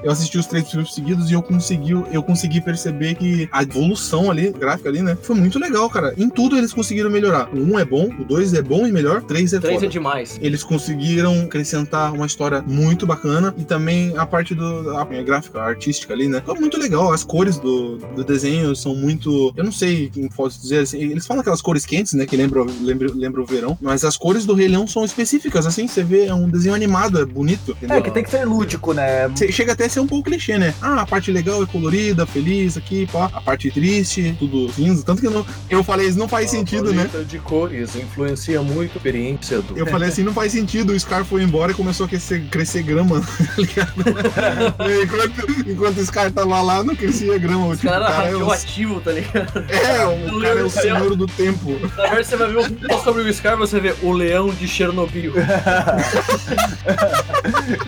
Eu 0.08 0.14
assisti 0.14 0.38
os 0.38 0.46
três 0.46 0.72
filmes 0.72 0.94
seguidos 0.94 1.30
e 1.30 1.34
eu 1.34 1.42
consegui, 1.44 1.92
eu 1.92 2.24
consegui 2.24 2.62
perceber 2.62 3.16
que 3.16 3.50
a 3.52 3.62
evolução 3.64 4.32
ali, 4.32 4.54
gráfica 4.54 4.88
ali, 4.88 5.02
né? 5.02 5.18
Foi 5.22 5.36
muito 5.36 5.60
legal, 5.60 5.90
cara. 5.90 6.14
Em 6.18 6.30
tudo 6.30 6.58
eles 6.58 6.72
conseguiram 6.72 7.10
melhorar. 7.10 7.50
O 7.54 7.58
1 7.60 7.74
um 7.74 7.78
é 7.78 7.84
bom, 7.84 8.10
o 8.18 8.24
2 8.24 8.54
é 8.54 8.62
bom 8.62 8.88
e 8.88 8.92
melhor, 8.94 9.18
o 9.18 9.24
3 9.26 9.52
é 9.52 9.60
Três 9.60 9.74
foda. 9.76 9.86
é 9.86 9.90
demais. 9.90 10.40
Eles 10.42 10.64
conseguiram 10.64 11.42
acrescentar 11.42 12.14
uma 12.14 12.26
história 12.26 12.64
muito 12.66 13.06
bacana 13.06 13.54
e 13.58 13.66
também 13.66 14.18
a 14.18 14.26
parte 14.26 14.56
do 14.56 14.96
a 14.96 15.04
gráfica, 15.04 15.60
a 15.60 15.66
artística 15.66 16.14
ali, 16.14 16.30
né? 16.30 16.40
Ficou 16.40 16.58
muito 16.58 16.80
legal. 16.80 17.12
As 17.12 17.26
cores 17.26 17.58
do, 17.60 17.98
do 17.98 18.24
desenho 18.24 18.74
são 18.78 18.96
muito. 18.96 19.52
Eu 19.58 19.64
não 19.66 19.74
sei 19.74 20.10
como 20.14 20.30
posso 20.34 20.62
dizer. 20.62 20.80
assim, 20.84 21.00
eles 21.00 21.28
falam 21.28 21.42
aquelas 21.42 21.62
cores 21.62 21.86
quentes, 21.86 22.14
né? 22.14 22.26
Que 22.26 22.38
lembram 22.38 22.66
lembra, 22.82 23.10
lembra 23.14 23.42
o 23.42 23.46
verão. 23.46 23.78
Mas 23.82 24.06
as 24.06 24.16
cores 24.16 24.46
do 24.46 24.54
Rei 24.54 24.70
Leão 24.70 24.88
são 24.88 25.04
específicas, 25.04 25.68
assim. 25.68 25.86
Você 25.86 26.02
vê, 26.02 26.28
é 26.28 26.34
um 26.34 26.48
desenho 26.50 26.74
animado, 26.74 27.20
é 27.20 27.26
bonito. 27.26 27.72
entendeu? 27.72 27.98
É, 27.98 28.02
que 28.02 28.10
tem 28.12 28.24
que 28.24 28.30
ser 28.32 28.46
lúdico, 28.46 28.94
né? 28.94 29.30
Che- 29.38 29.52
Chega 29.52 29.74
até 29.74 29.84
a 29.86 29.97
ser 29.98 30.02
um 30.02 30.08
pouco 30.08 30.30
clichê, 30.30 30.58
né? 30.58 30.74
Ah, 30.82 31.02
a 31.02 31.06
parte 31.06 31.32
legal 31.32 31.64
é 31.64 31.66
colorida, 31.66 32.26
feliz 32.26 32.78
aqui, 32.78 33.08
pá. 33.08 33.30
A 33.34 33.42
parte 33.42 33.72
triste, 33.72 34.36
tudo 34.38 34.72
cinza. 34.72 35.04
Tanto 35.04 35.22
que 35.22 35.28
eu, 35.28 35.32
não, 35.32 35.46
eu 35.70 35.84
falei, 35.84 36.08
isso 36.08 36.20
não 36.20 36.28
faz 36.28 36.52
sentido, 36.52 36.94
né? 36.94 37.10
de 37.28 37.40
cores 37.40 37.96
influencia 37.96 38.62
muito 38.62 38.94
a 38.94 38.98
experiência 38.98 39.62
do. 39.62 39.78
Eu 39.78 39.88
falei 39.88 40.10
assim, 40.10 40.24
não 40.24 40.34
faz 40.34 40.52
sentido. 40.52 40.92
O 40.94 41.00
Scar 41.00 41.26
foi 41.26 41.42
embora 41.44 41.72
e 41.72 41.76
começou 41.76 42.06
a 42.06 42.10
crescer, 42.10 42.48
crescer 42.50 42.84
grama, 42.84 43.22
tá 43.26 43.54
ligado? 43.58 43.94
enquanto, 45.04 45.70
enquanto 45.70 45.98
o 45.98 46.06
Scar 46.06 46.32
tava 46.32 46.62
lá, 46.62 46.84
não 46.84 46.96
crescia 46.96 47.38
grama. 47.38 47.76
Tipo, 47.76 47.88
o 47.88 47.92
caras 47.92 48.08
cara 48.08 48.28
é, 48.28 48.36
o, 48.36 48.40
radioativo, 48.40 49.02
tá 49.02 49.12
ligado? 49.12 49.66
é, 49.70 50.06
o 50.06 50.40
cara 50.42 50.60
é 50.60 50.64
o 50.64 50.70
senhor 50.70 51.16
do 51.16 51.26
tempo. 51.26 51.72
Na 51.98 52.04
verdade, 52.04 52.28
você 52.28 52.36
vai 52.36 52.50
ver 52.50 52.60
um 52.60 52.64
filme 52.64 53.04
sobre 53.04 53.24
o 53.24 53.34
Scar, 53.34 53.58
você 53.58 53.80
vê 53.80 53.96
o 54.02 54.12
leão 54.12 54.50
de 54.50 54.68
Chernobyl. 54.68 55.34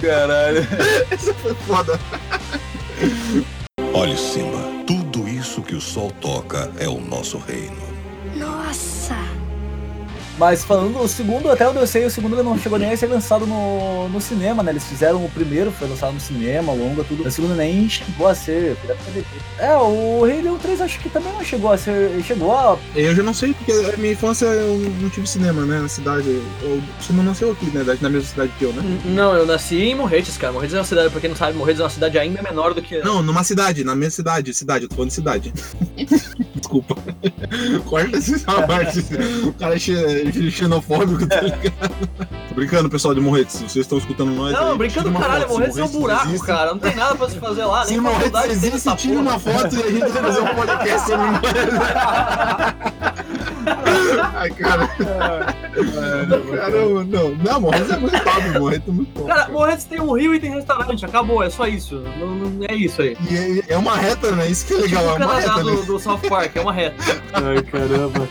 Caralho. 0.01 0.65
Isso 1.11 1.33
foi 1.35 1.53
foda. 1.67 1.88
Olhe, 3.93 4.17
Simba, 4.17 4.59
tudo 4.85 5.27
isso 5.27 5.61
que 5.61 5.75
o 5.75 5.81
sol 5.81 6.11
toca 6.21 6.71
é 6.77 6.87
o 6.87 6.99
nosso 6.99 7.37
reino. 7.37 7.81
Nossa! 8.35 9.38
Mas 10.39 10.63
falando 10.63 10.97
do 10.97 11.07
segundo, 11.07 11.51
até 11.51 11.67
onde 11.67 11.79
eu 11.79 11.85
sei, 11.85 12.05
o 12.05 12.09
segundo 12.09 12.33
ele 12.33 12.43
não 12.43 12.57
chegou 12.57 12.79
nem 12.79 12.93
a 12.93 12.97
ser 12.97 13.07
lançado 13.07 13.45
no, 13.45 14.07
no 14.07 14.21
cinema, 14.21 14.63
né? 14.63 14.71
Eles 14.71 14.85
fizeram 14.85 15.23
o 15.25 15.29
primeiro, 15.29 15.69
foi 15.69 15.89
lançado 15.89 16.13
no 16.13 16.19
cinema, 16.19 16.71
longa, 16.71 17.03
tudo. 17.03 17.27
O 17.27 17.31
segundo 17.31 17.55
nem 17.55 17.89
chegou 17.89 18.25
a 18.25 18.33
ser. 18.33 18.77
É, 19.57 19.75
o 19.75 20.23
Rei 20.23 20.41
Leão 20.41 20.57
3 20.57 20.79
acho 20.79 20.99
que 20.99 21.09
também 21.09 21.33
não 21.33 21.43
chegou 21.43 21.73
a 21.73 21.77
ser. 21.77 22.09
Chegou 22.23 22.55
a. 22.55 22.77
Eu 22.95 23.13
já 23.13 23.21
não 23.21 23.33
sei, 23.33 23.53
porque 23.53 23.73
a 23.73 23.97
minha 23.97 24.13
infância 24.13 24.45
eu 24.45 24.77
não 25.01 25.09
tive 25.09 25.27
cinema, 25.27 25.65
né? 25.65 25.81
Na 25.81 25.89
cidade. 25.89 26.29
Eu, 26.61 26.81
você 27.01 27.11
não 27.11 27.23
nasceu 27.23 27.51
aqui, 27.51 27.65
né? 27.65 27.83
Na 27.99 28.09
mesma 28.09 28.29
cidade 28.29 28.53
que 28.57 28.63
eu, 28.63 28.71
né? 28.71 28.81
Não, 29.07 29.35
eu 29.35 29.45
nasci 29.45 29.75
em 29.75 29.95
Morretes, 29.95 30.37
cara. 30.37 30.53
Morretes 30.53 30.73
é 30.73 30.79
uma 30.79 30.85
cidade, 30.85 31.09
pra 31.09 31.19
quem 31.19 31.29
não 31.29 31.37
sabe, 31.37 31.57
Morretes 31.57 31.81
é 31.81 31.83
uma 31.83 31.89
cidade 31.89 32.17
ainda 32.17 32.41
menor 32.41 32.73
do 32.73 32.81
que. 32.81 32.99
Não, 32.99 33.21
numa 33.21 33.43
cidade, 33.43 33.83
na 33.83 33.93
minha 33.93 34.09
cidade. 34.09 34.53
Cidade, 34.53 34.85
eu 34.85 34.89
tô 34.89 34.95
falando 34.95 35.09
de 35.09 35.15
cidade. 35.15 35.53
Desculpa. 36.55 36.95
Corta 37.85 38.17
essa 38.17 38.61
parte. 38.67 38.99
O 39.49 39.53
cara 39.53 39.75
é 39.75 40.28
xe- 40.31 40.51
xenofóbico, 40.51 41.27
tá 41.27 41.41
ligado? 41.41 41.71
Tô 42.49 42.55
brincando, 42.55 42.89
pessoal 42.89 43.13
de 43.15 43.21
Morretes. 43.21 43.55
Vocês 43.61 43.75
estão 43.77 43.97
escutando 43.97 44.31
nós. 44.31 44.53
Não, 44.53 44.71
aí, 44.71 44.77
brincando 44.77 45.11
caralho, 45.13 45.41
foto. 45.43 45.53
Morretes 45.53 45.77
é 45.77 45.83
um 45.83 45.87
buraco, 45.89 46.27
existe- 46.27 46.45
cara. 46.47 46.71
Não 46.71 46.79
tem 46.79 46.95
nada 46.95 47.15
pra 47.15 47.29
se 47.29 47.37
fazer 47.39 47.65
lá, 47.65 47.85
Se 47.85 47.91
nem 47.91 48.01
Morretes 48.01 48.31
tem 48.41 48.51
existe, 48.51 48.75
essa 48.75 48.95
tira 48.95 49.13
porra. 49.15 49.29
uma 49.29 49.39
foto 49.39 49.75
e 49.75 49.83
a 49.83 49.91
gente 49.91 50.09
vai 50.11 50.23
fazer 50.23 50.39
um 50.41 50.55
podcast 50.55 51.07
sobre 51.07 51.25
Morretes. 51.25 51.79
Ai, 54.35 54.49
cara. 54.51 54.87
Caramba, 56.55 57.03
não. 57.03 57.35
Não, 57.35 57.61
Morretes 57.61 57.89
é 57.91 57.97
muito 57.97 58.19
top, 58.23 58.59
Morretes 58.59 58.87
é 58.87 58.91
muito 58.91 59.11
top. 59.13 59.27
Cara, 59.27 59.49
Morretes 59.49 59.85
tem 59.85 59.99
um 60.01 60.11
rio 60.17 60.33
e 60.35 60.39
tem 60.39 60.51
restaurante, 60.51 61.05
acabou, 61.05 61.43
é 61.43 61.49
só 61.49 61.67
isso. 61.67 62.03
Não, 62.19 62.27
não- 62.35 62.65
é 62.67 62.73
isso 62.75 63.01
aí. 63.01 63.15
E 63.29 63.61
é, 63.69 63.73
é 63.73 63.77
uma 63.77 63.95
reta, 63.95 64.31
né? 64.31 64.47
Isso 64.47 64.65
que 64.65 64.73
é 64.73 64.77
legal, 64.77 65.03
Tipo 65.03 65.09
é 65.23 65.25
o 65.25 65.27
uma 65.27 65.27
Canadá 65.41 65.53
reta. 65.55 65.63
do, 65.63 65.75
Né? 65.79 65.85
do 65.85 65.99
South 65.99 66.19
Park, 66.29 66.55
é 66.55 66.61
uma 66.61 66.73
reta. 66.73 66.95
Ai, 67.33 67.61
caramba. 67.63 68.27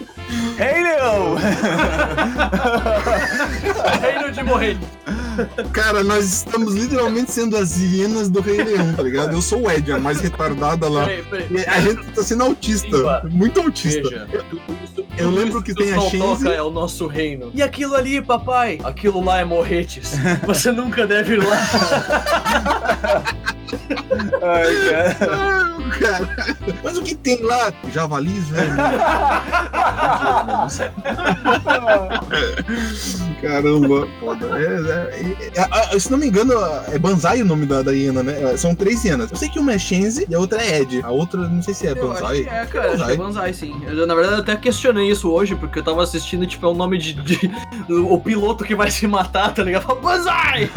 Rei 0.56 0.82
Leão! 1.08 1.36
Reino 4.00 4.30
de 4.32 4.42
Morretes. 4.42 4.88
Cara, 5.72 6.02
nós 6.02 6.24
estamos 6.24 6.74
literalmente 6.74 7.30
sendo 7.30 7.56
as 7.56 7.76
hienas 7.78 8.28
do 8.28 8.40
Rei 8.40 8.62
Leão, 8.62 8.92
tá 8.92 9.02
ligado? 9.02 9.32
Eu 9.32 9.40
sou 9.40 9.62
o 9.62 9.70
Ed, 9.70 9.90
a 9.92 9.98
mais 9.98 10.20
retardada 10.20 10.88
lá. 10.88 11.04
Peraí, 11.06 11.22
peraí. 11.22 11.64
A 11.66 11.80
gente 11.80 12.04
tá 12.12 12.22
sendo 12.22 12.42
autista, 12.44 12.96
Simba, 12.96 13.22
muito 13.30 13.60
autista. 13.60 14.08
Veja, 14.08 14.26
tudo 14.50 14.62
isso- 14.84 15.06
Eu 15.16 15.30
lembro 15.30 15.62
que 15.62 15.74
tem 15.74 15.92
a 15.94 16.00
Shenzi. 16.00 16.48
é 16.48 16.60
o 16.62 16.70
nosso 16.70 17.06
reino. 17.06 17.50
E 17.54 17.62
aquilo 17.62 17.94
ali, 17.94 18.20
papai? 18.20 18.80
Aquilo 18.82 19.22
lá 19.24 19.38
é 19.40 19.44
Morretes. 19.44 20.12
Você 20.46 20.72
nunca 20.72 21.06
deve 21.06 21.34
ir 21.34 21.44
lá. 21.44 21.56
Ai, 24.42 24.74
cara. 24.88 25.14
Cara. 26.00 26.28
Mas 26.82 26.96
o 26.96 27.02
que 27.02 27.14
tem 27.14 27.42
lá? 27.42 27.72
Javalis, 27.92 28.48
velho. 28.48 28.72
Caramba, 33.40 34.06
foda. 34.20 34.46
É, 34.58 34.64
é, 34.64 35.60
é, 35.60 35.94
é, 35.94 35.98
se 35.98 36.10
não 36.10 36.18
me 36.18 36.26
engano, 36.26 36.52
é 36.92 36.98
Banzai 36.98 37.42
o 37.42 37.44
nome 37.44 37.66
da, 37.66 37.82
da 37.82 37.92
hiena, 37.92 38.22
né? 38.22 38.56
São 38.56 38.74
três 38.74 39.04
hienas. 39.04 39.30
Eu 39.30 39.36
sei 39.36 39.48
que 39.48 39.58
uma 39.58 39.72
é 39.72 39.78
Shenzi 39.78 40.26
e 40.28 40.34
a 40.34 40.38
outra 40.38 40.62
é 40.62 40.80
Ed. 40.80 41.00
A 41.04 41.10
outra, 41.10 41.48
não 41.48 41.62
sei 41.62 41.74
se 41.74 41.86
é 41.86 41.92
Eu 41.92 42.08
Banzai. 42.08 42.42
que 42.42 42.48
é, 42.48 42.66
cara. 42.66 42.96
Que 42.96 43.12
é 43.12 43.16
Banzai, 43.16 43.52
sim. 43.52 43.80
Eu, 43.86 44.06
na 44.06 44.14
verdade, 44.14 44.36
eu 44.36 44.40
até 44.42 44.56
questionei 44.56 45.10
isso 45.10 45.30
hoje, 45.30 45.54
porque 45.54 45.78
eu 45.78 45.82
tava 45.84 46.02
assistindo, 46.02 46.46
tipo, 46.46 46.66
é 46.66 46.68
o 46.68 46.74
nome 46.74 46.98
de, 46.98 47.14
de- 47.14 47.50
o, 47.88 48.18
piloto 48.18 48.64
que 48.64 48.74
vai 48.74 48.90
se 48.90 49.06
matar, 49.06 49.52
tá 49.54 49.62
ligado? 49.62 49.82
Fala, 49.84 50.00
Banzai! 50.00 50.70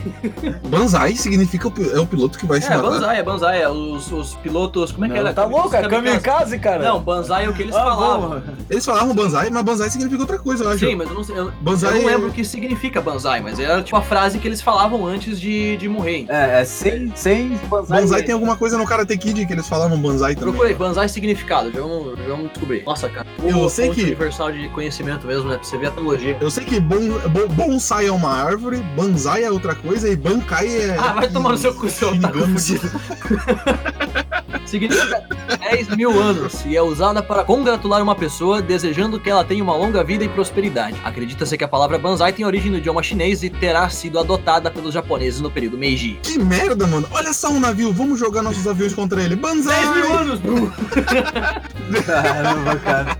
Banzai 0.68 1.14
significa 1.16 1.68
o 1.68 1.72
é 1.94 2.00
o 2.00 2.06
piloto 2.06 2.38
que 2.38 2.46
vai 2.46 2.60
se 2.60 2.66
É, 2.66 2.76
matar. 2.76 2.82
Banzai, 2.90 3.18
é 3.18 3.22
Banzai. 3.22 3.62
É 3.62 3.68
os, 3.68 4.10
os 4.10 4.34
pilotos. 4.36 4.92
Como 4.92 5.04
é 5.04 5.08
que 5.08 5.14
Não, 5.14 5.20
era? 5.20 5.34
tá 5.34 5.44
louco, 5.44 5.74
é 5.74 5.88
kamikaze, 5.88 6.58
cara. 6.58 6.82
Não, 6.84 7.00
Banzai 7.00 7.44
é 7.44 7.48
o 7.48 7.52
que 7.52 7.62
eles 7.62 7.74
Ah, 7.74 7.84
falavam. 7.84 8.30
bom. 8.30 8.42
Eles 8.70 8.84
falavam 8.84 9.14
Banzai, 9.14 9.27
mas 9.52 9.62
Banzai 9.64 9.90
significa 9.90 10.20
outra 10.22 10.38
coisa, 10.38 10.64
eu 10.64 10.70
acho. 10.70 10.86
Sim, 10.86 10.94
mas 10.96 11.08
eu 11.08 11.14
não 11.14 11.24
sei. 11.24 11.38
Eu, 11.38 11.52
Banzai 11.60 11.98
eu 11.98 12.02
não 12.02 12.08
é- 12.08 12.12
lembro 12.14 12.28
o 12.28 12.32
que 12.32 12.44
significa 12.44 13.00
Banzai, 13.00 13.40
mas 13.40 13.58
era 13.58 13.82
tipo 13.82 13.96
a 13.96 14.02
frase 14.02 14.38
que 14.38 14.46
eles 14.48 14.60
falavam 14.60 15.06
antes 15.06 15.40
de, 15.40 15.76
de 15.76 15.88
morrer. 15.88 16.26
É, 16.28 16.60
é 16.60 16.64
sem, 16.64 17.12
sem 17.14 17.58
Banzai. 17.68 18.00
Banzai 18.00 18.22
tem 18.22 18.32
alguma 18.34 18.56
coisa 18.56 18.76
no 18.78 18.86
Karate 18.86 19.16
Kid 19.16 19.46
que 19.46 19.52
eles 19.52 19.68
falavam 19.68 19.98
Banzai 19.98 20.34
também. 20.34 20.50
Procurei, 20.52 20.74
Banzai 20.74 21.08
significado, 21.08 21.70
já 21.72 21.80
vamos, 21.80 22.18
vamos 22.26 22.50
descobrir. 22.52 22.82
Nossa, 22.84 23.08
cara. 23.08 23.26
Eu 23.44 23.58
o- 23.64 23.68
sei 23.70 23.90
que- 23.90 24.02
universal 24.02 24.52
de 24.52 24.68
conhecimento 24.70 25.26
mesmo, 25.26 25.48
né? 25.48 25.56
Pra 25.56 25.64
você 25.64 25.76
ver 25.78 25.86
a 25.86 25.90
teologia. 25.90 26.36
Eu 26.40 26.50
sei 26.50 26.64
que 26.64 26.80
bon, 26.80 26.98
bon- 27.28 27.48
bonsai 27.48 28.06
é 28.06 28.12
uma 28.12 28.30
árvore, 28.32 28.78
banzai 28.96 29.44
é 29.44 29.50
outra 29.50 29.74
coisa 29.74 30.08
e 30.08 30.16
bankai 30.16 30.66
é. 30.68 30.96
Ah, 30.98 31.12
vai 31.14 31.28
tomar 31.28 31.50
no 31.50 31.58
seu 31.58 31.74
cu, 31.74 31.88
seu 31.88 32.10
fudido. 32.10 32.90
Significa 34.66 35.24
10 35.70 35.88
mil 35.96 36.10
anos 36.20 36.64
e 36.66 36.76
é 36.76 36.82
usada 36.82 37.22
para 37.22 37.42
congratular 37.44 38.02
uma 38.02 38.14
pessoa, 38.14 38.60
desejando 38.60 39.07
que 39.16 39.30
ela 39.30 39.44
tenha 39.44 39.62
uma 39.62 39.76
longa 39.76 40.02
vida 40.02 40.24
e 40.24 40.28
prosperidade. 40.28 40.96
Acredita-se 41.04 41.56
que 41.56 41.62
a 41.62 41.68
palavra 41.68 41.96
Banzai 41.98 42.32
tem 42.32 42.44
origem 42.44 42.72
no 42.72 42.78
idioma 42.78 43.00
chinês 43.00 43.44
e 43.44 43.48
terá 43.48 43.88
sido 43.88 44.18
adotada 44.18 44.72
pelos 44.72 44.92
japoneses 44.92 45.40
no 45.40 45.52
período 45.52 45.78
Meiji. 45.78 46.18
Que 46.20 46.36
merda, 46.36 46.84
mano. 46.84 47.06
Olha 47.12 47.32
só 47.32 47.48
um 47.50 47.60
navio, 47.60 47.92
vamos 47.92 48.18
jogar 48.18 48.42
nossos 48.42 48.66
aviões 48.66 48.92
contra 48.92 49.22
ele. 49.22 49.36
Banzai! 49.36 49.80
10 49.80 49.96
mil 49.96 50.18
anos, 50.18 50.40
Bru! 50.40 50.72
Caramba, 52.04 52.76
cara. 52.76 53.16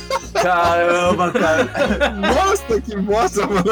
Caramba, 0.32 1.30
cara. 1.32 1.64
Nossa, 2.10 2.80
que 2.80 2.96
bosta, 2.96 3.46
mano. 3.46 3.64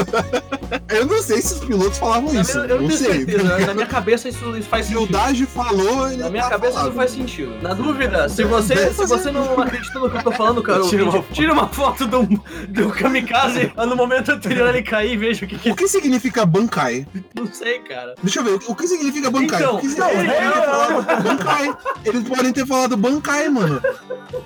Eu 0.88 1.06
não 1.06 1.22
sei 1.22 1.40
se 1.40 1.54
os 1.54 1.60
pilotos 1.64 1.98
falavam 1.98 2.34
isso. 2.40 2.58
Eu, 2.58 2.64
eu 2.64 2.80
não 2.80 2.88
tenho 2.88 2.98
sei. 2.98 3.12
certeza, 3.26 3.66
na 3.66 3.74
minha 3.74 3.86
cabeça 3.86 4.28
isso, 4.28 4.56
isso 4.56 4.68
faz 4.68 4.86
Se 4.86 4.94
o 4.96 5.00
sentido. 5.00 5.12
Dage 5.18 5.46
falou, 5.46 6.08
ele 6.08 6.22
Na 6.22 6.30
minha 6.30 6.42
tá 6.42 6.50
cabeça 6.50 6.72
falado. 6.74 6.88
isso 6.88 6.96
faz 6.96 7.10
sentido. 7.10 7.54
Na 7.62 7.74
dúvida, 7.74 8.28
se 8.28 8.44
você, 8.44 8.92
se 8.92 9.06
você 9.06 9.30
não 9.30 9.60
acredita 9.60 9.98
no 9.98 10.10
que 10.10 10.16
eu 10.16 10.22
tô 10.22 10.32
falando, 10.32 10.62
cara, 10.62 10.82
Tira 10.82 11.04
uma 11.04 11.22
tira 11.32 11.52
uma 11.52 11.68
foto 11.68 12.06
do, 12.06 12.22
do 12.68 12.90
kamikaze 12.90 13.72
no 13.76 13.96
momento 13.96 14.32
anterior 14.32 14.68
ele 14.68 14.82
cair 14.82 15.12
e 15.12 15.16
veja 15.16 15.44
o 15.44 15.48
que 15.48 15.58
que. 15.58 15.70
O 15.70 15.76
que 15.76 15.88
significa 15.88 16.44
Bankai? 16.44 17.06
Não 17.34 17.46
sei, 17.52 17.78
cara. 17.80 18.14
Deixa 18.22 18.40
eu 18.40 18.44
ver, 18.44 18.58
o 18.66 18.74
que 18.74 18.86
significa 18.86 19.30
Bankai? 19.30 19.60
Então, 19.60 19.76
o 19.76 19.80
que 19.80 19.86
não, 19.88 20.08
significa? 20.08 20.34
Eles 20.34 20.44
podem 20.44 20.52
ter 20.52 20.56
não. 20.56 21.02
falado 21.02 21.22
Bankai. 21.22 21.76
Eles 22.04 22.28
podem 22.28 22.52
ter 22.52 22.66
falado 22.66 22.96
Bankai, 22.96 23.48
mano. 23.48 23.80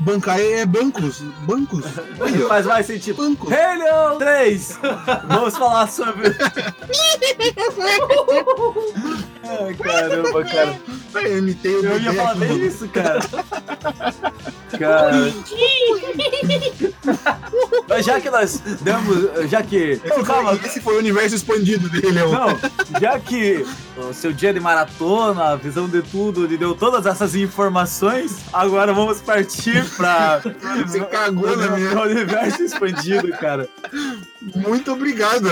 Bankai 0.00 0.54
é 0.54 0.66
bancos. 0.66 1.20
Bancos. 1.46 1.84
Faz 2.48 2.66
mais 2.66 2.86
sentido. 2.86 3.16
Bancos. 3.16 3.50
Leão 3.50 4.18
3! 4.18 4.78
Vamos 5.28 5.56
falar 5.56 5.88
sobre. 5.88 6.30
Ai, 9.44 9.74
caramba, 9.74 10.44
cara. 10.44 10.80
Eu 11.14 11.38
imitei 11.38 11.74
o 11.76 11.84
Eu 11.84 12.00
ia 12.00 12.12
falar 12.14 12.34
bem 12.36 12.64
isso, 12.64 12.88
cara. 12.88 13.20
Cara. 14.78 15.32
Mas 17.88 18.06
já 18.06 18.20
que 18.20 18.30
nós 18.30 18.58
demos. 18.80 19.50
Já 19.50 19.62
que. 19.62 20.00
Não, 20.04 20.16
Esse 20.16 20.26
calma. 20.26 20.56
foi, 20.56 20.66
esse 20.68 20.80
foi 20.80 20.94
o 20.94 20.98
universo 20.98 21.34
expandido 21.36 21.88
dele. 21.88 22.20
Não, 22.22 22.58
já 23.00 23.18
que 23.18 23.66
o 23.96 24.12
seu 24.14 24.32
dia 24.32 24.52
de 24.52 24.60
maratona, 24.60 25.50
a 25.52 25.56
visão 25.56 25.88
de 25.88 26.02
tudo, 26.02 26.46
lhe 26.46 26.56
deu 26.56 26.74
todas 26.74 27.04
essas 27.06 27.34
informações, 27.34 28.36
agora 28.52 28.92
vamos 28.92 29.20
partir 29.20 29.84
pra. 29.96 30.40
Você 30.86 31.00
cagou 31.04 31.56
na 31.56 31.68
minha. 31.76 31.98
o 31.98 32.02
universo 32.02 32.62
expandido, 32.62 33.28
cara. 33.32 33.68
Muito 34.56 34.92
obrigado. 34.92 35.50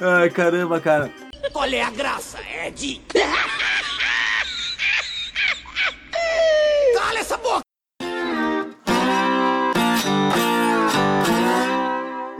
Ai, 0.00 0.28
caramba, 0.30 0.80
cara. 0.80 1.10
Qual 1.52 1.66
é 1.66 1.82
a 1.82 1.90
graça, 1.90 2.38
Ed? 2.40 3.02
Cala 6.94 7.18
essa 7.18 7.36
boca! 7.36 7.67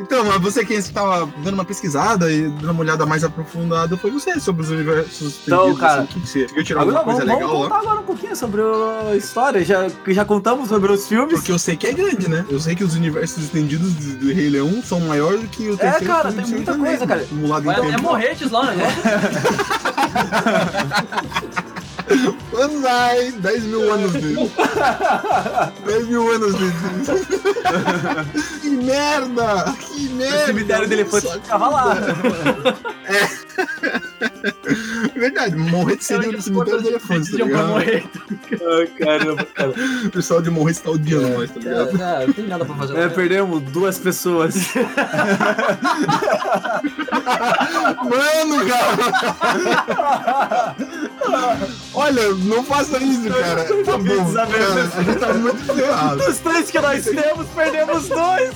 Então, 0.09 0.25
mas 0.25 0.41
você 0.41 0.65
que 0.65 0.73
estava 0.73 1.27
dando 1.45 1.53
uma 1.53 1.67
pesquisada 1.67 2.33
e 2.33 2.49
dando 2.49 2.71
uma 2.71 2.81
olhada 2.81 3.05
mais 3.05 3.23
aprofundada, 3.23 3.95
foi 3.99 4.11
você 4.11 4.41
sobre 4.41 4.63
os 4.63 4.71
universos 4.71 5.41
Então, 5.45 5.59
perdidos, 5.65 5.81
cara, 5.81 6.01
assim, 6.01 6.07
que 6.07 6.21
você 6.21 6.41
conseguiu 6.45 6.65
tirar 6.65 6.81
alguma 6.81 7.01
vamos, 7.01 7.15
coisa 7.19 7.27
vamos 7.31 7.43
legal 7.47 7.63
contar 7.63 7.75
lá? 7.75 7.81
agora 7.83 8.01
um 8.01 8.05
pouquinho 8.05 8.35
sobre 8.35 8.63
a 8.63 9.17
história. 9.17 9.63
Já, 9.63 9.87
já 10.07 10.25
contamos 10.25 10.71
sobre 10.71 10.91
os 10.91 11.07
filmes. 11.07 11.35
Porque 11.35 11.53
eu 11.53 11.59
sei 11.59 11.77
que 11.77 11.87
é 11.87 11.93
grande, 11.93 12.27
né? 12.27 12.47
Eu 12.49 12.59
sei 12.59 12.75
que 12.75 12.83
os 12.83 12.95
universos 12.95 13.45
estendidos 13.45 13.93
do, 13.93 14.17
do 14.17 14.33
Rei 14.33 14.49
Leão 14.49 14.83
são 14.83 14.99
maiores 15.01 15.43
do 15.43 15.49
que 15.49 15.69
o 15.69 15.77
terceiro 15.77 16.05
É, 16.05 16.09
cara, 16.09 16.33
filme 16.33 16.47
tem 16.47 16.55
muita 16.55 16.73
coisa, 16.75 17.05
Anéis, 17.05 17.07
cara. 17.07 17.21
Acumulado 17.21 17.67
em 17.67 17.71
É, 17.71 17.95
é 17.95 17.97
morretes 17.99 18.51
lá 18.51 18.71
negócio. 18.75 19.03
Banzai! 22.53 23.33
10 23.33 23.63
mil 23.65 23.93
anos 23.93 24.13
dele. 24.13 24.51
10 25.87 26.07
mil 26.09 26.33
anos 26.33 26.55
dele. 26.55 26.73
que 28.63 28.71
merda! 28.71 29.75
Que 29.79 30.09
merda! 30.11 30.43
O 30.43 30.47
cemitério 30.47 30.89
de 30.89 30.95
elefantes 30.95 31.33
ficava 31.33 31.69
lá. 31.69 31.97
É 33.09 33.38
verdade, 35.31 35.57
morrer 35.57 35.97
seria 36.01 36.33
no 36.33 36.43
cemitério 36.43 36.83
de 36.83 36.89
elefantes, 36.89 37.31
tá 37.31 37.37
ligado? 37.45 37.69
morrer. 37.69 38.05
Ai, 38.53 38.87
caramba, 38.87 39.45
cara. 39.45 39.73
O 40.05 40.11
pessoal 40.11 40.43
de 40.43 40.51
morrer 40.51 40.75
tá 40.75 40.91
odiando 40.91 41.29
nós, 41.29 41.51
tá 41.51 41.61
ligado? 41.61 42.03
É, 42.03 42.27
não 42.27 42.33
tem 42.33 42.47
nada 42.47 42.65
pra 42.65 42.75
fazer. 42.75 42.99
É, 42.99 43.09
perdemos 43.09 43.63
duas 43.63 43.99
pessoas. 43.99 44.55
Mano, 47.99 48.67
cara! 48.67 50.77
Olha, 51.95 52.33
não 52.35 52.63
faça 52.65 52.99
isso, 53.03 53.29
cara. 53.29 53.65
Tá 53.65 53.99
bom, 53.99 54.33
cara, 54.33 54.91
a 54.97 55.03
gente 55.03 55.19
tá 55.19 55.35
muito 55.35 55.75
ferrado. 55.75 56.25
Dos 56.25 56.39
três 56.39 56.71
que 56.71 56.81
nós 56.81 57.05
temos, 57.05 57.47
perdemos 57.49 58.09
dois. 58.09 58.51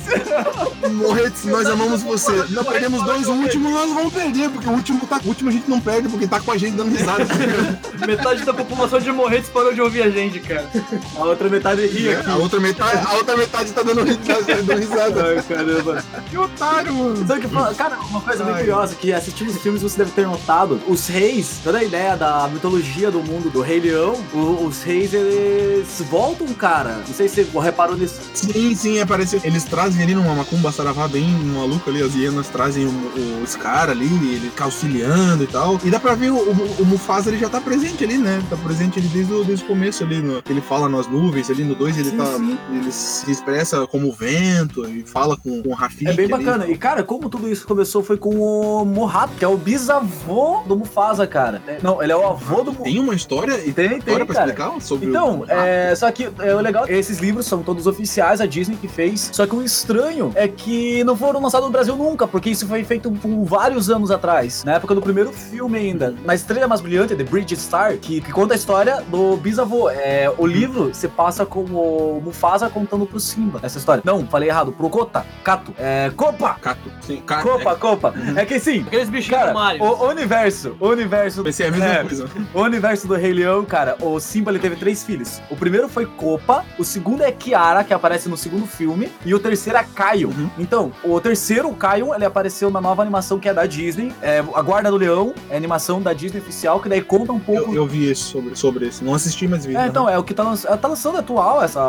Morretes, 0.93 1.45
nós 1.45 1.67
amamos 1.67 2.03
você. 2.03 2.45
Não 2.51 2.65
perdemos 2.65 3.03
dois, 3.05 3.27
o 3.27 3.33
último 3.33 3.71
nós 3.71 3.93
vamos 3.93 4.13
perder, 4.13 4.49
porque 4.51 4.69
o 4.69 4.73
último, 4.73 5.07
tá, 5.07 5.21
o 5.25 5.29
último 5.29 5.51
a 5.51 5.53
gente 5.53 5.69
não 5.69 5.81
perde, 5.81 6.09
porque 6.09 6.27
tá 6.27 6.41
com 6.41 6.53
a 6.53 6.57
gente 6.57 6.62
dando 6.70 6.90
risada. 6.96 7.27
Metade 8.07 8.44
da 8.44 8.53
população 8.55 8.98
de 8.98 9.11
morretes 9.12 9.48
parou 9.51 9.72
de 9.72 9.81
ouvir 9.81 10.03
a 10.03 10.11
gente, 10.11 10.40
cara. 10.40 10.68
A 11.16 11.25
outra 11.25 11.48
metade 11.48 11.87
ria 11.87 12.18
aqui. 12.18 12.31
a, 12.31 12.37
outra 12.37 12.61
metade, 12.61 13.07
a 13.07 13.14
outra 13.14 13.37
metade 13.37 13.70
tá 13.72 13.83
dando, 13.83 14.03
ri- 14.05 14.16
tá 14.16 14.40
dando 14.40 14.72
risada. 14.79 15.25
Ai, 15.25 15.42
caramba. 15.42 16.05
Que 16.29 16.37
otário, 16.38 16.94
mano. 16.94 17.27
Sabe 17.27 17.40
que? 17.42 17.75
Cara, 17.77 17.96
uma 18.11 18.20
coisa 18.20 18.44
Ai. 18.44 18.61
curiosa 18.61 18.94
que 18.94 19.12
assistindo 19.12 19.48
os 19.51 19.59
filmes 19.59 19.83
você 19.83 19.98
deve 19.98 20.11
ter 20.11 20.27
notado. 20.27 20.81
Os 20.88 21.07
reis, 21.07 21.61
toda 21.62 21.79
a 21.79 21.85
ideia 21.85 22.16
da 22.16 22.48
mitologia 22.53 23.11
do 23.11 23.20
mundo 23.22 23.51
do 23.51 23.61
Rei 23.61 23.81
Leão, 23.81 24.14
os 24.35 24.83
reis 24.83 25.14
eles 25.14 25.87
voltam, 26.11 26.46
cara. 26.48 27.03
Não 27.07 27.14
sei 27.14 27.29
se 27.29 27.44
você 27.44 27.61
reparou 27.61 27.96
nisso. 27.96 28.20
Sim, 28.35 28.75
sim, 28.75 29.01
apareceu. 29.01 29.40
Eles 29.44 29.64
trazem 29.64 30.03
ali 30.03 30.14
numa 30.14 30.35
macumba 30.35 30.72
saravá 30.72 31.07
bem 31.07 31.29
maluca 31.55 31.90
ali, 31.90 32.03
as 32.03 32.14
hienas 32.14 32.48
trazem 32.48 32.87
o, 32.87 32.88
o 32.90 33.46
Scar 33.46 33.90
ali, 33.90 34.07
ele 34.07 34.51
fica 34.51 34.64
auxiliando 34.64 35.44
e 35.44 35.46
tal. 35.46 35.79
E 35.85 35.90
dá 35.90 36.01
pra 36.01 36.14
ver 36.14 36.31
o, 36.31 36.37
o, 36.53 36.83
o 36.83 36.87
Mufasa 36.87 37.31
ele 37.31 37.38
já 37.38 37.49
tá 37.49 37.61
presente 37.61 38.05
ali, 38.05 38.19
né? 38.19 38.43
Tá 38.49 38.57
presente 38.57 38.99
ali 38.99 39.09
desde 39.09 39.33
o, 39.33 39.45
desde 39.45 39.65
o 39.65 39.69
começo 39.69 40.05
ali. 40.05 40.21
No, 40.21 40.43
ele 40.49 40.61
fala 40.61 40.88
nas 40.88 41.07
nuvens 41.09 41.51
ali 41.51 41.65
no 41.65 41.75
2, 41.75 41.99
ele 41.99 42.11
Sim, 42.11 42.17
tá. 42.17 42.27
sim. 42.27 42.59
Ele 42.73 42.93
se 42.93 43.31
expressa 43.31 43.87
como 43.87 44.12
vento 44.12 44.88
e 44.88 45.03
fala 45.05 45.37
com, 45.37 45.62
com 45.62 45.69
o 45.71 45.75
Rafiki. 45.75 46.09
É 46.09 46.12
bem 46.12 46.33
ali. 46.33 46.45
bacana. 46.45 46.67
E, 46.67 46.77
cara, 46.77 47.03
como 47.03 47.29
tudo 47.29 47.49
isso 47.51 47.67
começou 47.67 48.03
foi 48.03 48.17
com 48.17 48.37
o 48.38 48.85
Mohato, 48.85 49.35
que 49.38 49.45
é 49.45 49.49
o 49.49 49.57
bisavô 49.57 50.62
do 50.67 50.77
Mufasa, 50.77 51.27
cara. 51.27 51.62
É, 51.67 51.79
Não, 51.83 52.03
ele 52.03 52.12
é 52.12 52.17
o 52.17 52.27
avô 52.27 52.62
do 52.62 52.73
Mufasa. 52.73 52.85
Tem 52.85 52.99
uma 52.99 53.15
história 53.15 53.55
e 53.65 53.73
Tem, 53.73 53.88
tem, 53.88 53.99
história 53.99 54.25
pra 54.27 54.35
cara. 54.35 54.51
explicar 54.51 54.81
sobre 54.81 55.09
Então, 55.09 55.45
é, 55.49 55.95
só 55.95 56.11
que 56.11 56.29
é, 56.38 56.55
o 56.55 56.61
legal, 56.61 56.85
esses 56.88 57.19
livros 57.19 57.47
são 57.47 57.62
todos 57.62 57.87
oficiais, 57.87 58.41
a 58.41 58.47
Disney 58.47 58.77
que 58.77 58.88
fez. 58.88 59.31
Só 59.33 59.47
que 59.47 59.55
o 59.55 59.62
estranho 59.62 60.33
é 60.35 60.49
que 60.49 61.03
não 61.05 61.17
foram 61.17 61.41
lançados 61.41 61.67
no 61.67 61.73
Brasil 61.73 61.97
nunca, 61.97 62.27
porque 62.27 62.51
isso 62.51 62.67
foi 62.67 62.85
feito 62.85 63.11
por 63.11 63.45
vários 63.45 63.91
anos 63.91 64.11
atrás, 64.11 64.65
na 64.65 64.75
época 64.75 64.95
do 64.95 65.01
primeiro 65.03 65.33
filme 65.33 65.79
ainda. 65.79 66.15
Na 66.25 66.35
Estrela 66.43 66.67
Mais 66.67 66.81
Brilhante, 66.81 67.15
The 67.15 67.25
Bridge 67.25 67.57
Star, 67.57 67.97
que, 67.99 68.21
que 68.21 68.33
conta 68.33 68.55
a 68.55 68.57
história 68.57 69.01
do 69.09 69.37
bisavô. 69.37 69.89
É, 69.89 70.33
o 70.37 70.47
livro 70.47 70.91
se 70.93 71.07
passa 71.09 71.47
com 71.47 71.61
o 71.61 72.21
Mufasa 72.23 72.69
contando 72.69 73.07
pro 73.07 73.21
Simba 73.21 73.61
essa 73.63 73.79
história. 73.79 74.03
Não, 74.05 74.27
falei 74.27 74.49
errado, 74.49 74.73
pro 74.73 74.91
Kota, 74.91 75.25
Kato. 75.45 75.73
É, 75.79 76.11
Copa! 76.17 76.57
Cato. 76.61 76.91
Sim, 77.01 77.23
Cato. 77.25 77.43
Copa, 77.49 77.75
Copa. 77.77 78.15
É 78.37 78.45
que 78.45 78.59
sim. 78.59 78.85
Aqueles 78.87 79.09
bichinhos 79.09 79.39
Cara, 79.39 79.53
do 79.53 79.59
Mario. 79.59 79.83
o 79.85 80.09
universo, 80.09 80.77
o 80.81 80.89
universo. 80.89 81.43
Vai 81.43 81.53
ser 81.53 81.65
a 81.65 81.71
mesma 81.71 81.87
É, 81.87 82.03
coisa. 82.03 82.29
o 82.53 82.61
universo 82.61 83.07
do 83.07 83.15
Rei 83.15 83.33
Leão, 83.33 83.65
cara, 83.65 83.97
o 84.01 84.19
Simba 84.19 84.51
ele 84.51 84.59
teve 84.59 84.77
três 84.77 85.03
filhos. 85.05 85.41
O 85.49 85.57
primeiro 85.57 85.89
foi 85.89 86.07
Copa, 86.07 86.65
o 86.79 86.85
segundo 86.85 87.23
é 87.23 87.31
Kiara, 87.31 87.85
que 87.85 87.95
aparece 87.95 88.29
no 88.29 88.37
segundo 88.37 88.67
filme, 88.67 89.11
e 89.25 89.33
o 89.35 89.39
terceiro 89.39 89.79
é 89.79 89.85
Caio. 89.95 90.29
Uhum. 90.31 90.51
Então, 90.59 90.93
o 91.05 91.21
terceiro, 91.21 91.69
o 91.69 91.75
Caio, 91.75 92.13
ele 92.15 92.25
apareceu 92.25 92.71
na 92.71 92.81
nova 92.81 93.03
animação 93.03 93.39
que 93.39 93.49
é 93.49 93.55
da 93.55 93.65
Disney, 93.67 94.13
é 94.21 94.39
A 94.55 94.63
Guarda 94.63 94.91
do 94.91 94.97
Leão, 94.97 95.35
é 95.49 95.55
a 95.55 95.57
animação 95.57 96.01
da 96.03 96.13
Disney 96.13 96.22
oficial, 96.27 96.81
que 96.81 96.89
daí 96.89 97.03
conta 97.03 97.33
um 97.33 97.39
pouco. 97.39 97.73
Eu, 97.73 97.77
eu 97.83 97.87
vi 97.87 98.11
esse 98.11 98.23
sobre, 98.23 98.57
sobre 98.57 98.87
esse. 98.87 99.05
Não 99.05 99.15
assisti, 99.15 99.47
mas 99.49 99.65
vi. 99.65 99.77
É, 99.77 99.87
então, 99.87 100.09
é 100.09 100.19
o 100.19 100.25
que 100.25 100.35
tá, 100.35 100.43
lanç... 100.43 100.63
tá 100.63 100.89
lançando 100.89 101.19
atual 101.19 101.63
essa 101.63 101.81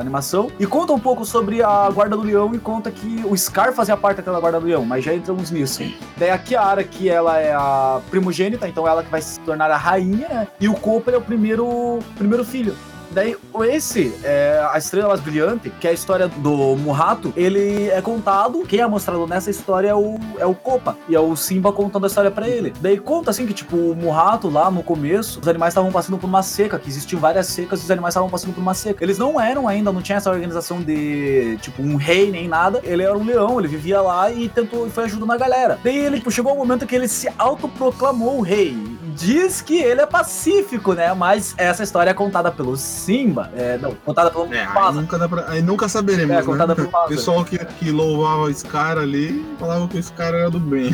animação. 0.00 0.50
E 0.58 0.66
conta 0.66 0.92
um 0.92 0.98
pouco 0.98 1.24
sobre 1.24 1.62
a 1.62 1.90
Guarda 1.90 2.16
do 2.16 2.22
Leão 2.22 2.54
e 2.54 2.58
conta 2.58 2.90
que 2.90 3.22
o 3.24 3.36
Scar 3.36 3.72
fazia 3.72 3.96
parte 3.96 4.18
daquela 4.18 4.40
Guarda 4.40 4.60
do 4.60 4.66
Leão, 4.66 4.84
mas 4.84 5.04
já 5.04 5.14
entramos 5.14 5.50
nisso. 5.50 5.82
Daí 6.16 6.30
a 6.30 6.38
Kiara, 6.38 6.84
que 6.84 7.08
ela 7.08 7.38
é 7.38 7.52
a 7.52 8.00
primogênita, 8.10 8.68
então 8.68 8.86
ela 8.86 9.02
que 9.02 9.10
vai 9.10 9.22
se 9.22 9.38
tornar 9.40 9.70
a 9.70 9.76
rainha, 9.76 10.28
né? 10.28 10.48
E 10.60 10.68
o 10.68 10.74
Cooper 10.74 11.14
é 11.14 11.16
o 11.16 11.22
primeiro, 11.22 11.98
primeiro 12.16 12.44
filho. 12.44 12.74
Daí, 13.12 13.36
esse, 13.64 14.14
é, 14.24 14.66
a 14.72 14.78
Estrela 14.78 15.08
Mais 15.08 15.20
Brilhante, 15.20 15.70
que 15.70 15.86
é 15.86 15.90
a 15.90 15.92
história 15.92 16.28
do 16.28 16.76
Murrato, 16.76 17.32
ele 17.36 17.88
é 17.88 18.00
contado, 18.00 18.64
quem 18.66 18.80
é 18.80 18.86
mostrado 18.86 19.26
nessa 19.26 19.50
história 19.50 19.88
é 19.88 19.94
o, 19.94 20.18
é 20.38 20.46
o 20.46 20.54
Copa, 20.54 20.96
e 21.08 21.14
é 21.14 21.20
o 21.20 21.36
Simba 21.36 21.72
contando 21.72 22.04
a 22.04 22.06
história 22.06 22.30
pra 22.30 22.48
ele. 22.48 22.72
Daí 22.80 22.98
conta 22.98 23.30
assim 23.30 23.46
que, 23.46 23.52
tipo, 23.52 23.76
o 23.76 23.94
Murrato 23.94 24.48
lá 24.48 24.70
no 24.70 24.82
começo, 24.82 25.40
os 25.40 25.48
animais 25.48 25.72
estavam 25.72 25.92
passando 25.92 26.18
por 26.18 26.26
uma 26.26 26.42
seca, 26.42 26.78
que 26.78 26.88
existiam 26.88 27.20
várias 27.20 27.46
secas 27.46 27.80
e 27.80 27.84
os 27.84 27.90
animais 27.90 28.12
estavam 28.12 28.30
passando 28.30 28.54
por 28.54 28.60
uma 28.60 28.74
seca. 28.74 29.04
Eles 29.04 29.18
não 29.18 29.40
eram 29.40 29.68
ainda, 29.68 29.92
não 29.92 30.02
tinha 30.02 30.18
essa 30.18 30.30
organização 30.30 30.80
de, 30.80 31.58
tipo, 31.60 31.82
um 31.82 31.96
rei 31.96 32.30
nem 32.30 32.48
nada. 32.48 32.80
Ele 32.82 33.02
era 33.02 33.16
um 33.16 33.24
leão, 33.24 33.58
ele 33.58 33.68
vivia 33.68 34.00
lá 34.00 34.30
e 34.30 34.48
tentou, 34.48 34.88
foi 34.88 35.04
ajudando 35.04 35.32
a 35.32 35.36
galera. 35.36 35.78
Daí 35.82 35.96
ele, 35.96 36.18
tipo, 36.18 36.30
chegou 36.30 36.52
um 36.52 36.58
momento 36.58 36.86
que 36.86 36.94
ele 36.94 37.08
se 37.08 37.28
autoproclamou 37.38 38.40
rei 38.40 38.76
diz 39.14 39.60
que 39.60 39.78
ele 39.80 40.00
é 40.00 40.06
pacífico, 40.06 40.92
né? 40.94 41.12
Mas 41.14 41.54
essa 41.56 41.82
história 41.82 42.10
é 42.10 42.14
contada 42.14 42.50
pelo 42.50 42.76
Simba. 42.76 43.50
É, 43.56 43.78
não, 43.78 43.94
contada 44.04 44.30
pelo 44.30 44.52
É, 44.52 44.60
aí 44.60 44.66
Mufasa. 44.68 45.00
nunca, 45.00 45.18
dá 45.18 45.28
pra, 45.28 45.44
aí 45.48 45.62
nunca 45.62 45.88
saberemos, 45.88 46.30
É, 46.34 46.36
né? 46.38 46.42
contada 46.42 46.74
por 46.74 46.82
O 46.82 46.86
Mufasa. 46.86 47.08
pessoal 47.08 47.44
que, 47.44 47.58
que 47.58 47.90
louvava 47.90 48.50
esse 48.50 48.64
cara 48.64 49.00
ali 49.02 49.44
falava 49.58 49.86
que 49.88 49.98
esse 49.98 50.12
cara 50.12 50.36
era 50.38 50.50
do 50.50 50.58
bem. 50.60 50.90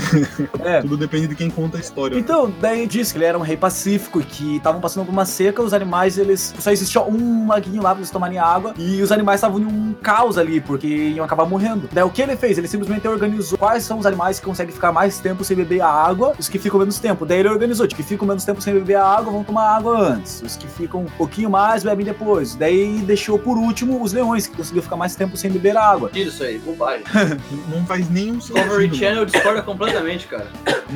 É. 0.65 0.81
Tudo 0.83 0.97
depende 0.97 1.29
de 1.29 1.35
quem 1.35 1.51
conta 1.51 1.77
a 1.77 1.81
história. 1.81 2.15
né? 2.15 2.21
Então, 2.21 2.53
daí 2.61 2.87
diz 2.87 3.13
que 3.13 3.19
ele 3.19 3.25
era 3.25 3.39
um 3.39 3.43
rei 3.43 3.57
pacífico 3.57 4.21
e 4.21 4.25
que 4.25 4.57
estavam 4.57 4.81
passando 4.81 5.07
por 5.07 5.13
uma 5.13 5.25
seca, 5.25 5.63
os 5.63 5.73
animais, 5.73 6.19
eles. 6.19 6.55
Só 6.59 6.71
existia 6.71 7.03
um 7.03 7.49
laguinho 7.49 7.83
lá 7.83 7.91
pra 7.91 7.99
eles 8.01 8.11
tomarem 8.11 8.39
água 8.39 8.75
e 8.77 9.01
os 9.03 9.13
animais 9.13 9.39
estavam 9.39 9.59
em 9.61 9.65
um 9.67 9.95
caos 10.03 10.39
ali, 10.39 10.61
porque 10.61 10.87
iam 10.87 11.25
acabar 11.25 11.47
morrendo. 11.47 11.89
Daí 11.93 12.05
o 12.05 12.11
que 12.11 12.23
ele 12.23 12.37
fez? 12.37 12.59
Ele 12.59 12.69
simplesmente 12.69 13.07
organizou 13.07 13.59
quais 13.59 13.85
são 13.85 13.99
os 13.99 14.07
animais 14.07 14.39
que 14.41 14.47
conseguem 14.47 14.73
ficar 14.75 14.93
mais 14.93 15.19
tempo 15.21 15.45
sem 15.45 15.57
beber 15.57 15.81
a 15.81 15.89
água, 15.89 16.33
os 16.39 16.49
que 16.49 16.59
ficam 16.59 16.79
menos 16.81 16.99
tempo. 16.99 17.25
Daí 17.27 17.39
ele 17.41 17.49
organizou, 17.49 17.87
de 17.87 17.95
que 17.95 18.03
ficam 18.09 18.27
menos 18.27 18.45
tempo 18.45 18.61
sem 18.61 18.75
beber 18.75 18.97
a 18.97 19.05
água, 19.05 19.33
vão 19.33 19.45
tomar 19.45 19.77
água 19.77 19.99
antes. 19.99 20.43
Os 20.43 20.57
que 20.57 20.67
ficam 20.67 21.03
um 21.03 21.07
pouquinho 21.07 21.51
mais, 21.51 21.83
bebem 21.85 22.05
depois. 22.05 22.55
Daí 22.55 22.99
deixou 23.07 23.39
por 23.39 23.57
último 23.57 24.03
os 24.03 24.13
leões, 24.13 24.47
que 24.47 24.57
conseguiam 24.57 24.83
ficar 24.83 24.97
mais 24.97 25.15
tempo 25.15 25.37
sem 25.37 25.51
beber 25.51 25.77
água. 25.77 26.09
Tira 26.13 26.29
isso 26.29 26.43
aí, 26.43 26.59
bobagem. 26.59 27.05
Não 27.69 27.85
faz 27.87 28.09
nenhum 28.11 28.39
Discovery 28.39 28.85
sentido. 28.85 28.97
Channel 28.97 29.25
discorda 29.27 29.63
completamente, 29.63 30.27
cara. 30.27 30.47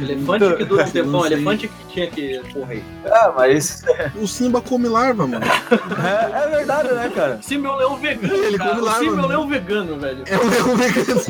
Elefante 0.01 0.57
que 0.57 0.65
dura 0.65 0.85
um 0.85 0.91
tempão, 0.91 1.13
Não 1.13 1.23
sei. 1.23 1.33
elefante 1.33 1.69
que 1.69 1.87
tinha 1.93 2.07
que 2.09 2.41
morrer. 2.57 2.83
É, 3.05 3.31
mas. 3.37 3.83
O 4.17 4.27
Simba 4.27 4.61
come 4.61 4.89
larva, 4.89 5.27
mano. 5.27 5.45
É, 5.45 6.45
é 6.45 6.57
verdade, 6.57 6.93
né, 6.93 7.11
cara? 7.15 7.39
Simba 7.43 7.69
é 7.69 7.73
um 7.73 7.77
leão 7.77 7.97
vegano, 7.97 8.35
Ele 8.35 8.57
cara. 8.59 8.71
come 8.71 8.81
O 8.81 8.85
larva, 8.85 9.01
Simba 9.01 9.11
é 9.11 9.15
um 9.15 9.17
mano. 9.17 9.29
leão 9.29 9.49
vegano, 9.49 9.99
velho. 9.99 10.25
É 10.27 10.37
um 10.39 10.49
leão 10.49 10.77
vegano. 10.77 11.21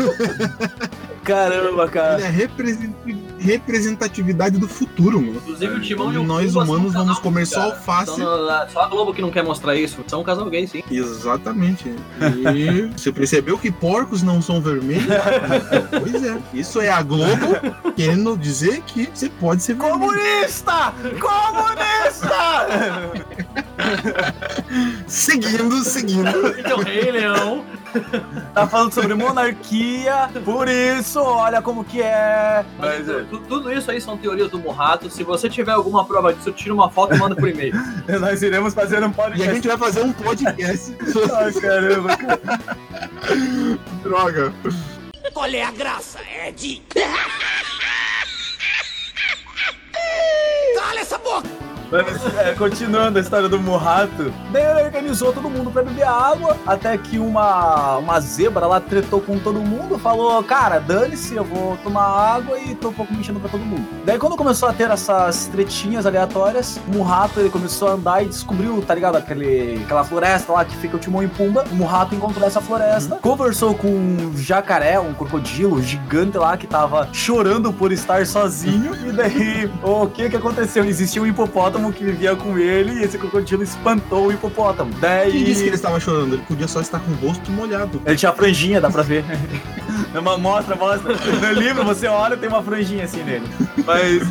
Caramba, 1.24 1.88
cara. 1.88 2.14
Ele 2.18 2.24
é 2.24 2.30
represent- 2.30 2.94
representatividade 3.42 4.58
do 4.58 4.68
futuro, 4.68 5.20
mano. 5.20 5.36
Inclusive 5.36 5.74
o 5.74 5.80
Timão 5.80 6.12
e 6.12 6.18
o 6.18 6.24
Nós 6.24 6.52
são 6.52 6.62
humanos 6.62 6.94
um 6.94 6.98
vamos 6.98 7.18
comer 7.18 7.46
só 7.46 7.60
cara. 7.60 7.72
alface. 7.74 8.10
Só, 8.12 8.16
no- 8.18 8.70
só 8.70 8.80
a 8.82 8.86
Globo 8.86 9.12
que 9.12 9.22
não 9.22 9.30
quer 9.30 9.42
mostrar 9.42 9.74
isso. 9.74 10.02
São 10.06 10.20
um 10.20 10.24
casal 10.24 10.48
gay, 10.48 10.66
sim. 10.66 10.82
Exatamente. 10.90 11.94
E 12.54 12.90
você 12.96 13.12
percebeu 13.12 13.58
que 13.58 13.70
porcos 13.70 14.22
não 14.22 14.40
são 14.40 14.60
vermelhos? 14.60 15.06
pois 15.90 16.22
é. 16.24 16.38
Isso 16.54 16.80
é 16.80 16.90
a 16.90 17.02
Globo 17.02 17.92
querendo 17.96 18.36
dizer 18.36 18.82
que 18.82 19.08
você 19.12 19.28
pode 19.28 19.62
ser 19.62 19.74
vermelho. 19.74 20.00
Comunista! 20.00 20.94
Comunista! 21.20 23.62
Seguindo, 25.06 25.82
seguindo. 25.84 26.54
Então, 26.58 26.78
Rei 26.78 27.10
Leão. 27.10 27.64
Tá 28.54 28.66
falando 28.66 28.92
sobre 28.94 29.12
monarquia, 29.14 30.30
por 30.46 30.66
isso, 30.66 31.20
olha 31.20 31.60
como 31.60 31.84
que 31.84 32.00
é. 32.00 32.64
Mas, 32.78 33.04
tu- 33.28 33.38
tudo 33.46 33.70
isso 33.70 33.90
aí 33.90 34.00
são 34.00 34.16
teorias 34.16 34.50
do 34.50 34.58
Morrato. 34.58 35.10
Se 35.10 35.22
você 35.22 35.46
tiver 35.50 35.72
alguma 35.72 36.02
prova 36.06 36.32
disso, 36.32 36.50
tira 36.52 36.72
uma 36.72 36.90
foto 36.90 37.14
e 37.14 37.18
manda 37.18 37.36
por 37.36 37.46
e-mail. 37.50 37.74
Nós 38.18 38.42
iremos 38.42 38.72
fazer 38.72 39.02
um 39.04 39.08
E 39.08 39.10
a 39.10 39.12
podcast. 39.12 39.54
gente 39.54 39.68
vai 39.68 39.76
fazer 39.76 40.02
um 40.02 40.12
podcast. 40.12 40.96
Ai, 41.36 41.52
caramba, 41.52 42.16
cara. 42.16 42.40
Droga. 44.02 44.52
Qual 45.34 45.46
é 45.46 45.62
a 45.62 45.70
graça, 45.70 46.18
Ed? 46.46 46.82
Cala 50.74 51.00
essa 51.00 51.18
boca! 51.18 51.61
Mas, 51.92 52.38
é, 52.38 52.54
continuando 52.54 53.18
a 53.18 53.20
história 53.20 53.50
do 53.50 53.60
Murrato, 53.60 54.32
daí 54.50 54.64
ele 54.64 54.82
organizou 54.84 55.30
todo 55.30 55.50
mundo 55.50 55.70
pra 55.70 55.82
beber 55.82 56.06
água, 56.06 56.56
até 56.66 56.96
que 56.96 57.18
uma, 57.18 57.98
uma 57.98 58.18
zebra 58.18 58.66
lá 58.66 58.80
tretou 58.80 59.20
com 59.20 59.38
todo 59.38 59.60
mundo, 59.60 59.98
falou, 59.98 60.42
cara, 60.42 60.78
dane-se, 60.78 61.34
eu 61.34 61.44
vou 61.44 61.76
tomar 61.84 62.04
água 62.04 62.58
e 62.58 62.74
tô 62.74 62.88
um 62.88 62.92
pouco 62.94 63.12
mexendo 63.14 63.38
pra 63.38 63.50
todo 63.50 63.60
mundo. 63.60 63.86
Daí 64.06 64.18
quando 64.18 64.36
começou 64.36 64.70
a 64.70 64.72
ter 64.72 64.90
essas 64.90 65.48
tretinhas 65.48 66.06
aleatórias, 66.06 66.80
o 66.88 66.96
Murrato 66.96 67.38
ele 67.38 67.50
começou 67.50 67.88
a 67.88 67.92
andar 67.92 68.22
e 68.22 68.26
descobriu, 68.28 68.80
tá 68.80 68.94
ligado, 68.94 69.16
aquele, 69.16 69.82
aquela 69.84 70.02
floresta 70.02 70.50
lá 70.50 70.64
que 70.64 70.74
fica 70.76 70.96
o 70.96 70.98
Timão 70.98 71.22
e 71.22 71.28
Pumba. 71.28 71.64
O 71.70 71.74
Murrato 71.74 72.14
encontrou 72.14 72.46
essa 72.46 72.62
floresta, 72.62 73.16
conversou 73.16 73.74
com 73.74 73.88
um 73.88 74.32
jacaré, 74.34 74.98
um 74.98 75.12
crocodilo 75.12 75.82
gigante 75.82 76.38
lá 76.38 76.56
que 76.56 76.66
tava 76.66 77.06
chorando 77.12 77.70
por 77.70 77.92
estar 77.92 78.24
sozinho, 78.26 78.94
e 79.06 79.12
daí 79.12 79.70
o 79.82 80.06
que 80.06 80.30
que 80.30 80.36
aconteceu? 80.36 80.84
Existia 80.86 81.20
um 81.20 81.26
hipopótamo 81.26 81.81
que 81.90 82.04
vivia 82.04 82.36
com 82.36 82.58
ele 82.58 83.00
e 83.00 83.02
esse 83.02 83.16
crocodilo 83.16 83.62
espantou 83.62 84.26
o 84.26 84.32
hipopótamo. 84.32 84.92
Daí. 85.00 85.32
Quem 85.32 85.44
disse 85.44 85.62
que 85.62 85.68
ele 85.70 85.76
estava 85.76 85.98
chorando? 85.98 86.34
Ele 86.34 86.42
podia 86.46 86.68
só 86.68 86.80
estar 86.82 87.00
com 87.00 87.10
o 87.10 87.14
rosto 87.14 87.50
molhado. 87.50 88.02
Ele 88.04 88.16
tinha 88.16 88.32
franjinha, 88.32 88.80
dá 88.80 88.90
pra 88.90 89.02
ver. 89.02 89.24
Uma- 90.14 90.36
mostra, 90.36 90.76
mostra. 90.76 91.14
No 91.14 91.52
livro 91.58 91.82
você 91.84 92.06
olha 92.06 92.36
tem 92.36 92.48
uma 92.48 92.62
franjinha 92.62 93.04
assim 93.04 93.22
nele. 93.22 93.46
Mas. 93.86 94.22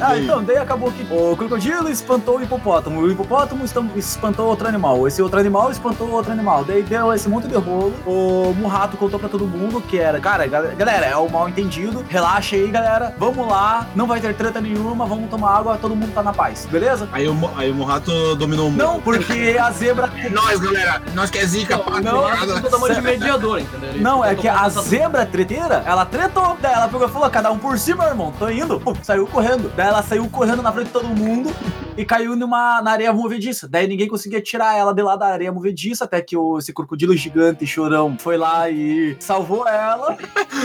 Ah, 0.00 0.18
então, 0.18 0.42
daí 0.42 0.56
acabou 0.56 0.90
que 0.90 1.06
o 1.12 1.36
crocodilo 1.36 1.88
espantou 1.88 2.38
o 2.38 2.42
hipopótamo, 2.42 3.00
o 3.00 3.10
hipopótamo 3.10 3.64
espantou 3.96 4.46
outro 4.48 4.66
animal, 4.68 5.06
esse 5.06 5.22
outro 5.22 5.38
animal 5.38 5.70
espantou 5.70 6.10
outro 6.10 6.32
animal. 6.32 6.64
Daí 6.64 6.82
deu 6.82 7.12
esse 7.12 7.28
monte 7.28 7.46
de 7.46 7.54
rolo. 7.56 7.92
O 8.06 8.52
Murrato 8.56 8.96
contou 8.96 9.18
pra 9.18 9.28
todo 9.28 9.46
mundo 9.46 9.80
que 9.80 9.98
era, 9.98 10.18
cara, 10.20 10.46
gal- 10.46 10.64
galera, 10.76 11.06
é 11.06 11.16
o 11.16 11.28
mal 11.30 11.48
entendido. 11.48 12.04
Relaxa 12.08 12.56
aí, 12.56 12.68
galera. 12.68 13.14
Vamos 13.18 13.46
lá, 13.46 13.86
não 13.94 14.06
vai 14.06 14.20
ter 14.20 14.34
treta 14.34 14.60
nenhuma, 14.60 15.06
vamos 15.06 15.30
tomar 15.30 15.56
água, 15.56 15.78
todo 15.80 15.94
mundo 15.94 16.12
tá 16.12 16.22
na 16.22 16.32
paz, 16.32 16.66
beleza? 16.70 17.08
Aí 17.12 17.28
o, 17.28 17.50
aí 17.56 17.70
o 17.70 17.74
Morrato 17.74 18.34
dominou 18.36 18.68
o 18.68 18.70
mundo. 18.70 18.82
Não, 18.82 19.00
porque 19.00 19.56
a 19.60 19.70
zebra 19.70 20.10
É 20.16 20.28
nóis, 20.28 20.58
galera. 20.60 21.02
Nós 21.14 21.30
que 21.30 21.38
é 21.38 21.46
zica, 21.46 21.78
pá, 21.78 22.00
não. 22.00 22.22
Tudo 22.46 22.70
tamanho 22.70 22.94
de 22.94 23.00
mediador, 23.00 23.60
entendeu? 23.60 23.90
Ele 23.90 24.00
Não, 24.00 24.24
é 24.24 24.34
que 24.34 24.48
a 24.48 24.68
zebra 24.68 25.24
treteira, 25.26 25.82
ela 25.86 26.04
tretou. 26.04 26.56
Daí 26.60 26.72
ela 26.72 26.88
pegou 26.88 27.06
e 27.06 27.10
falou: 27.10 27.30
cada 27.30 27.50
um 27.50 27.58
por 27.58 27.76
meu 27.94 28.06
irmão, 28.06 28.32
tô 28.38 28.48
indo. 28.48 28.80
Pum, 28.80 28.94
saiu 29.02 29.26
correndo. 29.26 29.70
Daí 29.76 29.88
ela 29.92 30.02
saiu 30.02 30.28
correndo 30.28 30.62
na 30.62 30.72
frente 30.72 30.86
de 30.86 30.92
todo 30.92 31.08
mundo 31.08 31.50
e 31.96 32.04
caiu 32.04 32.34
numa, 32.34 32.80
na 32.80 32.92
areia 32.92 33.12
movediça. 33.12 33.68
Daí 33.68 33.86
ninguém 33.86 34.08
conseguia 34.08 34.40
tirar 34.40 34.76
ela 34.76 34.94
de 34.94 35.02
lá 35.02 35.16
da 35.16 35.26
areia 35.26 35.52
movediça, 35.52 36.04
até 36.04 36.20
que 36.20 36.36
o, 36.36 36.58
esse 36.58 36.72
crocodilo 36.72 37.14
gigante, 37.16 37.66
chorão, 37.66 38.16
foi 38.18 38.36
lá 38.36 38.70
e 38.70 39.16
salvou 39.20 39.68
ela. 39.68 40.16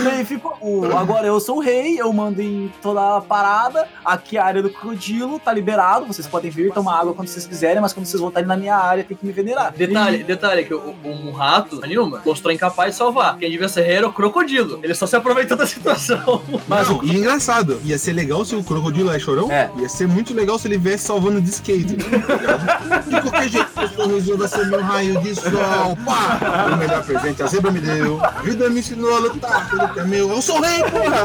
Daí 0.02 0.24
ficou: 0.24 0.56
o, 0.60 0.96
agora 0.96 1.26
eu 1.26 1.38
sou 1.40 1.58
o 1.58 1.60
rei, 1.60 2.00
eu 2.00 2.12
mando 2.12 2.40
em 2.40 2.72
toda 2.80 3.16
a 3.16 3.20
parada. 3.20 3.86
Aqui 4.04 4.36
é 4.36 4.40
a 4.40 4.44
área 4.44 4.62
do 4.62 4.70
crocodilo, 4.70 5.38
tá 5.38 5.52
liberado. 5.52 6.06
Vocês 6.06 6.26
podem 6.26 6.50
vir 6.50 6.72
tomar 6.72 7.00
água 7.00 7.14
quando 7.14 7.28
vocês 7.28 7.46
quiserem, 7.46 7.80
mas 7.80 7.92
quando 7.92 8.06
vocês 8.06 8.20
voltarem 8.20 8.48
na 8.48 8.56
minha 8.56 8.76
área, 8.76 9.04
tem 9.04 9.16
que 9.16 9.26
me 9.26 9.32
venerar. 9.32 9.72
Detalhe, 9.72 10.24
detalhe, 10.24 10.64
que 10.64 10.74
o, 10.74 10.94
o 11.04 11.14
Murrato, 11.14 11.80
a 11.82 11.86
Nilma, 11.86 12.22
mostrou 12.24 12.52
incapaz 12.52 12.92
de 12.92 12.98
salvar. 12.98 13.36
Quem 13.38 13.50
devia 13.50 13.68
ser 13.68 13.82
rei 13.82 13.96
era 13.96 14.08
o 14.08 14.12
crocodilo. 14.12 14.80
Ele 14.82 14.94
só 14.94 15.06
se 15.06 15.16
aproveitou 15.16 15.56
da 15.56 15.66
situação. 15.66 16.42
Mas 16.66 16.88
o 16.88 17.00
e 17.04 17.16
engraçado, 17.16 17.80
ia 17.84 17.98
ser 17.98 18.12
legal 18.12 18.44
se 18.44 18.54
o 18.54 18.62
crocodilo 18.62 19.07
é 19.12 19.18
chorão. 19.18 19.50
É. 19.50 19.70
Ia 19.76 19.88
ser 19.88 20.06
muito 20.08 20.34
legal 20.34 20.58
se 20.58 20.68
ele 20.68 20.78
viesse 20.78 21.04
salvando 21.06 21.40
de 21.40 21.50
skate. 21.50 21.96
tá 21.96 22.98
de 23.00 23.20
qualquer 23.20 23.48
jeito, 23.48 23.68
o 23.76 23.88
sorriso 23.88 24.36
vai 24.36 24.48
ser 24.48 24.66
meu 24.66 24.82
raio 24.82 25.20
de 25.20 25.34
sol. 25.34 25.96
Pá! 26.04 26.38
O 26.72 26.76
melhor 26.76 27.02
presente 27.04 27.42
a 27.42 27.46
zebra 27.46 27.70
me 27.70 27.80
deu. 27.80 28.20
A 28.22 28.30
vida 28.42 28.68
me 28.70 28.80
ensinou 28.80 29.16
a 29.16 29.20
lutar 29.20 29.68
pelo 29.70 29.88
que 29.88 30.00
é 30.00 30.04
meu. 30.04 30.30
Eu 30.30 30.42
sou 30.42 30.60
rei, 30.60 30.82
porra! 30.84 31.24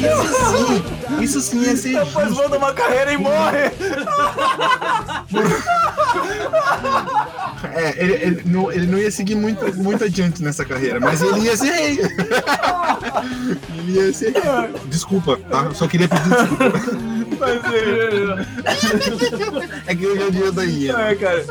Isso 0.00 0.56
sim, 0.56 0.82
isso 1.22 1.40
sim 1.40 1.60
ia 1.62 1.76
ser 1.76 1.98
Depois 2.04 2.28
justo. 2.28 2.42
manda 2.42 2.56
uma 2.58 2.72
carreira 2.72 3.12
e 3.12 3.16
morre. 3.18 3.70
É, 7.74 7.94
ele, 8.02 8.12
ele 8.14 8.42
não, 8.46 8.72
ele 8.72 8.86
não 8.86 8.98
ia 8.98 9.10
seguir 9.10 9.34
muito, 9.34 9.74
muito 9.76 10.04
adiante 10.04 10.42
nessa 10.42 10.64
carreira, 10.64 10.98
mas 10.98 11.20
ele 11.20 11.40
ia 11.40 11.56
ser 11.56 11.70
rei. 11.70 11.98
ele 13.78 13.92
ia 13.92 14.12
ser 14.12 14.32
rei. 14.32 14.42
Desculpa, 14.86 15.36
tá? 15.50 15.64
Eu 15.64 15.74
só 15.74 15.86
queria 15.86 16.08
pedir 16.08 16.28
desculpa. 16.28 16.72
É 19.86 19.94
que 19.94 20.04
eu 20.04 20.16
já 20.16 20.30
dia 20.30 20.52
daí. 20.52 20.92
né? 20.92 21.12
É, 21.12 21.14
cara. 21.14 21.44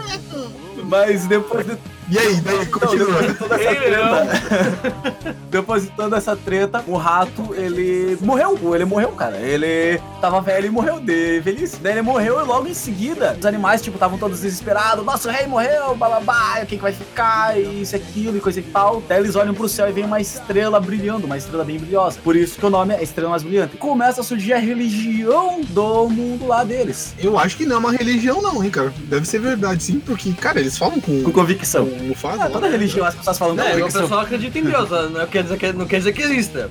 Mas 0.85 1.25
depois 1.27 1.65
de, 1.65 1.77
E 2.09 2.17
aí, 2.17 2.35
daí, 2.41 2.65
continua. 2.65 3.21
depois 3.21 3.27
de 3.27 3.37
toda 3.37 3.55
essa 3.55 3.75
treta. 3.75 5.29
depois 5.49 5.83
de 5.83 5.89
toda 5.89 6.17
essa 6.17 6.35
treta, 6.35 6.83
o 6.87 6.97
rato, 6.97 7.53
ele 7.55 8.17
morreu. 8.21 8.57
Ele 8.73 8.85
morreu, 8.85 9.09
cara. 9.09 9.37
Ele 9.37 10.01
tava 10.19 10.41
velho 10.41 10.67
e 10.67 10.69
morreu 10.69 10.99
de 10.99 11.39
velhice. 11.39 11.77
Daí 11.81 11.93
ele 11.93 12.01
morreu 12.01 12.39
e 12.41 12.43
logo 12.43 12.67
em 12.67 12.73
seguida, 12.73 13.35
os 13.39 13.45
animais, 13.45 13.81
tipo, 13.81 13.95
estavam 13.95 14.17
todos 14.17 14.41
desesperados. 14.41 15.05
Nosso 15.05 15.29
rei 15.29 15.45
morreu, 15.47 15.95
bababá, 15.95 16.65
quem 16.65 16.77
que 16.77 16.83
vai 16.83 16.93
ficar, 16.93 17.59
e 17.59 17.81
isso, 17.81 17.95
aquilo 17.95 18.37
e 18.37 18.39
coisa 18.39 18.59
e 18.59 18.63
tal. 18.63 19.01
Daí 19.07 19.19
eles 19.19 19.35
olham 19.35 19.53
pro 19.53 19.69
céu 19.69 19.87
e 19.87 19.91
vem 19.91 20.05
uma 20.05 20.19
estrela 20.19 20.79
brilhando, 20.79 21.25
uma 21.25 21.37
estrela 21.37 21.63
bem 21.63 21.77
brilhosa. 21.77 22.19
Por 22.23 22.35
isso 22.35 22.57
que 22.59 22.65
o 22.65 22.69
nome 22.69 22.93
é 22.95 23.03
Estrela 23.03 23.29
Mais 23.29 23.43
Brilhante. 23.43 23.77
Começa 23.77 24.21
a 24.21 24.23
surgir 24.23 24.53
a 24.53 24.57
religião 24.57 25.61
do 25.61 26.09
mundo 26.09 26.47
lá 26.47 26.63
deles. 26.63 27.13
Eu 27.19 27.37
acho 27.37 27.55
que 27.57 27.65
não 27.65 27.75
é 27.75 27.79
uma 27.79 27.91
religião, 27.91 28.41
não, 28.41 28.63
hein, 28.63 28.69
cara. 28.69 28.91
Deve 29.05 29.27
ser 29.27 29.39
verdade, 29.39 29.83
sim, 29.83 29.99
porque, 29.99 30.31
cara, 30.33 30.59
eles 30.59 30.77
falam 30.77 30.99
com, 30.99 31.21
Com 31.23 31.31
convicção. 31.31 31.85
com 31.85 31.95
o 31.95 31.98
Mufasa. 32.03 32.43
Ah, 32.45 32.49
toda 32.49 32.65
lá. 32.67 32.71
religião 32.71 33.05
as 33.05 33.15
pessoas 33.15 33.37
falam 33.37 33.59
É, 33.59 33.67
o 33.67 33.71
convicção. 33.79 34.01
pessoal 34.03 34.21
acredita 34.21 34.59
em 34.59 34.63
Deus, 34.63 34.89
não 35.11 35.27
quer 35.27 35.43
dizer 35.43 35.57
que, 35.57 35.73
não 35.73 35.85
quer 35.87 35.97
dizer 35.97 36.13
que 36.13 36.21
exista. 36.21 36.69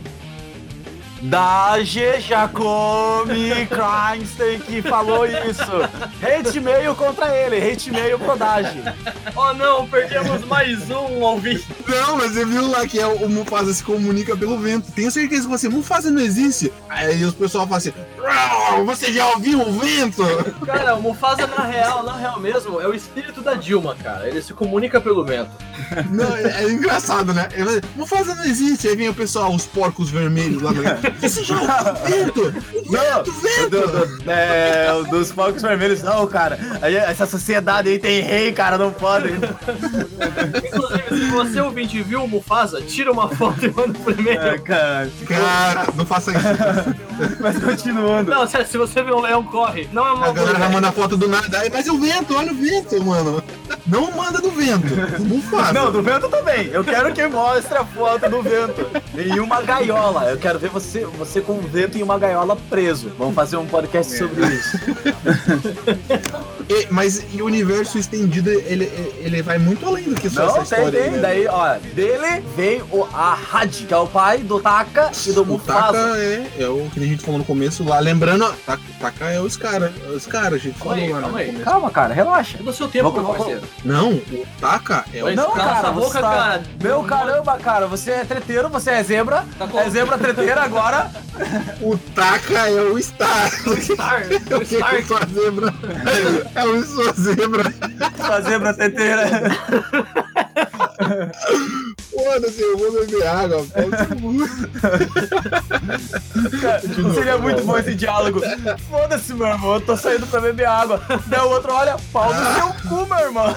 Daje 1.21 2.21
Jacome 2.21 3.67
Kreinstein 3.67 4.61
que 4.61 4.81
falou 4.83 5.27
isso. 5.27 5.62
Hate 6.23 6.61
mail 6.61 6.95
contra 6.95 7.35
ele, 7.37 7.57
hate 7.57 7.91
mail 7.91 8.21
pro 8.21 8.37
Daje. 8.37 8.81
Oh 9.35 9.53
não, 9.55 9.88
perdemos 9.88 10.45
mais 10.45 10.88
um 10.91 11.21
ouvinte. 11.21 11.67
Não, 11.88 12.17
mas 12.19 12.33
você 12.35 12.45
viu 12.45 12.71
lá 12.71 12.87
que 12.87 13.01
é 13.01 13.07
o 13.07 13.19
o 13.25 13.29
Mufasa 13.29 13.75
se 13.75 13.83
comunica 13.83 14.37
pelo 14.37 14.59
vento. 14.59 14.93
Tenho 14.93 15.11
certeza 15.11 15.43
que 15.43 15.49
você, 15.49 15.69
Mufasa 15.69 16.09
não 16.09 16.23
existe. 16.23 16.73
Aí 16.88 17.25
os 17.25 17.35
pessoal 17.35 17.64
falam 17.64 17.79
assim, 17.79 17.93
"Ah, 18.18 18.18
Você 18.85 19.13
já 19.13 19.27
ouviu 19.29 19.61
o 19.61 19.73
vento? 19.79 20.23
Cara, 20.67 20.95
o 20.97 21.03
Mufasa, 21.03 21.47
na 21.47 21.65
real, 21.65 22.03
na 22.03 22.17
real 22.17 22.39
mesmo, 22.41 22.81
é 22.81 22.87
o 22.87 22.95
espírito 22.95 23.41
da 23.41 23.55
Dilma, 23.55 23.95
cara. 24.03 24.29
Ele 24.29 24.41
se 24.43 24.53
comunica 24.53 25.01
pelo 25.01 25.25
vento. 25.25 25.51
Não, 26.11 26.37
é, 26.37 26.65
é 26.65 26.71
engraçado, 26.71 27.33
né? 27.33 27.49
Ele, 27.53 27.81
Mufasa 27.97 28.35
não 28.35 28.45
existe. 28.45 28.89
Aí 28.89 28.97
vem 28.97 29.09
o 29.09 29.15
pessoal, 29.15 29.55
os 29.55 29.67
porcos 29.67 30.11
vermelhos 30.11 30.63
lá. 30.63 30.73
né? 30.73 30.99
Você 31.21 31.43
já 31.45 31.55
ouviu 31.57 31.73
o 31.93 32.07
vento? 32.07 32.41
O 32.89 32.93
Não, 32.93 33.01
vento, 33.01 33.31
o 33.31 33.31
o 33.31 33.41
vento. 33.41 33.71
do- 33.71 34.07
do- 34.25 34.31
é, 34.31 35.03
dos 35.11 35.31
focos 35.33 35.63
vermelhos, 35.63 36.03
não, 36.03 36.27
cara. 36.27 36.59
Aí, 36.83 36.95
essa 36.97 37.27
sociedade 37.27 37.89
aí 37.89 37.99
tem 37.99 38.21
rei, 38.23 38.53
cara, 38.53 38.77
não 38.79 38.93
pode. 38.93 39.29
Inclusive, 39.33 41.09
se 41.09 41.31
você 41.31 41.61
ouvinte 41.61 42.03
viu 42.03 42.25
o 42.25 42.29
Mufasa, 42.29 42.81
tira 42.83 43.11
uma 43.13 43.29
foto 43.29 43.65
e 43.65 43.71
manda 43.71 43.99
pro 43.99 44.13
e-mail. 44.13 44.41
É, 44.41 44.59
cara. 44.59 45.11
Cara, 45.27 45.87
não 45.95 46.05
faça 46.07 46.31
isso. 46.33 47.37
Mas 47.41 47.59
Não, 48.27 48.47
sério, 48.47 48.66
se 48.66 48.79
você 48.79 49.03
vê 49.03 49.12
um 49.12 49.21
leão, 49.21 49.42
corre. 49.44 49.88
Não 49.92 50.07
é 50.07 50.12
uma 50.12 50.29
A 50.29 50.33
galera 50.33 50.59
vai 50.59 50.68
mandar 50.71 50.92
foto 50.92 51.16
do 51.16 51.29
nada. 51.29 51.62
Mas 51.73 51.88
o 51.88 51.99
vento, 51.99 52.35
olha 52.35 52.53
o 52.53 52.55
vento, 52.55 53.05
mano. 53.05 53.42
Não 53.87 54.11
manda 54.12 54.40
do 54.40 54.51
vento. 54.51 54.94
Não 55.21 55.40
faz. 55.42 55.73
Não, 55.73 55.90
do 55.90 56.03
vento 56.03 56.29
também. 56.29 56.68
Eu 56.68 56.85
quero 56.85 57.12
que 57.12 57.27
mostre 57.27 57.77
a 57.77 57.85
foto 57.85 58.29
do 58.29 58.42
vento. 58.42 58.87
Em 59.16 59.40
uma 59.40 59.62
gaiola. 59.62 60.25
Eu 60.25 60.38
quero 60.38 60.59
ver 60.59 60.71
você, 60.71 61.05
você 61.05 61.40
com 61.40 61.55
o 61.55 61.62
vento 61.62 61.97
em 61.99 62.03
uma 62.03 62.18
gaiola 62.18 62.57
preso. 62.68 63.12
Vamos 63.18 63.35
fazer 63.35 63.57
um 63.57 63.66
podcast 63.66 64.16
sobre 64.16 64.47
isso. 64.47 64.79
E- 66.69 66.87
mas 66.91 67.23
e 67.33 67.41
o 67.41 67.47
universo 67.47 67.99
estendido, 67.99 68.51
ele, 68.51 68.85
ele 69.21 69.43
vai 69.43 69.59
muito 69.59 69.87
além 69.87 70.05
do 70.05 70.15
que 70.21 70.29
só 70.29 70.45
Não, 70.47 70.57
essa 70.63 70.77
tem, 70.77 70.87
história. 70.87 70.91
tem. 71.01 71.03
aí, 71.03 71.11
né? 71.11 71.19
Daí, 71.21 71.47
ó, 71.49 71.77
dele 71.95 72.45
vem 72.55 72.83
o 72.91 73.05
Ahad, 73.05 73.71
que 73.87 73.95
é 73.95 73.97
o 73.97 74.07
pai 74.07 74.39
do 74.39 74.61
Taka 74.61 75.11
e 75.27 75.33
do 75.33 75.55
O 75.55 75.59
Taka 75.59 75.97
é, 76.19 76.47
é 76.59 76.69
o 76.69 76.89
que 76.93 77.01
a 77.01 77.07
gente 77.07 77.23
falou 77.25 77.39
no 77.39 77.45
começo 77.45 77.83
lá. 77.85 77.99
Lembrando, 78.01 78.53
Taka, 78.67 78.83
Taka 79.01 79.31
é 79.31 79.41
o 79.41 79.49
Scar. 79.49 79.83
É 79.83 80.11
o 80.11 80.21
Scar, 80.21 80.53
a 80.53 80.59
gente 80.59 80.79
Calma 80.79 80.95
falou 80.97 81.05
aí, 81.05 81.13
lá 81.13 81.21
calma 81.21 81.29
no 81.33 81.37
aí. 81.39 81.47
começo. 81.47 81.65
Calma, 81.65 81.91
cara, 81.91 82.15
relaxa. 82.15 82.59
É 82.59 82.63
do 82.63 82.73
seu 82.73 82.89
tempo, 82.89 83.05
Vou- 83.11 83.13
meu 83.15 83.23
vou- 83.25 83.35
parceiro. 83.37 83.63
Não, 83.85 84.13
o 84.13 84.47
Taka 84.61 85.05
é 85.15 85.25
o. 85.25 85.35
Não, 85.35 85.51
cara, 85.53 85.79
essa 85.79 85.91
boca, 85.91 86.07
você 86.09 86.21
tá- 86.21 86.31
cara. 86.31 86.63
Meu 86.83 87.03
caramba, 87.05 87.57
cara, 87.59 87.87
você 87.87 88.11
é 88.11 88.25
treteiro, 88.25 88.69
você 88.69 88.91
é 88.91 89.03
zebra. 89.03 89.45
Tá 89.59 89.67
com- 89.67 89.79
É 89.81 89.89
zebra 89.89 90.19
treteira 90.19 90.63
agora. 90.63 91.11
O 91.81 91.97
Taka 92.15 92.69
é 92.69 92.83
o 92.83 92.99
Star. 93.03 93.51
Star, 93.81 94.27
Eu 94.51 94.59
o 94.59 94.61
que 94.61 94.77
Star. 94.77 95.03
sou 95.07 95.17
a 95.17 95.27
zebra. 95.27 95.75
É 96.59 96.64
o 96.64 96.85
sua 96.85 97.12
zebra. 97.12 97.73
Sua 98.16 98.40
zebra 98.40 98.75
treteira. 98.75 99.25
Foda-se, 102.12 102.61
eu 102.61 102.77
vou 102.77 102.92
beber 102.92 103.27
água. 103.27 103.64
Seria 107.14 107.38
muito 107.38 107.62
bom 107.64 107.79
esse 107.79 107.94
diálogo. 107.94 108.40
Foda-se, 108.90 109.35
meu 109.35 109.47
irmão, 109.47 109.75
eu 109.75 109.81
tô 109.81 109.97
saindo 109.97 110.27
pra 110.27 110.40
beber 110.40 110.66
água. 110.66 111.01
Daí 111.27 111.40
o 111.40 111.51
outro 111.51 111.73
olha, 111.73 111.97
pau 112.12 112.35
no 112.35 112.55
seu 112.55 112.75
cu, 112.88 113.07
meu 113.07 113.18
irmão. 113.18 113.55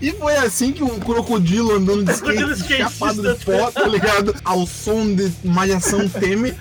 E 0.00 0.12
foi 0.12 0.36
assim 0.36 0.72
que 0.72 0.82
um 0.82 0.98
crocodilo 0.98 1.74
andando 1.76 2.04
de 2.04 2.12
skate, 2.12 2.42
skatista. 2.52 2.76
chapado 2.90 3.22
de 3.22 3.44
pó, 3.44 3.70
tá 3.70 3.86
ligado? 3.86 4.34
Ao 4.44 4.66
som 4.66 5.14
de 5.14 5.32
malhação 5.44 6.08
Teme, 6.08 6.54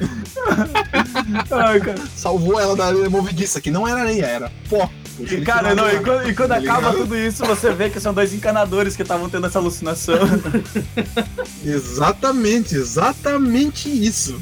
Ai, 1.51 1.79
cara. 1.79 2.01
salvou 2.15 2.59
ela 2.59 2.75
da 2.75 2.87
areia 2.87 3.09
movediça, 3.09 3.59
que 3.61 3.71
não 3.71 3.87
era 3.87 4.01
areia, 4.01 4.25
era 4.25 4.51
pó. 4.69 4.89
E, 5.19 5.41
cara, 5.41 5.73
não, 5.73 5.89
e 5.89 5.99
quando, 6.01 6.29
e 6.29 6.35
quando 6.35 6.49
Tá 6.49 6.57
acaba 6.57 6.91
tudo 6.91 7.15
isso, 7.17 7.45
você 7.45 7.71
vê 7.71 7.89
que 7.89 8.01
são 8.01 8.13
dois 8.13 8.33
encanadores 8.33 8.95
que 8.97 9.01
estavam 9.01 9.29
tendo 9.29 9.47
essa 9.47 9.59
alucinação. 9.59 10.19
Exatamente, 11.63 12.75
exatamente 12.75 13.89
isso. 13.89 14.39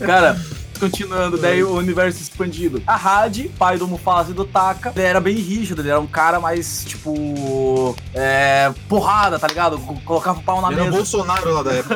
Cara, 0.00 0.40
continuando, 0.76 1.36
daí 1.38 1.62
o 1.62 1.74
universo 1.74 2.20
expandido. 2.22 2.82
A 2.86 2.94
Had, 2.94 3.48
pai 3.58 3.78
do 3.78 3.86
Mufasa 3.86 4.30
e 4.30 4.34
do 4.34 4.44
Taka, 4.44 4.92
ele 4.94 5.04
era 5.04 5.20
bem 5.20 5.34
rígido, 5.36 5.82
ele 5.82 5.90
era 5.90 6.00
um 6.00 6.06
cara 6.06 6.38
mais, 6.40 6.84
tipo, 6.84 7.94
é, 8.14 8.72
porrada, 8.88 9.38
tá 9.38 9.46
ligado? 9.46 9.78
Co- 9.78 9.96
Colocava 10.04 10.38
o 10.38 10.42
pau 10.42 10.60
na 10.60 10.68
Ele 10.68 10.74
era 10.76 10.82
o 10.82 10.86
mesa. 10.86 10.96
Bolsonaro 10.98 11.52
lá 11.52 11.62
da 11.62 11.72
época, 11.72 11.94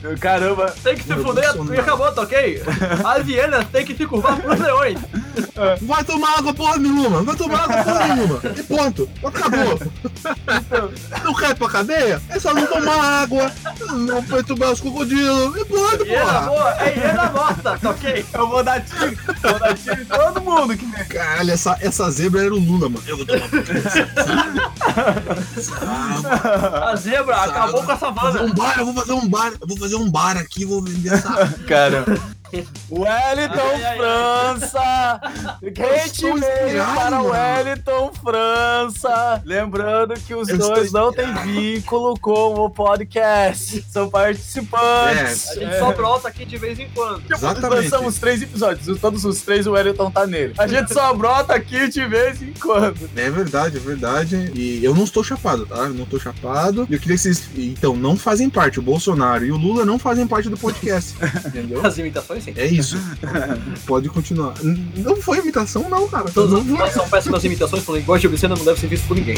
então. 0.00 0.16
Caramba, 0.20 0.74
Tem 0.82 0.94
que 0.96 1.02
se 1.04 1.14
fuder 1.14 1.44
e 1.74 1.78
acabou, 1.80 2.10
tá 2.12 2.22
ok? 2.22 2.62
A 3.04 3.18
Viena 3.18 3.64
tem 3.64 3.84
que 3.84 3.94
se 3.96 4.06
curvar 4.06 4.36
pros 4.40 4.58
leões. 4.58 4.98
Vai 5.82 6.04
tomar 6.04 6.38
água, 6.38 6.52
porra 6.54 6.78
nenhuma! 6.78 7.22
Vai 7.22 7.36
tomar 7.36 7.60
água, 7.64 7.82
porra 7.84 8.08
nenhuma! 8.14 8.40
E 8.56 8.62
ponto! 8.62 9.08
Acabou! 9.24 9.80
Não 11.24 11.34
cai 11.34 11.54
pra 11.54 11.68
cadeia? 11.68 12.20
É 12.28 12.38
só 12.38 12.52
não 12.54 12.66
tomar 12.66 13.22
água, 13.22 13.50
não 13.92 14.22
perturbar 14.22 14.70
os 14.72 14.80
crocodilos, 14.80 15.56
e 15.56 15.64
ponto, 15.64 16.06
porra! 16.06 16.40
boa, 16.42 16.70
é 16.82 16.94
hiena 16.98 17.28
tá 17.62 17.85
ok? 17.90 18.26
eu 18.32 18.48
vou 18.48 18.62
dar 18.62 18.80
tiro, 18.84 19.16
vou 19.42 19.58
dar 19.58 19.74
tiro 19.76 20.02
em 20.02 20.04
todo 20.04 20.40
mundo 20.40 20.76
que 20.76 20.86
Caralho, 21.06 21.50
essa, 21.50 21.76
essa 21.80 22.10
zebra 22.10 22.44
era 22.44 22.54
o 22.54 22.58
Lula, 22.58 22.88
mano. 22.88 23.04
Eu 23.06 23.16
vou 23.16 23.26
tomar 23.26 23.46
A 26.90 26.96
zebra 26.96 27.36
acabou 27.36 27.82
com 27.82 27.92
a 27.92 27.96
fazer 27.96 28.14
savana. 28.20 28.42
um 28.42 28.54
bar, 28.54 28.78
eu 28.78 28.84
vou 28.84 28.94
fazer 28.94 29.12
um 29.12 29.28
bar, 29.28 29.52
eu 29.60 29.66
vou 29.66 29.76
fazer 29.78 29.96
um 29.96 30.10
bar 30.10 30.36
aqui, 30.36 30.64
vou 30.64 30.82
vender 30.82 31.12
essa. 31.12 31.54
Cara. 31.66 32.04
Wellington 32.90 33.72
Ai. 33.84 33.96
França! 33.96 35.20
Quem 35.60 35.72
te 35.72 36.06
estou 36.06 36.38
veio 36.38 36.66
inspirado, 36.66 36.94
para. 36.94 37.22
Wellington 37.22 38.12
França? 38.22 39.42
Lembrando 39.44 40.14
que 40.14 40.34
os 40.34 40.48
Eu 40.48 40.58
dois 40.58 40.92
não 40.92 41.12
têm 41.12 41.32
vínculo 41.34 42.18
com 42.18 42.54
o 42.54 42.70
podcast. 42.70 43.84
São 43.90 44.08
participantes. 44.08 45.50
A 45.50 45.54
gente 45.54 45.78
só 45.78 45.92
brota 45.92 46.28
aqui 46.28 46.44
de 46.44 46.56
vez 46.56 46.78
em 46.78 46.88
quando. 46.90 47.22
Exatamente. 47.30 47.90
Lançamos 47.90 48.18
três 48.18 48.42
episódios. 48.42 49.00
Todos 49.00 49.24
os 49.24 49.42
três 49.42 49.66
o 49.66 49.72
Wellington 49.72 50.10
tá 50.10 50.26
nele. 50.26 50.54
A 50.58 50.66
gente 50.66 50.92
só 50.92 51.12
brota 51.14 51.54
aqui 51.54 51.88
de 51.88 52.04
vez 52.06 52.40
em 52.42 52.52
quando. 52.52 53.10
É 53.16 53.30
verdade, 53.30 53.76
é 53.76 53.80
verdade. 53.80 54.52
E 54.54 54.84
eu 54.84 54.94
não 54.94 55.04
estou 55.04 55.22
chapado, 55.24 55.66
tá? 55.66 55.76
Eu 55.76 55.94
não 55.94 56.04
estou 56.04 56.20
chapado. 56.20 56.86
E 56.88 56.94
eu 56.94 57.00
queria 57.00 57.16
que 57.16 57.22
vocês. 57.22 57.48
Então, 57.56 57.96
não 57.96 58.16
fazem 58.16 58.48
parte. 58.48 58.78
O 58.78 58.82
Bolsonaro 58.82 59.44
e 59.44 59.52
o 59.52 59.56
Lula 59.56 59.84
não 59.84 59.98
fazem 59.98 60.26
parte 60.26 60.48
do 60.48 60.56
podcast. 60.56 61.14
Entendeu? 61.46 61.84
As 61.84 61.98
imitações, 61.98 62.45
sim. 62.52 62.60
É 62.60 62.66
isso. 62.66 62.96
Pode 63.86 64.08
continuar. 64.08 64.54
Não 64.62 65.16
foi 65.16 65.38
imitação, 65.38 65.88
não, 65.88 66.08
cara. 66.08 66.30
Todas 66.30 66.52
Não 66.52 66.60
as 66.60 66.66
foi. 66.66 66.78
nós 66.78 66.92
são 66.92 67.08
péssimas 67.08 67.44
imitações, 67.44 67.82
falando 67.84 68.00
igual 68.02 68.18
de 68.18 68.28
Vicena 68.28 68.54
não 68.56 68.64
deve 68.64 68.80
ser 68.80 68.86
visto 68.86 69.06
por 69.06 69.16
ninguém. 69.16 69.36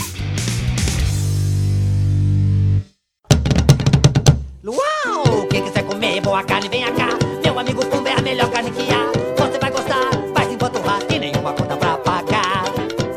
Uau! 4.65 5.47
Quem 5.49 5.63
quiser 5.65 5.83
comer 5.85 6.21
boa 6.21 6.43
carne, 6.43 6.69
venha 6.69 6.93
cá. 6.93 7.09
Meu 7.43 7.59
amigo 7.59 7.85
Pumba 7.87 8.09
é 8.11 8.19
a 8.19 8.23
melhor 8.23 8.51
carne 8.51 8.71
que 8.71 8.83
há. 8.93 9.11
Você 9.39 9.59
vai 9.59 9.71
gostar, 9.71 10.11
vai 10.35 10.47
se 10.47 10.55
empanturrar 10.55 11.01
e 11.11 11.19
nenhuma 11.19 11.53
conta 11.53 11.77
pra 11.77 11.97
pagar. 11.99 12.65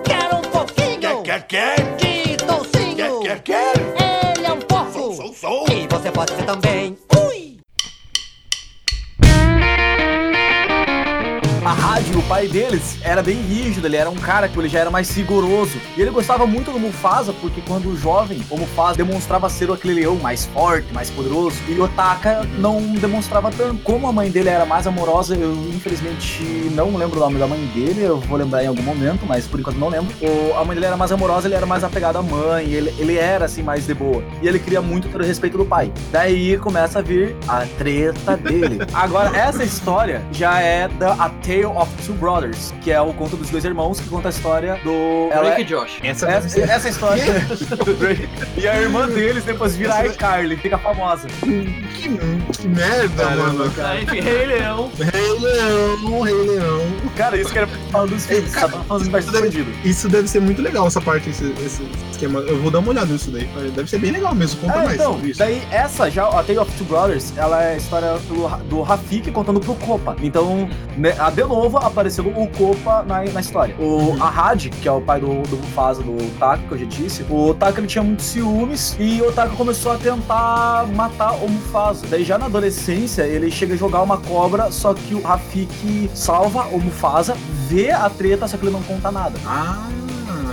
Quero 0.05 0.37
um 0.37 0.41
pouquinho 0.41 1.23
Quer, 1.23 1.47
quer? 1.47 1.95
de 1.97 2.37
toucinho. 2.37 2.95
Quer, 3.21 3.41
quer, 3.41 3.73
quer? 3.75 4.37
Ele 4.37 4.45
é 4.47 4.53
um 4.53 4.59
porco. 4.61 5.13
Sou, 5.15 5.33
sou. 5.33 5.65
E 5.69 5.87
você 5.87 6.11
pode 6.11 6.31
ser 6.35 6.43
também. 6.45 6.97
Pai 12.31 12.47
deles, 12.47 12.97
era 13.01 13.21
bem 13.21 13.35
rígido, 13.41 13.85
ele 13.87 13.97
era 13.97 14.09
um 14.09 14.15
cara 14.15 14.47
que 14.47 14.57
ele 14.57 14.69
já 14.69 14.79
era 14.79 14.89
mais 14.89 15.09
rigoroso. 15.13 15.77
E 15.97 16.01
ele 16.01 16.11
gostava 16.11 16.47
muito 16.47 16.71
do 16.71 16.79
Mufasa, 16.79 17.33
porque 17.33 17.59
quando 17.67 17.93
jovem, 17.97 18.41
o 18.49 18.57
Mufasa 18.57 18.95
demonstrava 18.95 19.49
ser 19.49 19.69
aquele 19.69 19.95
leão 19.95 20.15
mais 20.15 20.45
forte, 20.45 20.93
mais 20.93 21.09
poderoso. 21.09 21.57
E 21.67 21.77
o 21.77 21.89
Taka 21.89 22.47
não 22.57 22.79
demonstrava 22.93 23.51
tanto. 23.51 23.83
Como 23.83 24.07
a 24.07 24.13
mãe 24.13 24.31
dele 24.31 24.47
era 24.47 24.65
mais 24.65 24.87
amorosa, 24.87 25.35
eu 25.35 25.51
infelizmente 25.75 26.41
não 26.73 26.95
lembro 26.95 27.17
o 27.17 27.19
nome 27.19 27.37
da 27.37 27.45
mãe 27.45 27.59
dele, 27.75 28.01
eu 28.03 28.17
vou 28.21 28.37
lembrar 28.37 28.63
em 28.63 28.67
algum 28.67 28.81
momento, 28.81 29.25
mas 29.27 29.45
por 29.45 29.59
enquanto 29.59 29.75
não 29.77 29.89
lembro. 29.89 30.13
O- 30.21 30.57
a 30.57 30.63
mãe 30.63 30.73
dele 30.75 30.85
era 30.85 30.95
mais 30.95 31.11
amorosa, 31.11 31.49
ele 31.49 31.55
era 31.55 31.65
mais 31.65 31.83
apegado 31.83 32.15
à 32.17 32.21
mãe, 32.23 32.63
ele, 32.65 32.93
ele 32.97 33.17
era 33.17 33.43
assim 33.43 33.61
mais 33.61 33.85
de 33.85 33.93
boa. 33.93 34.23
E 34.41 34.47
ele 34.47 34.57
queria 34.57 34.81
muito 34.81 35.09
ter 35.09 35.19
o 35.19 35.25
respeito 35.25 35.57
do 35.57 35.65
pai. 35.65 35.91
Daí 36.13 36.57
começa 36.57 36.99
a 36.99 37.01
vir 37.01 37.35
a 37.45 37.65
treta 37.77 38.37
dele. 38.37 38.79
Agora, 38.93 39.35
essa 39.37 39.65
história 39.65 40.21
já 40.31 40.61
é 40.61 40.87
da 40.87 41.11
A 41.13 41.29
Tale 41.29 41.65
of 41.65 41.91
Two 42.05 42.15
Brothers, 42.21 42.71
que 42.81 42.91
é 42.91 43.01
o 43.01 43.11
conto 43.13 43.35
dos 43.35 43.49
dois 43.49 43.65
irmãos, 43.65 43.99
que 43.99 44.07
conta 44.07 44.29
a 44.29 44.31
história 44.31 44.79
do. 44.83 45.29
Drake 45.33 45.61
é- 45.61 45.61
e 45.61 45.63
Josh. 45.65 45.99
Essa 46.03 46.25
deve 46.27 46.45
essa, 46.47 46.59
essa 46.61 46.89
história. 46.89 47.23
do 47.83 47.93
Drake. 47.97 48.29
e 48.55 48.67
a 48.67 48.79
irmã 48.79 49.07
deles 49.09 49.43
depois 49.43 49.75
vira 49.75 49.95
a 49.95 50.05
iCarly, 50.05 50.55
fica 50.55 50.77
famosa. 50.77 51.27
Que, 51.27 51.87
que 52.59 52.67
merda, 52.67 53.29
mano. 53.31 53.65
Enfim, 54.03 54.19
Rei 54.21 54.45
Leão. 54.45 54.91
Rei 54.97 55.39
Leão, 55.39 56.21
Rei 56.21 56.33
Leão. 56.35 56.81
Cara, 57.17 57.37
isso 57.37 57.51
que 57.51 57.57
era 57.57 57.67
principal 57.67 58.07
dos 58.07 58.25
filmes, 58.25 58.53
cara, 58.53 58.69
tá 58.69 58.79
falando 58.83 59.03
de 59.03 59.09
parte 59.09 59.31
bandido. 59.31 59.71
Isso 59.83 60.07
deve 60.07 60.27
ser 60.27 60.41
muito 60.41 60.61
legal, 60.61 60.85
essa 60.87 61.01
parte, 61.01 61.29
esse, 61.29 61.51
esse 61.65 61.83
esquema. 62.11 62.39
Eu 62.41 62.61
vou 62.61 62.69
dar 62.69 62.79
uma 62.79 62.89
olhada 62.89 63.11
nisso 63.11 63.31
daí. 63.31 63.45
Deve 63.75 63.89
ser 63.89 63.97
bem 63.99 64.11
legal 64.11 64.35
mesmo. 64.35 64.61
Conta 64.61 64.73
É, 64.79 64.83
mais 64.83 64.93
então, 64.95 65.19
isso. 65.23 65.39
daí 65.39 65.61
essa 65.71 66.09
já, 66.11 66.27
a 66.27 66.43
Tale 66.43 66.59
of 66.59 66.71
Two 66.77 66.85
Brothers, 66.85 67.33
ela 67.35 67.63
é 67.63 67.73
a 67.73 67.77
história 67.77 68.13
do, 68.27 68.47
do 68.69 68.81
Rafik 68.81 69.31
contando 69.31 69.59
pro 69.59 69.73
Copa. 69.75 70.15
Então, 70.21 70.69
né, 70.97 71.15
a, 71.17 71.29
de 71.29 71.43
novo, 71.43 71.77
a 71.77 71.89
apareceu 72.01 72.25
o 72.25 72.47
Copa 72.47 73.03
na, 73.03 73.23
na 73.23 73.39
história. 73.39 73.75
O 73.77 74.17
Ahad, 74.21 74.69
que 74.69 74.87
é 74.87 74.91
o 74.91 74.99
pai 74.99 75.19
do, 75.19 75.43
do 75.43 75.57
Mufasa, 75.57 76.01
do 76.01 76.17
Taka, 76.39 76.63
que 76.67 76.71
eu 76.73 76.77
já 76.79 76.85
disse, 76.85 77.25
o 77.29 77.53
Taka 77.53 77.79
ele 77.79 77.87
tinha 77.87 78.03
muitos 78.03 78.25
ciúmes 78.25 78.95
e 78.99 79.21
o 79.21 79.31
Taka 79.31 79.55
começou 79.55 79.91
a 79.91 79.97
tentar 79.97 80.87
matar 80.95 81.33
o 81.35 81.47
Mufasa. 81.47 82.07
Daí 82.07 82.23
já 82.23 82.39
na 82.39 82.47
adolescência 82.47 83.21
ele 83.23 83.51
chega 83.51 83.75
a 83.75 83.77
jogar 83.77 84.01
uma 84.01 84.17
cobra, 84.17 84.71
só 84.71 84.93
que 84.95 85.13
o 85.13 85.21
Rafiki 85.21 86.09
salva 86.15 86.65
o 86.67 86.79
Mufasa, 86.79 87.37
vê 87.67 87.91
a 87.91 88.09
treta, 88.09 88.47
só 88.47 88.57
que 88.57 88.65
ele 88.65 88.73
não 88.73 88.81
conta 88.81 89.11
nada. 89.11 89.37
Ah, 89.45 89.87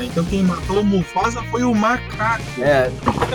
então 0.04 0.24
quem 0.24 0.42
matou 0.42 0.80
o 0.80 0.84
Mufasa 0.84 1.42
foi 1.44 1.62
o 1.62 1.74
macaco. 1.74 2.42
É. 2.58 2.90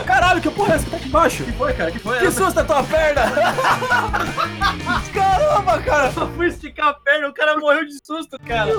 Caralho, 0.06 0.42
que 0.42 0.50
porra 0.50 0.74
é 0.74 0.76
essa 0.76 0.86
que 0.86 0.92
tá 0.92 0.98
aqui 0.98 1.08
embaixo? 1.08 1.44
Que 1.44 1.52
foi, 1.54 1.74
cara? 1.74 1.92
Que 1.92 2.00
foi? 2.00 2.20
Que 2.20 2.32
susto 2.32 2.60
é 2.60 2.64
tua 2.64 2.84
perna! 2.84 3.22
Caramba, 5.14 5.82
cara! 5.82 6.12
Eu 6.16 6.30
fui 6.36 6.48
esticar 6.48 6.90
a 6.90 6.94
perna, 6.94 7.28
o 7.30 7.34
cara 7.34 7.58
morreu 7.58 7.86
de 7.86 7.94
susto, 8.06 8.38
cara. 8.46 8.72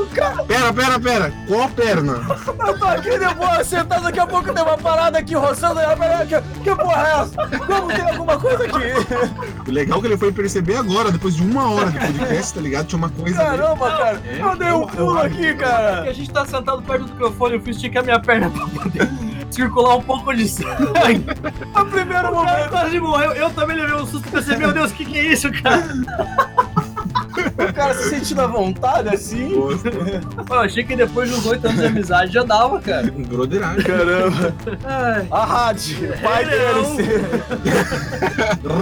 Pera, 0.47 0.73
pera, 0.73 1.01
pera. 1.01 1.33
Qual 1.47 1.63
a 1.63 1.69
perna? 1.69 2.13
Eu 2.67 2.79
tô 2.79 2.85
aqui 2.87 3.19
de 3.19 3.35
boa, 3.35 3.65
sentado, 3.65 4.03
daqui 4.03 4.21
a 4.21 4.27
pouco 4.27 4.53
tem 4.53 4.63
uma 4.63 4.79
parada 4.79 5.19
aqui 5.19 5.35
roçando, 5.35 5.81
ela 5.81 5.95
que, 6.27 6.41
que 6.63 6.75
porra 6.77 7.07
é 7.07 7.21
essa? 7.23 7.59
Como 7.67 7.89
tem 7.89 8.11
alguma 8.11 8.39
coisa 8.39 8.65
aqui? 8.65 9.69
O 9.69 9.73
legal 9.73 9.99
é 9.99 10.01
que 10.01 10.07
ele 10.07 10.17
foi 10.17 10.33
perceber 10.33 10.77
agora, 10.77 11.11
depois 11.11 11.37
de 11.37 11.43
uma 11.43 11.71
hora 11.71 11.91
de 11.91 11.99
podcast, 11.99 12.55
tá 12.55 12.61
ligado? 12.61 12.87
Tinha 12.87 12.99
uma 12.99 13.11
coisa 13.11 13.41
ali. 13.41 13.59
Caramba, 13.59 13.91
cara! 13.91 14.23
Eu 14.27 14.57
dei 14.57 14.73
um 14.73 14.87
pulo 14.87 15.19
aqui, 15.19 15.55
cara! 15.55 16.03
a 16.03 16.13
gente 16.13 16.31
tá 16.31 16.45
sentado 16.45 16.83
perto 16.83 17.05
do 17.05 17.13
microfone, 17.13 17.55
eu 17.55 17.61
fui 17.61 17.74
esticar 17.77 18.03
minha 18.05 18.19
perna 18.21 18.51
pra 18.51 18.67
poder 18.67 19.09
circular 19.51 19.97
um 19.97 20.03
pouco 20.03 20.35
de 20.35 20.49
sangue. 20.49 21.25
No 21.75 21.87
primeiro 21.87 22.29
O 22.29 22.33
cara 22.33 22.33
momento, 22.33 22.71
quase 22.71 23.01
morreu. 23.01 23.33
Eu 23.33 23.51
também 23.51 23.77
levei 23.77 23.95
um 23.97 24.07
susto 24.07 24.27
e 24.29 24.31
pensei, 24.31 24.57
meu 24.57 24.73
Deus, 24.73 24.91
o 24.91 24.95
que, 24.95 25.05
que 25.05 25.19
é 25.19 25.33
isso, 25.33 25.51
cara? 25.63 25.85
o 27.69 27.73
cara 27.73 27.95
se 27.95 28.11
sentindo 28.11 28.41
à 28.41 28.47
vontade 28.47 29.09
assim. 29.15 29.51
Pô, 30.47 30.55
eu 30.55 30.61
achei 30.61 30.83
que 30.85 30.97
depois 30.97 31.29
de 31.31 31.37
uns 31.37 31.47
oito 31.47 31.67
anos 31.67 31.81
de 31.81 31.87
amizade 31.87 32.33
já 32.33 32.43
dava, 32.43 32.81
cara. 32.81 33.11
Broderagem. 33.11 33.85
Caramba! 33.85 34.55
Ai. 34.85 35.27
A 35.31 35.45
Rádio, 35.45 36.15
pai 36.23 36.45
Leão. 36.45 36.97
dele. 36.97 37.21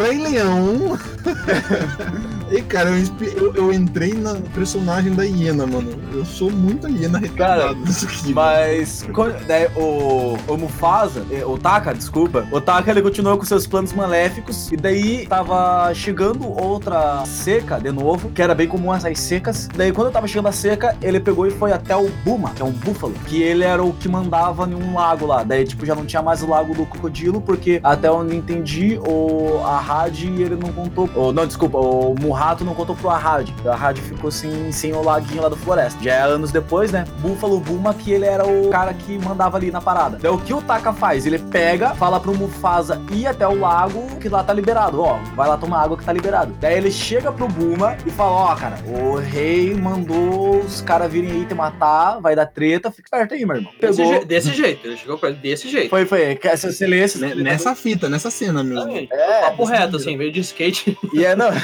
Rei 0.02 0.18
Leão. 0.18 0.98
E 2.52 2.60
cara, 2.60 2.90
eu, 2.90 3.28
eu- 3.34 3.54
eu 3.54 3.72
entrei 3.72 4.12
na 4.12 4.34
personagem 4.54 5.14
da 5.14 5.24
hiena, 5.24 5.66
mano. 5.66 5.90
Eu 6.12 6.22
sou 6.24 6.50
muito 6.50 6.86
a 6.86 6.90
hiena 6.90 7.18
retardada 7.18 7.74
disso 7.76 8.04
aqui. 8.04 8.34
Mas 8.34 9.06
quando- 9.14 9.42
daí, 9.46 9.68
o, 9.74 10.36
o 10.46 10.56
Mufasa, 10.58 11.24
eh, 11.30 11.46
o 11.46 11.56
Taka, 11.56 11.94
desculpa, 11.94 12.46
o 12.52 12.60
Taka 12.60 12.90
ele 12.90 13.00
continuou 13.00 13.38
com 13.38 13.44
seus 13.46 13.66
planos 13.66 13.94
maléficos 13.94 14.70
e 14.70 14.76
daí 14.76 15.26
tava 15.26 15.94
chegando 15.94 16.46
outra 16.62 17.24
seca 17.24 17.78
de 17.78 17.90
novo, 17.90 18.28
que 18.28 18.42
era 18.42 18.54
bem 18.54 18.68
comum 18.68 18.92
essas 18.92 19.18
secas. 19.18 19.66
Daí 19.74 19.90
quando 19.90 20.12
tava 20.12 20.26
chegando 20.28 20.48
a 20.48 20.52
seca, 20.52 20.94
ele 21.00 21.20
pegou 21.20 21.46
e 21.46 21.50
foi 21.50 21.72
até 21.72 21.96
o 21.96 22.10
Buma, 22.22 22.50
que 22.50 22.60
é 22.60 22.64
um 22.66 22.70
búfalo, 22.72 23.14
que 23.26 23.42
ele 23.42 23.64
era 23.64 23.82
o 23.82 23.94
que 23.94 24.08
mandava 24.10 24.68
em 24.68 24.74
um 24.74 24.94
lago 24.94 25.24
lá. 25.24 25.42
Daí 25.42 25.64
tipo 25.64 25.86
já 25.86 25.94
não 25.94 26.04
tinha 26.04 26.20
mais 26.20 26.42
o 26.42 26.46
lago 26.50 26.74
do 26.74 26.84
crocodilo, 26.84 27.40
porque 27.40 27.80
até 27.82 28.10
onde 28.10 28.36
entendi, 28.36 28.98
o 29.08 29.58
Ahad 29.64 30.22
ele 30.22 30.56
não 30.56 30.70
contou, 30.70 31.08
ou 31.14 31.32
não, 31.32 31.46
desculpa, 31.46 31.78
o 31.78 32.14
Murrato 32.42 32.64
não 32.64 32.74
contou 32.74 32.96
pro 32.96 33.08
Ahad. 33.08 33.48
O 33.64 33.70
Ahad 33.70 33.96
ficou 34.00 34.28
sem, 34.28 34.72
sem 34.72 34.92
o 34.92 35.00
laguinho 35.00 35.42
lá 35.42 35.48
da 35.48 35.54
floresta. 35.56 36.02
Já 36.02 36.14
é 36.14 36.20
anos 36.22 36.50
depois, 36.50 36.90
né? 36.90 37.04
Búfalo 37.20 37.60
Buma, 37.60 37.94
que 37.94 38.10
ele 38.12 38.26
era 38.26 38.44
o 38.44 38.68
cara 38.68 38.92
que 38.92 39.16
mandava 39.16 39.56
ali 39.56 39.70
na 39.70 39.80
parada. 39.80 40.18
Daí 40.20 40.30
o 40.30 40.36
que 40.38 40.52
o 40.52 40.60
Taka 40.60 40.92
faz? 40.92 41.24
Ele 41.24 41.38
pega, 41.38 41.94
fala 41.94 42.18
pro 42.18 42.34
Mufasa 42.36 43.00
ir 43.12 43.28
até 43.28 43.46
o 43.46 43.56
lago 43.60 44.16
que 44.20 44.28
lá 44.28 44.42
tá 44.42 44.52
liberado. 44.52 45.00
Ó, 45.00 45.18
vai 45.36 45.46
lá 45.48 45.56
tomar 45.56 45.82
água 45.84 45.96
que 45.96 46.04
tá 46.04 46.12
liberado. 46.12 46.52
Daí 46.60 46.76
ele 46.76 46.90
chega 46.90 47.30
pro 47.30 47.46
Buma 47.46 47.96
e 48.04 48.10
fala: 48.10 48.32
Ó, 48.32 48.54
cara, 48.56 48.76
o 48.88 49.14
rei 49.18 49.72
mandou 49.74 50.58
os 50.58 50.80
caras 50.80 51.12
virem 51.12 51.30
aí 51.30 51.46
te 51.46 51.54
matar, 51.54 52.20
vai 52.20 52.34
dar 52.34 52.46
treta, 52.46 52.90
fica 52.90 53.06
esperto 53.06 53.34
aí, 53.34 53.46
meu 53.46 53.56
irmão. 53.56 53.72
Desse, 53.80 53.98
Pegou. 54.02 54.14
je- 54.18 54.24
desse 54.24 54.52
jeito, 54.52 54.84
ele 54.88 54.96
chegou 54.96 55.16
pra 55.16 55.28
ele 55.28 55.38
desse 55.38 55.68
jeito. 55.70 55.90
Foi, 55.90 56.04
foi. 56.06 56.36
Você 56.56 56.86
lesse? 56.88 57.20
Né, 57.20 57.36
Nessa 57.36 57.72
fita, 57.76 58.08
nessa 58.08 58.32
cena 58.32 58.64
mesmo. 58.64 58.90
É, 59.12 59.42
Papo 59.42 59.62
reto, 59.64 59.96
assim, 59.96 60.16
veio 60.16 60.32
de 60.32 60.40
skate. 60.40 60.98
E 61.12 61.24
é, 61.24 61.36
não. 61.36 61.50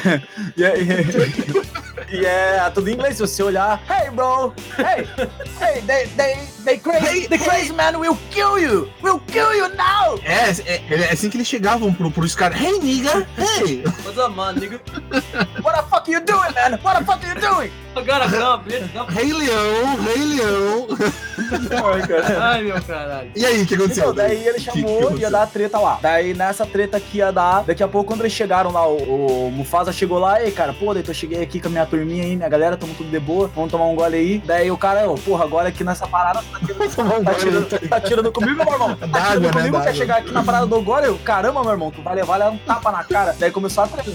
E 0.56 0.67
é, 0.68 0.78
e 2.10 2.22
é, 2.22 2.22
e 2.22 2.26
é 2.26 2.70
tudo 2.70 2.88
em 2.88 2.94
inglês. 2.94 3.16
Se 3.16 3.22
você 3.22 3.42
olhar, 3.42 3.82
hey, 3.88 4.10
bro, 4.10 4.54
hey, 4.78 5.06
hey, 5.60 5.82
they, 5.82 6.06
they, 6.16 6.36
they 6.64 6.78
crazy, 6.78 7.26
the 7.28 7.38
crazy 7.38 7.67
man 7.78 7.94
will 8.00 8.18
kill 8.32 8.58
you, 8.58 8.88
will 9.00 9.20
kill 9.28 9.54
you 9.54 9.68
now. 9.76 10.18
É, 10.24 10.50
é, 10.66 10.82
é 10.90 11.12
assim 11.12 11.30
que 11.30 11.36
eles 11.36 11.46
chegavam 11.46 11.94
pro, 11.94 12.10
pro 12.10 12.28
cara. 12.36 12.52
Hey, 12.56 12.76
nigga! 12.80 13.24
Hey! 13.38 13.84
What's 14.04 14.18
up, 14.18 14.34
man, 14.34 14.54
nigga? 14.56 14.80
What 15.62 15.76
the 15.76 15.84
fuck 15.88 16.10
you 16.10 16.20
doing, 16.20 16.52
man? 16.56 16.80
What 16.82 16.98
the 16.98 17.04
fuck 17.04 17.24
you 17.24 17.34
doing? 17.40 17.70
I 17.96 18.02
got 18.02 18.22
a 18.22 18.28
gun, 18.28 18.62
bitch. 18.64 19.12
Rei 19.12 19.32
Leão! 19.32 19.96
Rei 20.02 20.24
Leão! 20.24 20.86
Ai, 22.40 22.62
meu 22.62 22.82
caralho. 22.82 23.30
E 23.34 23.44
aí, 23.46 23.62
o 23.62 23.66
que 23.66 23.74
aconteceu? 23.74 24.04
Então, 24.10 24.14
daí 24.14 24.36
ele 24.46 24.58
Que- 24.58 24.70
que 24.70 24.80
chamou, 24.80 24.98
aconteceu? 24.98 25.18
ia 25.20 25.30
dar 25.30 25.46
treta 25.46 25.78
lá. 25.78 25.98
Daí 26.02 26.34
nessa 26.34 26.66
treta 26.66 27.00
que 27.00 27.18
ia 27.18 27.32
dar, 27.32 27.62
daqui 27.64 27.82
a 27.82 27.88
pouco 27.88 28.08
quando 28.08 28.20
eles 28.20 28.32
chegaram 28.32 28.70
lá, 28.72 28.86
o, 28.86 29.46
o 29.46 29.50
Mufasa 29.50 29.92
chegou 29.92 30.18
lá, 30.18 30.42
ei, 30.42 30.50
cara, 30.50 30.72
pô, 30.72 30.92
daí 30.94 31.02
eu 31.06 31.14
cheguei 31.14 31.42
aqui 31.42 31.60
com 31.60 31.68
a 31.68 31.70
minha 31.70 31.86
turminha 31.86 32.24
aí, 32.24 32.36
minha 32.36 32.48
galera, 32.48 32.76
tamo 32.76 32.94
tudo 32.94 33.10
de 33.10 33.18
boa, 33.20 33.48
vamos 33.54 33.70
tomar 33.70 33.86
um 33.86 33.94
gole 33.96 34.16
aí. 34.16 34.38
Daí 34.44 34.70
o 34.70 34.76
cara, 34.76 35.08
ô, 35.08 35.14
porra, 35.14 35.44
agora 35.44 35.68
aqui 35.68 35.82
nessa 35.84 36.06
parada, 36.06 36.40
tá 36.52 36.58
tirando, 36.66 36.94
tomar 36.94 37.18
um 37.18 37.24
tá 37.24 37.32
gole. 37.32 37.44
tirando, 37.44 37.67
tá 37.88 38.00
tirando 38.00 38.32
comigo, 38.32 38.64
meu 38.64 38.72
irmão? 38.72 38.96
Tá 38.96 39.06
D'água, 39.06 39.26
tirando 39.28 39.44
né, 39.44 39.50
comigo, 39.52 39.82
quer 39.82 39.94
chegar 39.94 40.18
aqui 40.18 40.32
na 40.32 40.42
parada 40.42 40.66
do 40.66 40.80
gole? 40.82 41.06
Eu, 41.06 41.18
caramba, 41.18 41.62
meu 41.62 41.72
irmão, 41.72 41.90
tu 41.90 42.02
vai 42.02 42.14
levar 42.14 42.36
levar 42.36 42.50
um 42.50 42.58
tapa 42.58 42.90
na 42.90 43.04
cara. 43.04 43.34
Daí 43.38 43.50
começou 43.50 43.84
a 43.84 43.88
treta. 43.88 44.10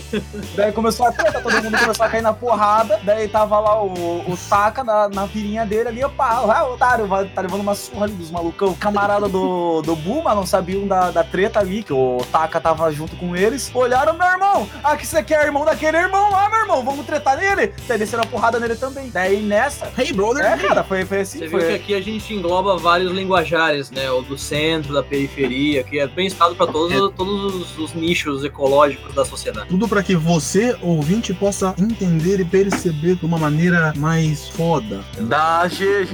Daí 0.56 0.72
começou 0.72 1.06
a 1.08 1.12
treta, 1.12 1.42
todo 1.42 1.54
mundo 1.64 1.78
começou 1.78 2.06
a 2.06 2.10
cair 2.10 2.22
na 2.22 2.34
porrada. 2.34 3.00
Daí 3.04 3.28
tava 3.28 3.60
lá 3.60 3.82
o, 3.84 3.92
o 3.92 4.38
Taka 4.50 4.84
na, 4.84 5.10
na 5.10 5.28
pirinha 5.28 5.66
dele 5.66 5.90
ali, 5.90 6.04
opa, 6.04 6.26
ah, 6.26 6.66
o 6.66 6.74
otário, 6.74 7.08
vai, 7.08 7.26
tá 7.26 7.42
levando 7.42 7.62
uma 7.62 7.76
surra 7.76 8.06
ali 8.06 8.14
dos 8.14 8.32
malucão. 8.32 8.70
O 8.70 8.76
camarada 8.76 9.28
do, 9.28 9.82
do 9.82 9.96
Buma 9.96 10.36
não 10.36 10.46
sabiam 10.46 10.88
da, 10.88 11.12
da 11.12 11.24
treta 11.24 11.60
ali, 11.60 11.84
que 11.84 11.94
o 11.94 12.24
Taka 12.32 12.60
tava 12.60 12.92
junto 12.92 13.16
com 13.16 13.36
eles. 13.36 13.72
Olharam, 13.74 14.14
meu 14.14 14.28
irmão, 14.28 14.68
ah, 14.84 14.96
que 14.98 15.06
você 15.06 15.24
quer, 15.24 15.46
irmão 15.46 15.66
daquele 15.66 15.98
irmão 15.98 16.30
lá, 16.32 16.50
meu 16.50 16.60
irmão, 16.60 16.84
vamos 16.84 17.06
tretar 17.06 17.38
nele. 17.38 17.74
Daí 17.88 17.98
desceram 17.98 18.24
a 18.24 18.28
porrada 18.28 18.60
nele 18.60 18.76
também. 18.76 19.10
Daí 19.10 19.42
nessa, 19.42 19.92
Hey, 19.98 20.14
brother! 20.14 20.46
é, 20.46 20.58
cara, 20.58 20.84
foi, 20.84 21.06
foi 21.06 21.22
assim, 21.22 21.40
Você 21.40 21.48
viu 21.48 21.60
foi. 21.60 21.70
que 21.70 21.76
aqui 21.76 21.96
a 21.96 22.02
gente 22.02 22.34
engloba 22.34 22.78
vários 22.78 23.12
linguajares, 23.44 23.92
né? 23.92 24.10
O 24.12 24.22
do 24.22 24.38
centro, 24.38 24.94
da 24.94 25.04
periferia, 25.04 25.84
que 25.84 26.00
é 26.00 26.08
bem 26.08 26.28
estado 26.28 26.56
para 26.56 26.68
todos, 26.68 27.14
todos 27.16 27.56
os, 27.56 27.78
os 27.78 27.94
nichos 27.94 28.44
ecológicos 28.44 29.14
da 29.14 29.26
sociedade. 29.26 29.68
Tudo 29.70 29.88
pra 29.88 30.02
que 30.02 30.16
você, 30.16 30.76
ouvinte, 30.82 31.34
possa 31.34 31.76
entender 31.78 32.40
e 32.40 32.46
perceber 32.46 33.16
de 33.16 33.26
uma 33.26 33.38
maneira 33.38 33.94
mais 33.98 34.48
foda. 34.50 35.02
Da 35.20 35.68
GG, 35.68 36.14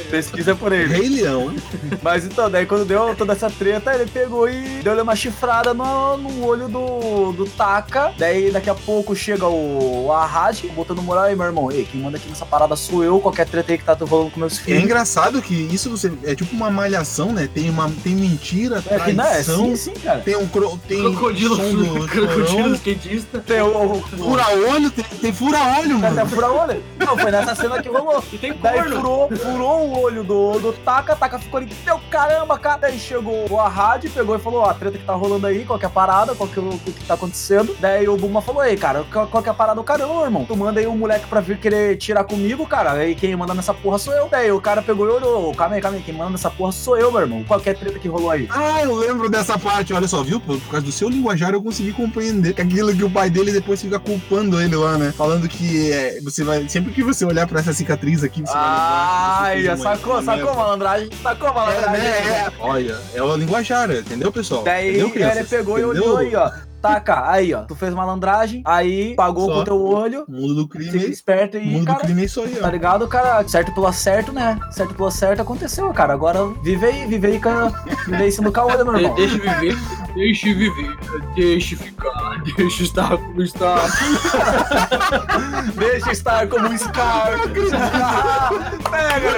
Pesquisa 0.10 0.54
por 0.54 0.72
ele. 0.72 0.94
Rei 0.94 1.08
Leão. 1.08 1.54
Mas 2.02 2.24
então, 2.24 2.50
daí 2.50 2.66
quando 2.66 2.84
deu 2.84 3.14
toda 3.14 3.32
essa 3.32 3.48
treta, 3.50 3.94
ele 3.94 4.06
pegou 4.06 4.48
e 4.48 4.82
deu 4.82 5.00
uma 5.02 5.16
chifrada 5.16 5.72
no, 5.72 6.16
no 6.16 6.44
olho 6.44 6.68
do, 6.68 7.32
do 7.32 7.46
Taka. 7.46 8.12
Daí 8.18 8.50
daqui 8.50 8.68
a 8.68 8.74
pouco 8.74 9.14
chega 9.14 9.46
o, 9.46 10.06
o 10.06 10.12
Ahad, 10.12 10.64
botando 10.74 11.02
moral 11.02 11.24
aí, 11.24 11.36
meu 11.36 11.46
irmão. 11.46 11.70
Ei, 11.70 11.84
quem 11.90 12.00
manda 12.00 12.16
aqui 12.16 12.28
nessa 12.28 12.44
parada 12.44 12.74
sou 12.76 13.04
eu, 13.04 13.20
qualquer 13.20 13.46
treta 13.46 13.72
aí 13.72 13.78
que 13.78 13.84
tá 13.84 13.94
rolando 13.94 14.30
com 14.30 14.40
meus 14.40 14.58
É 14.58 14.62
filhos. 14.62 14.82
Engraçado 15.20 15.42
que 15.42 15.54
isso 15.54 15.90
você 15.90 16.12
é 16.24 16.34
tipo 16.34 16.54
uma 16.54 16.70
malhação, 16.70 17.32
né? 17.32 17.48
Tem 17.52 17.68
uma 17.68 17.90
tem 18.02 18.14
mentira, 18.14 18.82
É 18.88 18.98
que 18.98 19.12
não 19.12 19.24
é 19.24 19.30
traição, 19.30 19.64
sim, 19.64 19.76
sim, 19.76 19.94
cara. 19.94 20.20
tem 20.20 20.36
um 20.36 20.46
cro, 20.46 20.78
tem 20.88 21.00
Crocodilo, 21.00 21.56
som 21.56 21.74
do 21.74 22.06
crocodilo 22.08 22.74
skatista. 22.74 23.38
Tem 23.40 23.60
o. 23.60 23.92
o, 23.92 24.00
fura-olho, 24.02 24.90
tem, 24.90 25.04
tem 25.04 25.32
fura-olho, 25.32 25.98
até 25.98 26.10
mano. 26.10 26.26
fura 26.26 26.50
olho. 26.50 26.82
Não, 26.98 27.18
foi 27.18 27.30
nessa 27.30 27.54
cena 27.54 27.82
que 27.82 27.88
rolou. 27.88 28.22
E 28.32 28.38
tem 28.38 28.52
Daí 28.54 28.80
corno. 28.80 28.96
furou, 28.96 29.30
furou 29.36 29.88
o 29.88 30.00
olho 30.00 30.24
do, 30.24 30.58
do 30.58 30.72
Taka, 30.72 31.14
Taka 31.16 31.38
ficou 31.38 31.58
ali, 31.58 31.68
meu 31.84 32.00
caramba, 32.10 32.58
cara. 32.58 32.78
Daí 32.78 32.98
chegou 32.98 33.46
o 33.50 33.60
Ahad, 33.60 34.04
pegou 34.08 34.36
e 34.36 34.38
falou, 34.38 34.60
ó, 34.62 34.70
a 34.70 34.74
treta 34.74 34.98
que 34.98 35.04
tá 35.04 35.14
rolando 35.14 35.46
aí, 35.46 35.64
qual 35.64 35.78
que 35.78 35.84
é 35.84 35.88
a 35.88 35.90
parada, 35.90 36.34
qual 36.34 36.48
que, 36.48 36.58
é 36.58 36.62
o 36.62 36.78
que 36.78 37.04
tá 37.04 37.14
acontecendo. 37.14 37.76
Daí 37.80 38.08
o 38.08 38.16
Buma 38.16 38.40
falou, 38.40 38.64
ei, 38.64 38.76
cara, 38.76 39.04
qual, 39.10 39.26
qual 39.26 39.42
que 39.42 39.48
é 39.48 39.52
a 39.52 39.54
parada 39.54 39.76
do 39.76 39.84
caramba, 39.84 40.24
irmão? 40.24 40.44
Tu 40.44 40.56
manda 40.56 40.80
aí 40.80 40.86
um 40.86 40.96
moleque 40.96 41.26
pra 41.26 41.40
vir 41.40 41.58
querer 41.58 41.96
tirar 41.96 42.24
comigo, 42.24 42.66
cara, 42.66 42.92
aí 42.92 43.14
quem 43.14 43.34
manda 43.36 43.54
nessa 43.54 43.74
porra 43.74 43.98
sou 43.98 44.14
eu. 44.14 44.28
Daí 44.30 44.50
o 44.52 44.60
cara 44.60 44.82
pegou 44.82 44.99
e 45.06 45.10
olhou, 45.10 45.54
calma 45.54 45.74
aí, 45.76 45.80
calma 45.80 45.96
aí, 45.98 46.02
quem 46.02 46.14
manda 46.14 46.30
nessa 46.30 46.50
porra 46.50 46.72
sou 46.72 46.96
eu, 46.98 47.10
meu 47.10 47.20
irmão. 47.20 47.44
Qual 47.46 47.60
que 47.60 47.68
é 47.68 47.72
a 47.72 47.74
treta 47.74 47.98
que 47.98 48.08
rolou 48.08 48.30
aí? 48.30 48.48
Ah, 48.50 48.82
eu 48.82 48.94
lembro 48.94 49.28
dessa 49.28 49.58
parte, 49.58 49.92
olha 49.92 50.08
só, 50.08 50.22
viu? 50.22 50.40
Por, 50.40 50.58
por 50.60 50.70
causa 50.70 50.86
do 50.86 50.92
seu 50.92 51.08
linguajar 51.08 51.52
eu 51.52 51.62
consegui 51.62 51.92
compreender 51.92 52.54
que 52.54 52.62
aquilo 52.62 52.94
que 52.94 53.04
o 53.04 53.10
pai 53.10 53.30
dele 53.30 53.52
depois 53.52 53.80
fica 53.80 53.98
culpando 53.98 54.60
ele 54.60 54.76
lá, 54.76 54.96
né? 54.98 55.12
Falando 55.16 55.48
que 55.48 55.92
é, 55.92 56.20
você 56.22 56.42
vai. 56.44 56.68
Sempre 56.68 56.92
que 56.92 57.02
você 57.02 57.24
olhar 57.24 57.46
pra 57.46 57.60
essa 57.60 57.72
cicatriz 57.72 58.22
aqui, 58.24 58.40
você 58.40 58.52
vai 58.52 58.62
Ai, 58.62 59.56
lembrar. 59.58 59.74
uma- 59.76 59.82
sacou, 59.96 60.22
sacou, 60.22 60.44
merda. 60.44 60.52
malandragem? 60.54 61.10
Sacou, 61.22 61.48
É, 61.48 61.52
malandragem? 61.52 61.92
né, 62.02 62.08
é. 62.08 62.52
Olha, 62.60 62.98
é 63.14 63.22
o 63.22 63.36
linguajar, 63.36 63.90
entendeu, 63.90 64.32
pessoal? 64.32 64.62
Daí 64.62 65.00
entendeu, 65.00 65.28
ele 65.30 65.44
pegou 65.44 65.78
e 65.78 65.82
Entendeu? 65.82 66.02
olhou 66.04 66.16
aí, 66.18 66.34
ó. 66.36 66.50
Taca, 66.80 67.30
aí, 67.30 67.52
ó. 67.54 67.62
Tu 67.62 67.74
fez 67.74 67.92
malandragem, 67.94 68.62
aí 68.64 69.14
pagou 69.14 69.46
Só. 69.46 69.54
com 69.54 69.60
o 69.60 69.64
teu 69.64 69.80
olho, 69.82 70.24
mundo 70.28 70.54
do 70.54 70.62
fica 70.78 70.90
crime. 70.90 71.10
esperto 71.10 71.56
O 71.56 71.60
aí, 71.60 71.66
mundo 71.66 71.80
do 71.80 71.86
cara. 71.86 72.00
crime 72.00 72.22
é 72.22 72.24
isso 72.24 72.40
aí, 72.40 72.56
Tá 72.56 72.70
ligado, 72.70 73.06
cara? 73.08 73.46
Certo 73.48 73.72
pelo 73.72 73.86
acerto, 73.86 74.32
né? 74.32 74.58
Certo 74.70 74.94
pelo 74.94 75.08
acerto 75.08 75.42
aconteceu, 75.42 75.92
cara. 75.92 76.12
Agora 76.12 76.46
vive 76.62 76.86
aí, 76.86 77.06
vive 77.06 77.26
aí, 77.26 77.38
cara. 77.38 77.68
Vive 78.06 78.22
aí 78.22 78.32
sendo 78.32 78.50
caolho, 78.52 78.84
meu 78.84 78.96
irmão. 78.96 79.14
Deixa 79.14 79.38
viver, 79.38 79.76
deixa 80.14 80.46
viver, 80.54 80.98
deixa 81.34 81.76
ficar. 81.76 82.42
Deixa 82.56 82.82
estar 82.82 83.16
como 83.18 83.42
está. 83.42 83.76
Deixa 85.76 86.12
estar 86.12 86.46
como 86.48 86.68
um 86.68 86.76
Scar. 86.78 87.30
Pega! 88.90 89.30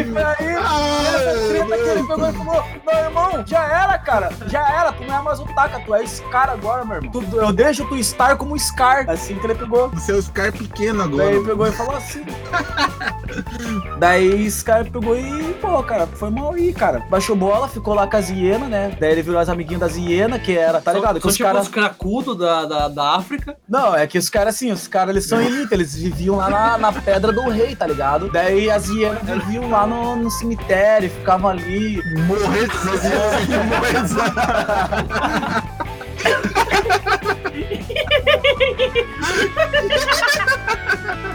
E 0.00 0.04
foi 0.12 0.22
aí, 0.22 0.54
essa 0.54 1.48
treta 1.48 1.76
que 1.76 1.88
ele 1.88 2.02
pegou 2.06 2.28
e 2.28 2.32
falou: 2.32 2.64
Meu 2.86 3.04
irmão, 3.04 3.44
já 3.46 3.64
era, 3.64 3.98
cara. 3.98 4.30
Já 4.46 4.68
era. 4.68 4.92
Tu 4.92 5.04
não 5.04 5.18
é 5.18 5.22
mais 5.22 5.40
o 5.40 5.44
Taka, 5.54 5.80
tu 5.80 5.94
é 5.94 6.06
Scar 6.06 6.50
agora, 6.50 6.73
meu 6.84 6.96
irmão. 6.96 7.10
Tu- 7.12 7.36
eu 7.36 7.52
deixo 7.52 7.84
tu 7.86 7.96
estar 7.96 8.36
como 8.36 8.58
Scar. 8.58 9.04
Assim 9.08 9.36
que 9.38 9.46
ele 9.46 9.54
pegou. 9.54 9.90
Seu 9.98 10.20
Scar 10.22 10.52
pequeno 10.52 11.02
agora. 11.02 11.24
Daí 11.24 11.34
ele 11.36 11.44
pegou 11.44 11.66
e 11.66 11.72
falou 11.72 11.96
assim. 11.96 12.24
Daí 13.98 14.50
Scar 14.50 14.84
pegou 14.90 15.16
e, 15.18 15.54
pô, 15.60 15.82
cara, 15.82 16.06
foi 16.06 16.30
mal 16.30 16.52
aí, 16.52 16.72
cara. 16.72 17.00
Baixou 17.10 17.36
bola, 17.36 17.68
ficou 17.68 17.94
lá 17.94 18.06
com 18.06 18.16
as 18.16 18.28
hienas, 18.30 18.68
né? 18.68 18.96
Daí 18.98 19.12
ele 19.12 19.22
virou 19.22 19.40
as 19.40 19.48
amiguinhas 19.48 19.80
das 19.80 19.96
hienas, 19.96 20.40
que 20.42 20.56
era, 20.56 20.80
tá 20.80 20.92
ligado? 20.92 21.16
Que 21.16 21.22
São 21.22 21.30
os 21.30 21.36
tipo 21.36 21.46
caras. 21.48 21.62
os 21.62 21.68
cracudos 21.68 22.36
da, 22.38 22.64
da, 22.64 22.88
da 22.88 23.16
África. 23.16 23.56
Não, 23.68 23.94
é 23.94 24.06
que 24.06 24.18
os 24.18 24.28
caras, 24.28 24.54
assim, 24.54 24.70
os 24.72 24.86
caras, 24.86 25.10
eles 25.10 25.28
são 25.28 25.40
elite, 25.40 25.72
eles 25.72 25.94
viviam 25.94 26.36
lá 26.36 26.48
na, 26.48 26.78
na 26.78 26.92
Pedra 26.92 27.32
do 27.32 27.48
Rei, 27.48 27.74
tá 27.74 27.86
ligado? 27.86 28.30
Daí 28.30 28.70
as 28.70 28.88
hienas 28.88 29.22
viviam 29.22 29.70
lá 29.70 29.86
no, 29.86 30.16
no 30.16 30.30
cemitério, 30.30 31.10
ficavam 31.10 31.50
ali. 31.50 32.00
Morrer 32.26 32.68
sozinho. 32.72 33.14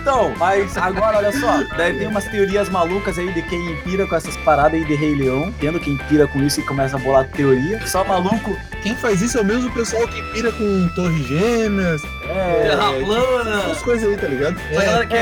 Então, 0.02 0.34
mas 0.38 0.76
agora, 0.76 1.18
olha 1.18 1.32
só, 1.32 1.64
daí 1.78 1.98
tem 1.98 2.08
umas 2.08 2.26
teorias 2.26 2.68
malucas 2.68 3.20
aí 3.20 3.32
de 3.32 3.44
quem 3.44 3.76
pira 3.84 4.08
com 4.08 4.16
essas 4.16 4.36
paradas 4.38 4.74
aí 4.74 4.84
de 4.84 4.96
Rei 4.96 5.14
Leão, 5.14 5.54
tendo 5.60 5.80
quem 5.80 5.98
pira 5.98 6.28
com 6.28 6.40
isso 6.42 6.60
e 6.60 6.64
começa 6.64 6.98
a 6.98 7.00
bolar 7.00 7.28
teoria. 7.28 7.86
Só 7.86 8.04
maluco. 8.04 8.58
Quem 8.82 8.96
faz 8.96 9.22
isso 9.22 9.38
é 9.38 9.42
o 9.42 9.46
mesmo 9.46 9.72
pessoal 9.72 10.08
que 10.08 10.22
pira 10.34 10.52
com 10.52 10.90
torres 10.96 11.28
gêmeas, 11.28 12.02
É. 12.30 12.70
Terra 12.70 12.92
plana. 13.06 13.64
essas 13.64 13.82
coisas 13.82 14.10
aí, 14.10 14.18
tá 14.18 14.28
ligado? 14.28 14.56
Essa 14.72 14.86
galera 14.86 15.06
que 15.08 15.16
é. 15.16 15.20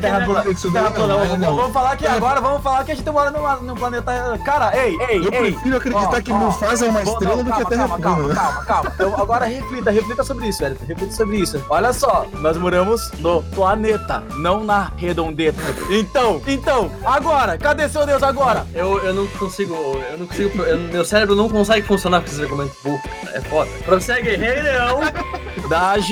Que 0.00 0.06
é. 0.06 0.80
não, 0.80 1.26
Vamos, 1.26 1.38
não. 1.38 1.72
falar 1.72 1.92
aqui 1.92 2.06
agora, 2.06 2.40
vamos 2.40 2.62
falar 2.62 2.84
que 2.84 2.92
a 2.92 2.94
gente 2.94 3.10
mora 3.10 3.30
num 3.60 3.74
planeta. 3.74 4.38
Cara, 4.44 4.70
ei, 4.76 4.96
ei, 5.08 5.18
Eu 5.18 5.32
ei. 5.32 5.52
prefiro 5.52 5.76
acreditar 5.76 6.16
Ó, 6.18 6.20
que 6.20 6.32
ó, 6.32 6.36
Mufasa 6.36 6.86
é 6.86 6.88
uma 6.90 7.02
estrela 7.02 7.36
não, 7.36 7.44
do 7.44 7.52
que 7.52 7.62
a 7.62 7.64
Terra 7.64 7.88
calma, 7.88 7.98
plana. 7.98 8.16
calma, 8.16 8.28
né? 8.28 8.34
calma, 8.34 8.64
calma. 8.64 8.92
Eu- 8.98 9.16
agora 9.16 9.44
reflita, 9.46 9.90
reflita 9.90 10.22
sobre 10.24 10.46
isso, 10.48 10.60
velho. 10.60 10.76
Reflita 10.86 11.12
sobre 11.12 11.36
isso. 11.38 11.64
Olha 11.68 11.92
só, 11.92 12.26
nós 12.34 12.56
moramos 12.56 13.10
no 13.18 13.42
planeta, 13.42 14.22
não 14.36 14.62
na 14.64 14.92
redondeta. 14.96 15.60
Então, 15.90 16.40
então, 16.46 16.90
agora, 17.04 17.58
cadê 17.58 17.88
seu 17.88 18.06
Deus 18.06 18.22
agora? 18.22 18.64
Eu, 18.74 19.02
eu 19.04 19.12
não 19.14 19.26
consigo. 19.26 19.74
Eu 20.10 20.18
não 20.18 20.26
consigo. 20.26 20.62
eu- 20.62 20.78
meu 20.78 21.04
cérebro 21.04 21.34
não 21.34 21.48
consegue 21.48 21.86
funcionar 21.86 22.20
com 22.20 22.26
esses 22.26 22.40
argumentos 22.40 22.76
burros. 22.82 23.00
É 23.34 23.40
foda. 23.40 23.70
Prossegue, 23.84 24.36
Rei 24.36 24.62
Leão. 24.62 25.00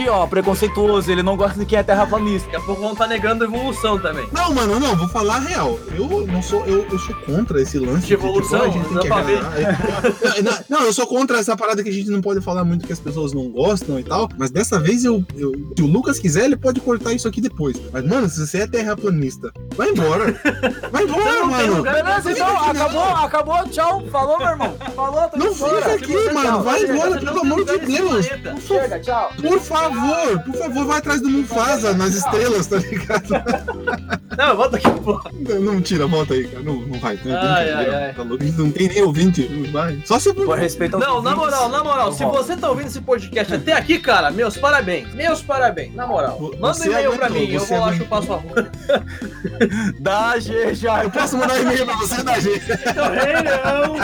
Ó, 0.08 0.26
preconceituoso, 0.26 1.10
ele 1.10 1.22
não 1.22 1.36
gosta 1.36 1.58
de 1.58 1.66
quem 1.66 1.78
é 1.78 1.82
terraplanista. 1.82 2.46
Daqui 2.50 2.56
a 2.56 2.60
pouco 2.66 2.80
vão 2.82 2.92
estar 2.92 3.06
negando 3.06 3.44
a 3.44 3.46
evolução 3.46 3.98
também. 3.98 4.26
Não, 4.32 4.52
mano, 4.54 4.78
não, 4.80 4.96
vou 4.96 5.08
falar 5.08 5.36
a 5.36 5.40
real. 5.40 5.78
Eu 5.96 6.26
não 6.26 6.42
sou, 6.42 6.64
eu, 6.66 6.86
eu 6.90 6.98
sou 6.98 7.14
contra 7.26 7.60
esse 7.60 7.78
lance 7.78 8.06
De 8.06 8.14
evolução, 8.14 8.70
tipo, 8.70 8.98
agradar. 8.98 9.52
É, 9.58 10.42
não, 10.42 10.52
não, 10.68 10.82
eu 10.86 10.92
sou 10.92 11.06
contra 11.06 11.38
essa 11.38 11.56
parada 11.56 11.82
que 11.82 11.88
a 11.88 11.92
gente 11.92 12.10
não 12.10 12.20
pode 12.20 12.40
falar 12.40 12.64
muito 12.64 12.86
que 12.86 12.92
as 12.92 13.00
pessoas 13.00 13.32
não 13.32 13.48
gostam 13.50 13.98
e 13.98 14.04
tal. 14.04 14.28
Mas 14.38 14.50
dessa 14.50 14.78
vez 14.78 15.04
eu, 15.04 15.24
eu- 15.36 15.52
se 15.76 15.82
o 15.82 15.86
Lucas 15.86 16.18
quiser, 16.18 16.44
ele 16.44 16.56
pode 16.56 16.80
cortar 16.80 17.12
isso 17.12 17.28
aqui 17.28 17.40
depois. 17.40 17.76
Mas, 17.92 18.04
mano, 18.06 18.28
se 18.28 18.46
você 18.46 18.58
é 18.58 18.66
terraplanista, 18.66 19.52
vai 19.76 19.90
embora. 19.90 20.20
Vai 20.90 21.04
embora, 21.04 21.46
mano. 21.46 21.82
Beleza, 21.82 22.32
então, 22.32 22.48
Não, 22.48 22.64
acabou, 22.70 23.02
acabou, 23.02 23.68
tchau. 23.68 24.02
Falou, 24.10 24.38
meu 24.38 24.48
irmão. 24.48 24.76
Falou, 24.96 25.28
tô 25.28 25.38
Não 25.38 25.54
fica 25.54 25.92
aqui, 25.94 26.30
mano. 26.32 26.62
Vai 26.62 26.80
chega, 26.80 26.92
embora, 26.92 27.18
pelo 27.20 27.40
amor 27.40 27.64
de 27.64 27.72
lugar 27.72 27.86
Deus. 27.86 28.26
planeta. 28.26 28.60
Chega, 28.60 29.00
tchau. 29.00 29.30
Por 29.40 29.60
favor, 29.60 29.89
por 30.44 30.54
favor, 30.54 30.86
vai 30.86 30.98
atrás 30.98 31.20
do 31.20 31.28
Mufasa 31.28 31.94
nas 31.94 32.14
estrelas, 32.14 32.66
tá 32.66 32.76
ligado? 32.78 33.28
Não, 34.36 34.56
volta 34.56 34.76
aqui, 34.76 34.90
porra. 35.02 35.30
Não, 35.32 35.60
não 35.60 35.80
tira, 35.80 36.06
volta 36.06 36.34
aí, 36.34 36.46
cara. 36.46 36.62
Não, 36.62 36.74
não 36.80 36.98
vai. 36.98 37.18
Não, 37.24 37.36
Ai, 37.36 37.64
tem 37.64 37.74
ai. 37.74 38.14
Tá? 38.14 38.24
Não 38.24 38.70
tem 38.70 38.88
nem 38.88 39.02
ouvinte. 39.02 39.48
Não 39.48 39.70
vai. 39.72 40.02
Só 40.04 40.18
se 40.18 40.32
Por 40.32 40.56
respeito 40.58 40.98
Não, 40.98 41.20
na 41.22 41.30
ouvintes, 41.34 41.38
moral, 41.38 41.68
na 41.68 41.84
moral, 41.84 42.12
se 42.12 42.24
você 42.24 42.56
tá 42.56 42.68
ouvindo 42.70 42.86
esse 42.86 43.00
podcast 43.00 43.54
até 43.54 43.72
aqui, 43.72 43.98
cara, 43.98 44.30
meus 44.30 44.56
parabéns. 44.56 45.12
Meus 45.14 45.42
parabéns, 45.42 45.94
na 45.94 46.06
moral. 46.06 46.38
Manda 46.40 46.56
um 46.56 46.74
você 46.74 46.88
e-mail 46.88 47.12
pra 47.12 47.26
aguentou, 47.26 47.46
mim, 47.48 47.54
eu 47.54 47.66
vou 47.66 47.78
lá 47.78 47.86
aguentou. 47.88 48.04
chupar 48.04 48.22
sua 48.22 48.36
rua. 48.36 48.70
Dá, 50.00 50.38
G, 50.38 50.74
já. 50.74 51.02
Eu 51.04 51.10
posso 51.10 51.36
mandar 51.36 51.60
e-mail 51.60 51.84
pra 51.84 51.96
você 51.96 52.22
da 52.22 52.38
gente. 52.38 52.60
Rei 52.66 53.42
Leão. 53.42 53.96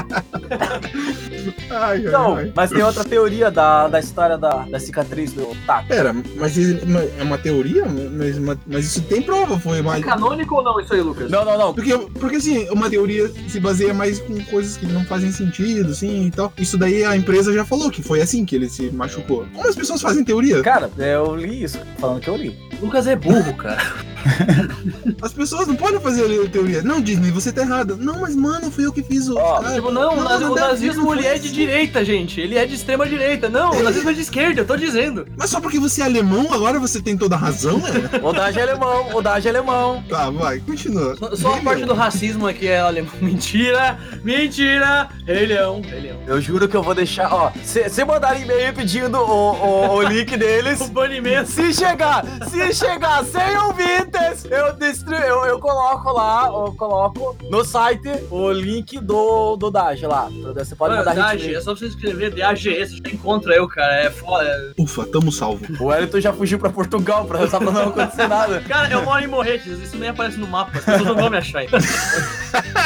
Ai, 1.70 1.76
ai, 1.78 1.98
Então, 2.06 2.36
ai. 2.36 2.52
mas 2.54 2.70
tem 2.70 2.82
outra 2.82 3.04
teoria 3.04 3.50
da, 3.50 3.88
da 3.88 4.00
história 4.00 4.36
da, 4.38 4.64
da 4.70 4.78
cicatriz 4.80 5.32
do 5.32 5.56
Taco. 5.66 5.88
Pera, 5.88 6.14
mas 6.36 6.56
é 6.58 7.22
uma 7.22 7.38
teoria? 7.38 7.84
Mas, 7.86 8.38
mas- 8.66 8.84
isso 8.84 9.02
tem 9.02 9.22
prova, 9.22 9.58
foi 9.58 9.78
É 9.78 9.82
mais. 9.82 10.04
canônico 10.04 10.54
ou 10.56 10.62
não 10.62 10.80
isso 10.80 10.92
aí, 10.94 11.00
Lucas? 11.00 11.30
Não, 11.30 11.44
não, 11.44 11.58
não. 11.58 11.74
Porque, 11.74 11.96
porque 12.18 12.36
assim, 12.36 12.68
uma 12.70 12.88
teoria 12.90 13.30
se 13.48 13.58
baseia 13.60 13.92
mais 13.94 14.20
com 14.20 14.38
coisas 14.44 14.76
que 14.76 14.86
não 14.86 15.04
fazem 15.04 15.32
sentido, 15.32 15.90
assim 15.92 16.26
e 16.26 16.30
tal. 16.30 16.52
Isso 16.58 16.76
daí 16.78 17.04
a 17.04 17.16
empresa 17.16 17.52
já 17.52 17.64
falou 17.64 17.90
que 17.90 18.02
foi 18.02 18.20
assim 18.20 18.44
que 18.44 18.54
ele 18.56 18.68
se 18.68 18.90
machucou. 18.90 19.46
Como 19.54 19.68
as 19.68 19.74
pessoas 19.74 20.00
fazem 20.00 20.24
teoria? 20.24 20.62
Cara, 20.62 20.90
eu 20.98 21.34
li 21.34 21.62
isso, 21.62 21.78
falando 21.98 22.20
que 22.20 22.28
eu 22.28 22.36
li. 22.36 22.56
Lucas 22.80 23.06
é 23.06 23.16
burro, 23.16 23.54
cara. 23.54 23.80
As 25.22 25.32
pessoas 25.32 25.66
não 25.66 25.76
podem 25.76 26.00
fazer 26.00 26.26
teoria. 26.50 26.82
Não, 26.82 27.00
Disney, 27.00 27.30
você 27.30 27.52
tá 27.52 27.62
errado. 27.62 27.96
Não, 27.96 28.20
mas 28.20 28.34
mano, 28.36 28.70
fui 28.70 28.84
eu 28.84 28.92
que 28.92 29.02
fiz 29.02 29.28
o. 29.28 29.36
Ó, 29.38 29.60
cara. 29.60 29.74
Tipo, 29.74 29.90
não, 29.90 30.18
o 30.18 30.22
nazi- 30.24 30.44
o 30.44 30.54
nazismo 30.54 31.04
não 31.04 31.12
ele 31.14 31.22
foi 31.22 31.32
é 31.36 31.38
de 31.38 31.52
direita, 31.52 32.04
gente. 32.04 32.40
Ele 32.40 32.56
é 32.58 32.66
de 32.66 32.74
extrema 32.74 33.06
direita. 33.06 33.48
Não, 33.48 33.72
o 33.72 33.82
nazismo 33.82 34.10
é 34.10 34.12
de 34.12 34.20
esquerda, 34.22 34.60
eu 34.62 34.66
tô 34.66 34.76
dizendo. 34.76 35.26
Mas 35.36 35.50
só 35.50 35.60
porque 35.60 35.78
você 35.78 36.02
é 36.02 36.04
alemão, 36.04 36.48
agora 36.52 36.78
você 36.78 37.00
tem 37.00 37.16
toda 37.16 37.34
a 37.34 37.38
razão, 37.38 37.80
é? 37.86 38.24
O 38.26 38.32
Dage 38.32 38.58
é 38.58 38.62
alemão, 38.62 39.14
o 39.14 39.22
Dage 39.22 39.46
é 39.46 39.50
alemão. 39.50 40.02
tá, 40.08 40.30
vai, 40.30 40.58
continua. 40.60 41.16
Só- 41.16 41.36
Só 41.36 41.54
a 41.54 41.60
parte 41.60 41.84
do 41.84 41.94
racismo 41.94 42.46
aqui 42.46 42.66
é 42.68 42.80
alemão. 42.80 43.12
Mentira! 43.20 43.98
Mentira! 44.24 45.08
Rei 45.26 45.46
Leão, 45.46 45.80
Rei 45.82 46.00
Leão. 46.00 46.18
Eu 46.26 46.40
juro 46.40 46.68
que 46.68 46.76
eu 46.76 46.82
vou 46.82 46.94
deixar, 46.94 47.32
ó. 47.32 47.52
Se, 47.62 48.04
mandar 48.04 48.40
e-mail 48.40 48.72
pedindo 48.74 49.18
o, 49.18 49.52
o, 49.52 49.94
o 49.96 50.02
link 50.02 50.36
deles. 50.36 50.80
O 50.86 50.88
banimento. 50.88 51.50
Se 51.50 51.72
chegar, 51.74 52.24
se 52.48 52.72
chegar 52.72 53.24
100 53.24 53.56
ouvintes, 53.58 54.44
eu, 54.50 54.72
destru, 54.74 55.14
eu, 55.16 55.44
eu 55.46 55.58
coloco 55.58 56.12
lá, 56.12 56.46
eu 56.46 56.72
coloco 56.76 57.36
no 57.50 57.64
site 57.64 58.08
o 58.30 58.50
link 58.52 58.98
do, 59.00 59.56
do 59.56 59.70
Dash 59.70 60.02
lá. 60.02 60.28
Você 60.54 60.74
pode 60.76 60.94
Mano, 60.94 61.04
mandar 61.04 61.14
Dage, 61.30 61.46
hit 61.46 61.54
é 61.56 61.60
só 61.60 61.74
você 61.74 61.86
escrever 61.86 62.30
DAGE, 62.34 62.70
você 62.74 62.96
já 63.04 63.10
encontra 63.12 63.54
eu, 63.54 63.66
cara. 63.68 63.94
É 64.02 64.10
foda. 64.10 64.44
é- 64.44 64.82
Ufa, 64.82 65.04
tamo 65.06 65.30
salvo. 65.32 65.64
O 65.80 65.86
Wellington 65.86 66.20
já 66.20 66.32
fugiu 66.32 66.58
pra 66.58 66.70
Portugal 66.70 67.24
pra, 67.24 67.46
só 67.48 67.58
pra 67.58 67.70
não 67.70 67.88
acontecer 67.88 68.26
nada. 68.28 68.60
Cara, 68.68 68.90
eu 68.90 69.02
moro 69.04 69.22
em 69.22 69.26
Morretes, 69.26 69.78
isso 69.80 69.96
nem 69.96 70.08
aparece 70.10 70.38
no 70.38 70.46
mapa. 70.46 70.78
As 70.78 70.84
pessoas 70.84 71.04
não 71.06 71.14
vão 71.16 71.30
me 71.30 71.36
achar 71.38 71.58
ainda. 71.60 71.78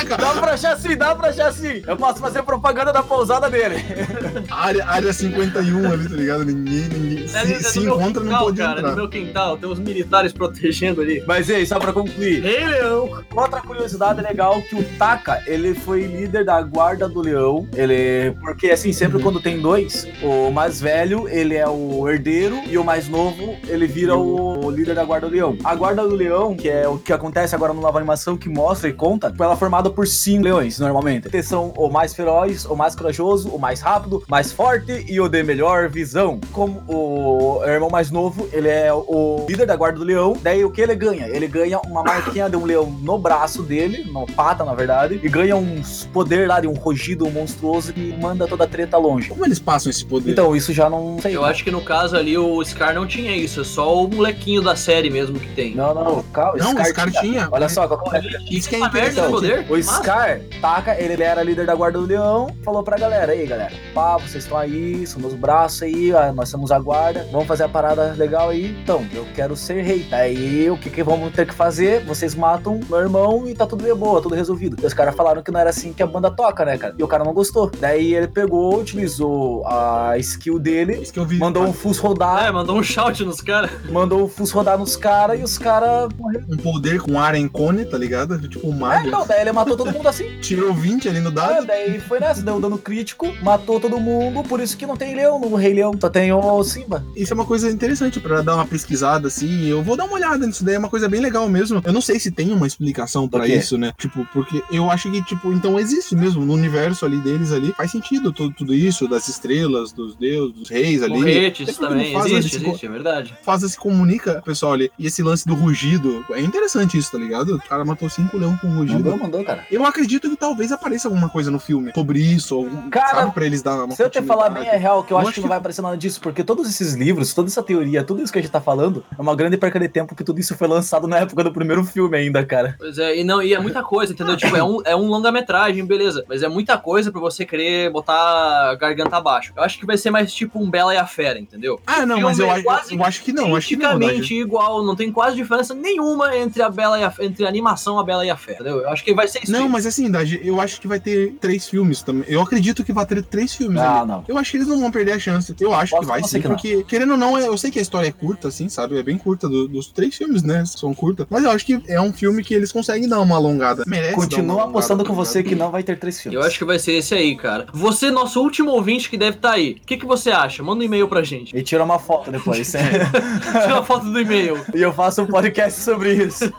Dá 0.09 0.33
pra 0.41 0.53
achar 0.55 0.73
assim, 0.73 0.97
dá 0.97 1.15
pra 1.15 1.29
achar 1.29 1.49
assim. 1.49 1.83
Eu 1.87 1.97
posso 1.97 2.19
fazer 2.21 2.43
propaganda 2.43 2.93
da 2.93 3.03
pousada 3.03 3.49
dele. 3.51 3.77
Área, 4.51 4.85
área 4.87 5.13
51 5.13 5.93
ali, 5.93 6.09
tá 6.09 6.15
ligado? 6.17 6.45
Ninguém, 6.45 6.89
ninguém. 6.89 7.29
Se, 7.29 7.37
É 7.37 7.45
no- 7.45 7.53
é 7.53 7.59
se 7.61 7.79
encontra, 7.81 8.23
não 8.23 8.31
quintal, 8.33 8.45
pode 8.45 8.57
cara, 8.59 8.79
entrar. 8.79 8.91
No 8.91 8.97
meu 8.97 9.09
quintal, 9.09 9.57
tem 9.59 9.69
uns 9.69 9.79
militares 9.79 10.33
protegendo 10.33 11.01
ali. 11.03 11.23
Mas 11.27 11.49
ei, 11.49 11.65
só 11.67 11.79
pra 11.79 11.93
concluir. 11.93 12.41
Rei 12.43 12.67
Leão. 12.67 13.23
Outra 13.35 13.61
curiosidade 13.61 14.21
legal 14.21 14.61
que 14.63 14.75
o 14.75 14.83
Taka, 14.99 15.43
ele 15.47 15.75
foi 15.75 16.03
líder 16.07 16.45
da 16.45 16.61
guarda 16.63 17.09
do 17.09 17.21
leão. 17.21 17.69
Ele, 17.75 17.95
porque 18.31 18.71
assim, 18.71 18.93
sempre 18.93 19.23
quando 19.23 19.41
tem 19.41 19.61
dois, 19.61 20.07
o 20.23 20.51
mais 20.51 20.81
velho, 20.81 21.29
ele 21.29 21.55
é 21.55 21.69
o 21.69 22.09
herdeiro 22.09 22.61
e 22.67 22.77
o 22.77 22.85
mais 22.85 23.09
novo, 23.09 23.57
ele 23.69 23.87
vira 23.87 24.17
o, 24.17 24.67
o 24.67 24.71
líder 24.71 24.95
da 24.95 25.05
guarda 25.05 25.29
do 25.29 25.33
leão. 25.33 25.57
A 25.65 25.75
guarda 25.75 26.07
do 26.07 26.15
leão, 26.15 26.57
que 26.57 26.69
é 26.69 26.87
o 26.89 26.99
que 26.99 27.13
acontece 27.13 27.55
agora 27.55 27.73
no 27.73 27.81
nova 27.81 27.99
animação 27.99 28.37
que 28.37 28.49
mostra 28.49 28.89
e 28.89 28.93
conta, 28.93 29.33
ela 29.39 29.55
é 29.55 29.57
formada 29.57 29.89
por 29.91 30.07
cinco 30.07 30.45
leões 30.45 30.79
normalmente. 30.79 31.29
Eles 31.33 31.47
são 31.47 31.73
o 31.77 31.89
mais 31.89 32.15
feroz, 32.15 32.65
o 32.65 32.75
mais 32.75 32.95
corajoso, 32.95 33.49
o 33.49 33.59
mais 33.59 33.81
rápido, 33.81 34.23
mais 34.29 34.53
forte 34.53 35.05
e 35.09 35.21
o 35.21 35.29
de 35.29 35.43
melhor 35.43 35.89
visão. 35.89 36.41
Como 36.53 36.83
o 36.89 37.65
irmão 37.65 37.91
mais 37.91 38.11
novo, 38.11 38.49
ele 38.53 38.69
é 38.69 38.93
o 38.93 39.47
líder 39.49 39.67
da 39.67 39.77
guarda 39.77 39.99
do 39.99 40.05
leão. 40.05 40.37
Daí 40.43 40.65
o 40.65 40.71
que 40.71 40.81
ele 40.81 40.95
ganha? 40.95 41.27
Ele 41.27 41.47
ganha 41.47 41.79
uma 41.81 42.03
marquinha 42.03 42.49
de 42.49 42.57
um 42.57 42.65
leão 42.65 42.91
no 43.03 43.19
braço 43.19 43.63
dele, 43.63 44.05
no 44.11 44.27
pata, 44.27 44.65
na 44.65 44.75
verdade, 44.75 45.21
e 45.23 45.29
ganha 45.29 45.57
um 45.57 45.83
poder 46.13 46.49
lá 46.49 46.61
de 46.61 46.67
um 46.67 46.75
rugido 46.75 47.31
monstruoso 47.31 47.93
que 47.93 48.10
manda 48.13 48.47
toda 48.47 48.65
a 48.65 48.67
treta 48.67 48.97
longe. 48.97 49.29
Como 49.29 49.45
eles 49.45 49.59
passam 49.59 49.91
esse 49.91 50.05
poder? 50.05 50.31
Então, 50.33 50.55
isso 50.55 50.73
já 50.73 50.89
não 50.91 51.19
sei. 51.21 51.37
Eu 51.37 51.45
acho 51.45 51.63
que 51.65 51.71
no 51.71 51.81
caso 51.81 52.17
ali 52.17 52.37
o 52.37 52.63
Scar 52.65 52.95
não 52.95 53.07
tinha 53.07 53.35
isso, 53.37 53.61
é 53.61 53.65
só 53.65 54.05
o 54.05 54.09
molequinho 54.09 54.63
da 54.63 54.75
série 54.77 55.11
mesmo 55.11 55.39
que 55.39 55.49
tem. 55.49 55.75
Não, 55.75 55.95
não, 55.95 56.23
calma. 56.33 56.59
não, 56.59 56.75
o 56.81 56.85
Scar 56.85 57.11
tinha. 57.11 57.49
Olha 57.51 57.69
só, 57.69 57.87
qual- 57.89 58.03
Isso 58.51 58.69
que 58.69 58.77
é 58.77 58.81
interessante. 58.81 59.31
poder? 59.31 59.67
O. 59.71 59.81
Scar, 59.83 60.41
Taka, 60.61 61.01
ele 61.01 61.23
era 61.23 61.43
líder 61.43 61.67
da 61.67 61.75
Guarda 61.75 61.99
do 61.99 62.07
Leão, 62.07 62.49
falou 62.65 62.83
pra 62.83 62.97
galera, 62.97 63.33
aí 63.33 63.47
galera, 63.47 63.73
pá, 63.95 64.17
vocês 64.17 64.45
estão 64.45 64.57
aí, 64.59 65.07
são 65.07 65.21
meus 65.21 65.35
braços 65.35 65.83
aí, 65.83 66.13
nós 66.35 66.49
somos 66.49 66.71
a 66.71 66.79
guarda, 66.79 67.27
vamos 67.33 67.47
fazer 67.47 67.65
a 67.65 67.69
parada 67.69 68.15
legal 68.17 68.51
aí, 68.51 68.77
então, 68.83 69.05
eu 69.15 69.27
quero 69.35 69.57
ser 69.57 69.83
rei. 69.83 70.07
Aí, 70.13 70.71
o 70.71 70.77
que 70.77 70.91
que 70.91 71.03
vamos 71.03 71.33
ter 71.33 71.47
que 71.47 71.55
fazer? 71.55 72.05
Vocês 72.05 72.35
matam 72.35 72.81
meu 72.89 72.99
irmão 73.01 73.49
e 73.49 73.55
tá 73.55 73.67
tudo 73.67 73.85
de 73.85 73.95
boa, 73.95 74.21
tudo 74.23 74.35
resolvido. 74.35 74.77
E 74.83 74.87
os 74.87 74.95
caras 74.95 75.15
falaram 75.15 75.43
que 75.43 75.51
não 75.51 75.61
era 75.61 75.71
assim 75.71 75.93
que 75.93 76.03
a 76.03 76.07
banda 76.07 76.31
toca, 76.31 76.65
né, 76.65 76.77
cara? 76.79 76.95
E 76.99 77.03
o 77.03 77.09
cara 77.09 77.25
não 77.25 77.33
gostou. 77.33 77.71
Daí 77.81 78.00
ele 78.15 78.29
pegou, 78.29 78.81
utilizou 78.81 79.67
a 79.67 80.17
skill 80.19 80.59
dele, 80.59 81.03
vi. 81.27 81.39
mandou 81.39 81.65
um 81.65 81.73
Fus 81.73 81.99
É, 81.99 82.01
rodar, 82.03 82.53
mandou 82.53 82.79
um 82.79 82.83
shout 82.83 83.25
nos 83.25 83.41
caras. 83.41 83.71
mandou 83.91 84.25
o 84.25 84.29
Fus 84.29 84.51
rodar 84.51 84.79
nos 84.79 84.97
caras 84.97 85.39
e 85.41 85.43
os 85.43 85.59
caras 85.59 86.09
morreram. 86.19 86.47
um 86.51 86.57
poder 86.57 87.01
com 87.01 87.19
Aren 87.19 87.49
Cone, 87.49 87.85
tá 87.85 87.97
ligado? 87.99 88.39
Tipo 88.49 88.69
um 88.69 88.75
É, 88.75 88.79
mago. 88.79 89.11
não, 89.11 89.27
daí 89.27 89.41
ele 89.43 89.53
matou 89.53 89.77
todo 89.77 89.93
mundo 89.93 90.09
assim. 90.09 90.25
Tirou 90.41 90.73
20 90.75 91.09
ali 91.09 91.21
no 91.21 91.31
dado. 91.31 91.67
daí 91.67 92.01
foi 92.01 92.21
nessa, 92.21 92.43
deu 92.43 92.61
dano 92.61 92.79
crítico, 92.79 93.27
matou 93.43 93.79
todo 93.81 93.99
mundo, 94.01 94.43
por 94.43 94.61
isso 94.61 94.77
que 94.77 94.87
não 94.87 94.97
tem 94.97 95.15
leão 95.15 95.39
no 95.41 95.55
Rei 95.57 95.75
Leão, 95.75 95.93
só 96.01 96.09
tem 96.09 96.33
o 96.33 96.65
Simba. 96.65 97.05
Isso 97.17 97.33
é 97.33 97.35
uma 97.35 97.45
coisa 97.47 97.71
interessante 97.71 98.21
pra 98.21 98.41
dar 98.43 98.55
uma 98.55 98.67
pesquisada 98.67 99.29
assim. 99.29 99.67
Eu 99.69 99.83
vou 99.83 99.97
dar 99.97 100.05
uma 100.05 100.15
olhada 100.15 100.47
nisso 100.47 100.65
daí, 100.65 100.75
é 100.75 100.79
uma 100.79 100.89
coisa 100.91 101.09
bem 101.09 101.21
legal 101.21 101.49
mesmo. 101.49 101.81
Eu 101.85 101.93
não 101.93 102.01
sei 102.01 102.19
se 102.21 102.31
tem 102.31 102.53
uma 102.53 102.67
explicação 102.67 103.29
pra 103.29 103.45
quê? 103.45 103.55
isso, 103.57 103.77
né? 103.79 103.93
Tipo, 103.99 104.27
porque 104.33 104.63
eu 104.71 104.91
acho 104.91 105.11
que, 105.11 105.23
tipo, 105.25 105.53
então 105.53 105.79
existe 105.79 106.15
mesmo 106.15 106.45
no 106.45 106.53
universo 106.55 107.05
ali 107.05 107.19
deles 107.19 107.53
ali. 107.53 107.73
Faz 107.77 107.90
sentido 107.91 108.33
tudo, 108.33 108.55
tudo 108.55 108.75
isso, 108.75 109.07
das 109.09 109.29
estrelas, 109.29 109.93
dos 109.93 110.15
deuses, 110.17 110.55
dos 110.55 110.69
reis 110.69 111.03
ali. 111.03 111.15
Morretes 111.15 111.67
Sempre 111.69 111.87
também. 111.89 112.13
faz 112.13 112.33
Existe, 112.33 112.57
existe, 112.65 112.87
é 112.87 112.89
verdade. 112.89 113.35
Faz 113.43 113.61
se 113.63 113.77
comunica, 113.79 114.35
com 114.35 114.41
o 114.41 114.43
pessoal 114.45 114.73
ali. 114.73 114.91
E 114.99 115.07
esse 115.07 115.23
lance 115.23 115.47
do 115.47 115.55
rugido. 115.55 116.25
É 116.31 116.41
interessante 116.41 116.97
isso, 116.97 117.13
tá 117.13 117.19
ligado? 117.19 117.57
O 117.57 117.63
cara 117.63 117.85
matou 117.85 118.09
cinco 118.09 118.37
leão 118.39 118.57
com 118.57 118.69
rugido. 118.69 118.99
Mandou, 119.05 119.19
mandou, 119.19 119.45
cara. 119.45 119.67
Eu 119.71 119.85
acredito 119.85 120.29
que 120.31 120.37
talvez 120.37 120.73
apareça 120.73 121.09
alguma 121.09 121.29
coisa 121.29 121.51
no 121.51 121.59
filme 121.59 121.93
sobre 121.95 122.21
isso, 122.21 122.55
algum, 122.55 122.89
Cara, 122.91 123.09
sabe, 123.23 123.33
pra 123.35 123.45
eles 123.47 123.63
dar 123.63 123.85
uma 123.85 123.95
Se 123.95 124.03
eu 124.03 124.09
te 124.11 124.23
falar 124.23 124.49
bem, 124.51 124.67
é 124.67 124.77
real, 124.77 125.05
que 125.05 125.13
eu 125.13 125.17
Eu 125.17 125.19
acho 125.21 125.29
acho 125.29 125.35
que 125.35 125.41
não 125.41 125.45
que- 125.45 125.49
vai 125.51 125.59
aparecer 125.59 125.83
nada 125.83 125.97
disso, 125.97 126.21
porque 126.21 126.43
todos 126.43 126.69
esses 126.69 126.95
livros, 126.95 127.35
toda 127.35 127.49
essa 127.49 127.63
teoria, 127.63 128.03
tudo 128.03 128.23
isso 128.23 128.33
que 128.33 128.39
a 128.39 128.43
gente 128.43 128.51
tá 128.51 128.61
falando, 128.61 129.05
é 129.17 129.21
uma 129.21 129.35
grande 129.37 129.57
perca 129.57 129.79
de 129.79 129.89
tempo 129.89 130.15
que 130.15 130.25
tudo 130.25 130.41
isso 130.41 130.57
foi 130.57 130.67
lançado 130.69 131.07
na 131.07 131.19
época 131.19 131.45
do 131.45 131.53
primeiro 131.53 131.85
filme 131.85 132.17
ainda, 132.17 132.45
cara. 132.45 132.75
Pois 132.79 132.99
é, 132.99 133.19
e 133.21 133.25
não, 133.25 133.43
e 133.43 133.53
é 133.55 133.59
muita 133.61 133.83
coisa, 133.83 134.13
entendeu? 134.13 134.37
Tipo, 134.37 134.57
é 134.57 134.65
um, 134.65 134.79
é 134.85 134.97
um 134.97 135.07
longa-metragem, 135.09 135.85
beleza. 135.85 136.25
Mas 136.29 136.43
é 136.43 136.49
muita 136.49 136.79
coisa 136.79 137.11
pra 137.13 137.21
você 137.21 137.45
botar 137.89 138.71
a 138.71 138.75
garganta 138.75 139.17
abaixo. 139.17 139.53
Eu 139.57 139.63
acho 139.63 139.79
que 139.79 139.87
vai 139.87 139.97
ser 139.97 140.11
mais 140.11 140.33
tipo 140.33 140.63
um 140.63 140.69
Bela 140.71 140.93
e 140.95 140.99
a 140.99 141.07
Fera, 141.07 141.39
entendeu? 141.39 141.81
Ah, 141.87 142.05
não, 142.05 142.21
mas 142.21 142.39
eu, 142.39 142.47
é 142.47 142.51
acho- 142.51 142.65
quase 142.65 142.95
eu 142.95 143.05
acho 143.05 143.23
que 143.23 143.33
não, 143.33 143.57
acho 143.57 143.69
que 143.69 143.77
não. 143.77 143.91
Dodge. 143.93 143.99
Praticamente 144.01 144.35
igual, 144.35 144.83
não 144.85 144.97
tem 144.97 145.11
quase 145.13 145.37
diferença 145.37 145.75
nenhuma 145.75 146.37
entre 146.37 146.63
a 146.63 146.69
Bela 146.69 146.99
e 146.99 147.05
a, 147.05 147.13
entre 147.21 147.45
a 147.45 147.49
animação 147.49 147.99
a 147.99 148.05
Bela 148.05 148.27
e 148.27 148.31
a 148.31 148.37
Fera, 148.37 148.61
entendeu? 148.61 148.81
Eu 148.81 148.89
acho 148.91 149.05
que 149.05 149.15
vai 149.15 149.27
ser 149.29 149.43
isso. 149.43 149.53
Não, 149.53 149.69
mas 149.69 149.87
assim, 149.87 150.11
Dade, 150.11 150.41
eu 150.43 150.61
acho 150.61 150.81
que 150.81 150.89
vai 150.89 151.01
ter 151.01 151.33
três 151.41 151.69
filmes 151.69 152.03
também. 152.03 152.25
Eu 152.29 152.41
acredito 152.43 152.85
que 152.85 152.93
vai 152.93 153.07
ter 153.07 153.23
três 153.23 153.55
filmes 153.55 153.81
Ah, 153.81 154.01
ali. 154.01 154.09
não. 154.09 154.25
Eu 154.29 154.37
acho 154.37 154.51
que 154.51 154.57
eles 154.57 154.67
não 154.67 154.81
vão 154.81 154.91
perder 154.91 155.13
a 155.13 155.19
chance. 155.19 155.55
Eu 155.61 155.73
acho 155.75 155.91
Posso 155.93 156.03
que 156.03 156.07
vai 156.09 156.23
sim, 156.25 156.41
que 156.41 156.49
porque, 156.49 156.85
querendo 156.85 157.13
ou 157.13 157.17
não, 157.17 157.39
eu 157.39 157.57
sei 157.57 157.71
que 157.71 157.79
a 157.79 157.83
história 157.83 158.09
é 158.09 158.13
curta, 158.13 158.49
assim, 158.49 158.69
sabe? 158.69 158.99
É 158.99 159.03
bem 159.03 159.17
curta 159.17 159.49
do- 159.49 159.69
dos 159.69 159.87
três 159.89 160.15
filmes, 160.17 160.43
né? 160.43 160.65
São 160.67 160.93
curtas. 160.95 161.27
Mas 161.31 161.45
eu 161.45 161.51
acho 161.51 161.65
que 161.65 161.81
é 161.89 162.01
um 162.01 162.13
filme 162.13 162.43
que 162.43 162.55
eles 162.55 162.73
conseguem 162.73 163.09
dar 163.09 163.21
uma 163.21 163.37
alongada. 163.37 163.85
Merece 163.87 164.11
dar 164.13 164.17
uma 164.17 164.23
Continuo 164.25 164.51
alongada, 164.53 164.71
apostando 164.71 165.05
com 165.05 165.15
você 165.15 165.39
ligado? 165.39 165.51
que 165.51 165.59
não 165.59 165.71
vai 165.71 165.83
ter 165.83 165.99
três 165.99 166.21
filmes. 166.21 166.41
Eu 166.41 166.47
acho 166.47 166.59
que 166.59 166.65
vai 166.65 166.79
ser 166.79 166.93
esse 166.93 167.15
aí, 167.15 167.37
cara. 167.37 167.67
Você, 167.73 168.11
nosso 168.11 168.41
último 168.43 168.71
ouvinte 168.73 169.09
que 169.09 169.17
deve 169.17 169.37
estar 169.37 169.53
aí. 169.53 169.73
O 169.83 169.87
que, 169.87 169.97
que 169.97 170.07
você 170.07 170.31
acha? 170.31 170.63
Manda 170.63 170.83
um 170.83 170.85
e-mail 170.87 171.09
pra 171.09 171.23
gente. 171.23 171.57
E 171.57 171.63
tira 171.63 171.83
uma 171.85 171.99
foto 171.99 172.31
depois. 172.31 172.71
Tira 172.73 173.75
uma 173.75 173.85
foto 173.85 174.07
do 174.07 174.21
e-mail. 174.21 174.65
e 174.75 174.81
eu 174.81 174.93
faço 174.93 175.23
um 175.23 175.27
podcast 175.27 175.81
sobre 175.81 176.15
isso. 176.15 176.53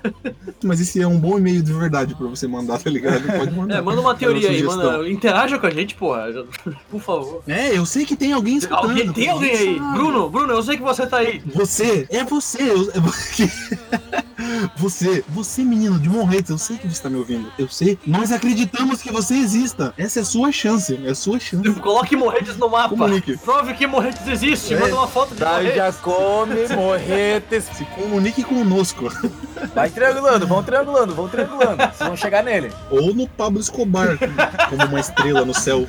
Mas 0.64 0.80
esse 0.80 1.02
é 1.02 1.08
um 1.08 1.20
bom 1.20 1.38
e-mail 1.38 1.62
de 1.62 1.74
verdade 1.74 2.16
pra 2.16 2.28
você 2.28 2.48
mandar, 2.48 2.80
tá 2.80 2.90
ligado? 2.90 3.24
Pode 3.38 3.52
mandar. 3.52 3.78
É, 3.78 3.82
manda 3.82 4.02
uma 4.02 4.16
teoria 4.16 4.50
aí, 4.50 4.64
manda. 4.64 5.10
Interaja 5.10 5.58
com 5.58 5.68
a 5.68 5.70
gente, 5.70 5.96
porra. 5.96 6.46
Por 6.90 7.02
favor. 7.02 7.44
É, 7.48 7.78
eu 7.78 7.86
sei 7.86 8.06
que 8.06 8.16
tem 8.16 8.34
alguém 8.34 8.58
escutando. 8.58 8.90
Alguém, 8.90 9.12
tem 9.12 9.30
alguém 9.30 9.56
você 9.56 9.64
aí? 9.64 9.78
sabe. 9.78 9.94
Bruno, 9.98 10.30
Bruno, 10.30 10.54
eu 10.54 10.64
sei 10.64 10.78
que 10.78 10.84
você 10.84 11.08
tá 11.08 11.18
aí. 11.18 11.42
Você, 11.54 12.08
é 12.10 12.24
você. 12.24 12.62
eu- 12.64 12.92
Você, 14.78 15.24
você 15.30 15.64
menino 15.64 16.00
de 16.00 16.10
Morretes, 16.10 16.50
eu 16.50 16.58
sei 16.58 16.78
que 16.78 16.84
você 16.88 16.94
está 16.94 17.10
me 17.10 17.18
ouvindo. 17.18 17.52
Eu 17.58 17.68
sei. 17.68 17.98
Nós 18.06 18.32
acreditamos 18.32 19.02
que 19.02 19.12
você 19.12 19.36
exista. 19.36 19.94
Essa 19.98 20.20
é 20.20 20.22
a 20.22 20.26
sua 20.26 20.52
chance. 20.52 21.00
É 21.06 21.10
a 21.10 21.16
sua 21.16 21.40
chance. 21.40 21.70
Coloque 21.80 22.16
Morretes 22.16 22.58
no 22.58 22.70
mapa. 22.70 22.90
Comunique. 22.90 23.38
Prove 23.38 23.74
que 23.74 23.88
Morretes 23.88 24.28
existe. 24.28 24.74
É. 24.74 24.80
Manda 24.80 24.96
uma 24.96 25.08
foto 25.08 25.36
de 25.36 25.44
Morretes. 25.44 25.76
já 25.76 25.92
come, 25.94 26.68
morretes. 26.76 27.66
Se 27.74 27.86
comunique 27.86 28.44
conosco. 28.44 29.12
Vai 29.74 29.90
triangulando, 29.90 30.48
vão 30.48 30.64
triangulando, 30.64 31.14
vão 31.14 31.28
triangulando. 31.28 31.78
Vocês 31.78 32.08
vão 32.08 32.16
chegar 32.16 32.44
nele. 32.44 32.72
Ou 32.90 33.14
no 33.14 33.28
Pablo 33.28 33.60
Escobar, 33.60 34.18
como 34.70 34.86
uma 34.86 35.00
estrela 35.00 35.46
no 35.46 35.54
céu. 35.54 35.88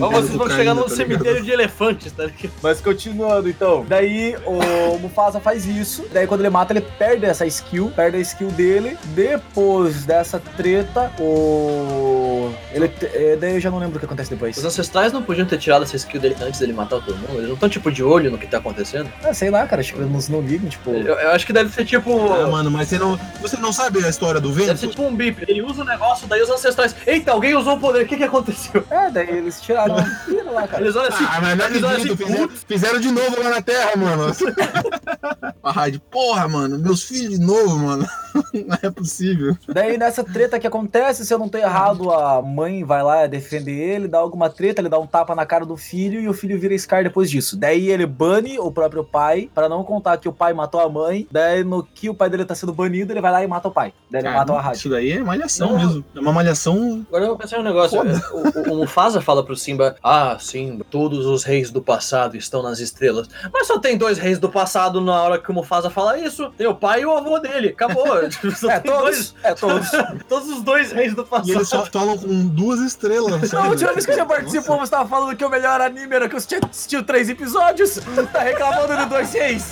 Ou 0.00 0.10
vocês 0.10 0.34
vão 0.34 0.48
chegar 0.48 0.74
num 0.74 0.82
tá 0.82 0.88
ligado? 0.88 0.96
cemitério 0.96 1.42
de 1.42 1.50
elefantes, 1.50 2.12
tá 2.12 2.24
ligado? 2.24 2.50
Mas 2.62 2.80
continuando, 2.80 3.48
então. 3.48 3.84
Daí 3.88 4.36
o 4.46 4.98
Mufasa 4.98 5.40
faz 5.40 5.66
isso. 5.66 6.06
Daí 6.12 6.26
quando 6.26 6.40
ele 6.40 6.50
mata, 6.50 6.72
ele 6.72 6.80
perde 6.80 7.26
essa 7.26 7.46
skill. 7.46 7.92
Perde 8.00 8.16
a 8.16 8.20
skill 8.20 8.48
dele. 8.52 8.96
Depois 9.14 10.06
dessa 10.06 10.40
treta, 10.56 11.12
o. 11.20 12.50
Ele. 12.72 12.90
é, 13.02 13.36
Daí 13.36 13.56
eu 13.56 13.60
já 13.60 13.70
não 13.70 13.78
lembro 13.78 13.96
o 13.96 13.98
que 13.98 14.06
acontece 14.06 14.30
depois. 14.30 14.56
Os 14.56 14.64
ancestrais 14.64 15.12
não 15.12 15.22
podiam 15.22 15.46
ter 15.46 15.58
tirado 15.58 15.82
essa 15.82 15.96
skill 15.96 16.18
dele 16.18 16.34
antes 16.40 16.58
dele 16.60 16.72
matar 16.72 16.98
todo 17.02 17.14
mundo? 17.14 17.34
Eles 17.34 17.48
não 17.48 17.54
estão, 17.54 17.68
tipo, 17.68 17.92
de 17.92 18.02
olho 18.02 18.30
no 18.30 18.38
que 18.38 18.46
tá 18.46 18.56
acontecendo? 18.56 19.12
Ah, 19.22 19.34
sei 19.34 19.50
lá, 19.50 19.66
cara. 19.66 19.80
Acho 19.82 19.92
que 19.92 20.00
eles 20.00 20.28
não 20.30 20.40
ligam, 20.40 20.66
tipo. 20.70 20.90
Eu, 20.92 21.14
eu 21.14 21.30
acho 21.32 21.44
que 21.44 21.52
deve 21.52 21.70
ser 21.74 21.84
tipo. 21.84 22.32
Ah, 22.32 22.46
mano, 22.46 22.70
mas 22.70 22.88
você 22.88 22.98
não, 22.98 23.20
você 23.42 23.58
não 23.58 23.70
sabe 23.70 24.02
a 24.02 24.08
história 24.08 24.40
do 24.40 24.48
Deve 24.48 24.64
ser 24.64 24.74
vento? 24.76 24.90
tipo 24.92 25.02
um 25.02 25.14
bip. 25.14 25.44
Ele 25.46 25.60
usa 25.60 25.82
o 25.82 25.84
negócio, 25.84 26.26
daí 26.26 26.40
os 26.40 26.48
ancestrais. 26.48 26.96
Eita, 27.06 27.32
alguém 27.32 27.54
usou 27.54 27.76
o 27.76 27.80
poder, 27.80 28.04
o 28.04 28.08
que 28.08 28.16
que 28.16 28.24
aconteceu? 28.24 28.82
É, 28.90 29.10
daí 29.10 29.28
eles 29.28 29.60
tiraram. 29.60 29.96
Tira 30.24 30.50
lá, 30.50 30.66
cara. 30.66 30.82
Eles 30.82 30.96
olham 30.96 31.08
assim. 31.08 31.24
Ah, 31.28 31.38
mas 31.42 31.58
não 31.58 31.66
eles 31.66 31.82
olham 31.82 31.96
acredito, 31.96 32.14
assim, 32.14 32.24
fizeram, 32.24 32.48
"Putz, 32.48 32.64
fizeram 32.66 32.98
de 33.00 33.10
novo 33.10 33.42
lá 33.42 33.50
na 33.50 33.60
Terra, 33.60 33.90
mano. 33.94 34.34
A 35.62 35.70
rádio, 35.70 36.00
porra, 36.10 36.48
mano, 36.48 36.78
meus 36.78 37.02
filhos 37.02 37.38
de 37.38 37.44
novo, 37.44 37.76
mano. 37.78 37.89
Não 38.54 38.78
é 38.82 38.90
possível. 38.90 39.56
Daí 39.68 39.96
nessa 39.98 40.24
treta 40.24 40.58
que 40.58 40.66
acontece, 40.66 41.24
se 41.24 41.32
eu 41.32 41.38
não 41.38 41.48
tô 41.48 41.58
errado, 41.58 42.10
a 42.10 42.40
mãe 42.42 42.84
vai 42.84 43.02
lá 43.02 43.26
defender 43.26 43.72
ele, 43.72 44.08
dá 44.08 44.18
alguma 44.18 44.48
treta, 44.48 44.80
ele 44.80 44.88
dá 44.88 44.98
um 44.98 45.06
tapa 45.06 45.34
na 45.34 45.46
cara 45.46 45.64
do 45.64 45.76
filho 45.76 46.20
e 46.20 46.28
o 46.28 46.32
filho 46.32 46.58
vira 46.58 46.76
Scar 46.76 47.02
depois 47.02 47.30
disso. 47.30 47.56
Daí 47.56 47.90
ele 47.90 48.06
bane 48.06 48.58
o 48.58 48.70
próprio 48.70 49.04
pai, 49.04 49.50
pra 49.54 49.68
não 49.68 49.84
contar 49.84 50.16
que 50.18 50.28
o 50.28 50.32
pai 50.32 50.52
matou 50.52 50.80
a 50.80 50.88
mãe. 50.88 51.26
Daí 51.30 51.64
no 51.64 51.82
que 51.82 52.08
o 52.08 52.14
pai 52.14 52.30
dele 52.30 52.44
tá 52.44 52.54
sendo 52.54 52.72
banido, 52.72 53.12
ele 53.12 53.20
vai 53.20 53.32
lá 53.32 53.42
e 53.42 53.46
mata 53.46 53.68
o 53.68 53.72
pai. 53.72 53.92
Daí 54.10 54.22
ele 54.22 54.30
mata 54.30 54.52
o 54.52 54.56
Arad. 54.56 54.76
Isso 54.76 54.88
daí 54.88 55.12
é 55.12 55.22
malhação 55.22 55.70
Não. 55.70 55.78
mesmo. 55.78 56.04
É 56.14 56.20
uma 56.20 56.32
malhação. 56.32 57.04
Agora 57.08 57.24
eu 57.24 57.28
vou 57.28 57.38
pensar 57.38 57.56
em 57.58 57.60
um 57.60 57.64
negócio. 57.64 58.00
O, 58.00 58.70
o, 58.70 58.72
o 58.74 58.76
Mufasa 58.78 59.20
fala 59.20 59.44
pro 59.44 59.56
Simba: 59.56 59.96
Ah, 60.02 60.36
Simba, 60.38 60.84
todos 60.90 61.26
os 61.26 61.44
reis 61.44 61.70
do 61.70 61.82
passado 61.82 62.36
estão 62.36 62.62
nas 62.62 62.80
estrelas. 62.80 63.28
Mas 63.52 63.66
só 63.66 63.78
tem 63.78 63.96
dois 63.96 64.18
reis 64.18 64.38
do 64.38 64.48
passado 64.48 65.00
na 65.00 65.22
hora 65.22 65.38
que 65.38 65.50
o 65.50 65.54
Mufasa 65.54 65.90
fala 65.90 66.18
isso. 66.18 66.50
Tem 66.56 66.66
o 66.66 66.74
pai 66.74 67.02
e 67.02 67.06
o 67.06 67.16
avô 67.16 67.38
dele. 67.38 67.72
Acabou. 67.84 68.10
É, 68.20 68.78
tem 68.80 68.92
todos. 68.92 69.00
dois- 69.02 69.34
É, 69.42 69.54
todos. 69.54 69.88
todos 70.28 70.48
os 70.48 70.62
dois 70.62 70.92
reis 70.92 71.14
do 71.14 71.22
E 71.22 71.24
passado. 71.24 71.50
eles 71.50 71.68
só 71.68 71.86
falam 71.86 72.16
com 72.18 72.46
duas 72.48 72.80
estrelas. 72.80 73.42
A 73.42 73.46
sabe? 73.46 73.68
última 73.68 73.92
vez 73.92 74.04
que 74.06 74.12
você 74.14 74.24
participou, 74.24 74.78
você 74.78 74.90
tava 74.90 75.08
falando 75.08 75.34
que 75.36 75.44
o 75.44 75.48
melhor 75.48 75.80
anime 75.80 76.14
era 76.14 76.28
que 76.28 76.34
você 76.34 76.46
tinha 76.46 76.60
assistido 76.70 77.02
três 77.04 77.28
episódios. 77.28 77.98
Tá 78.32 78.40
reclamando 78.40 78.96
de 78.96 79.06
dois 79.06 79.32
reis. 79.32 79.66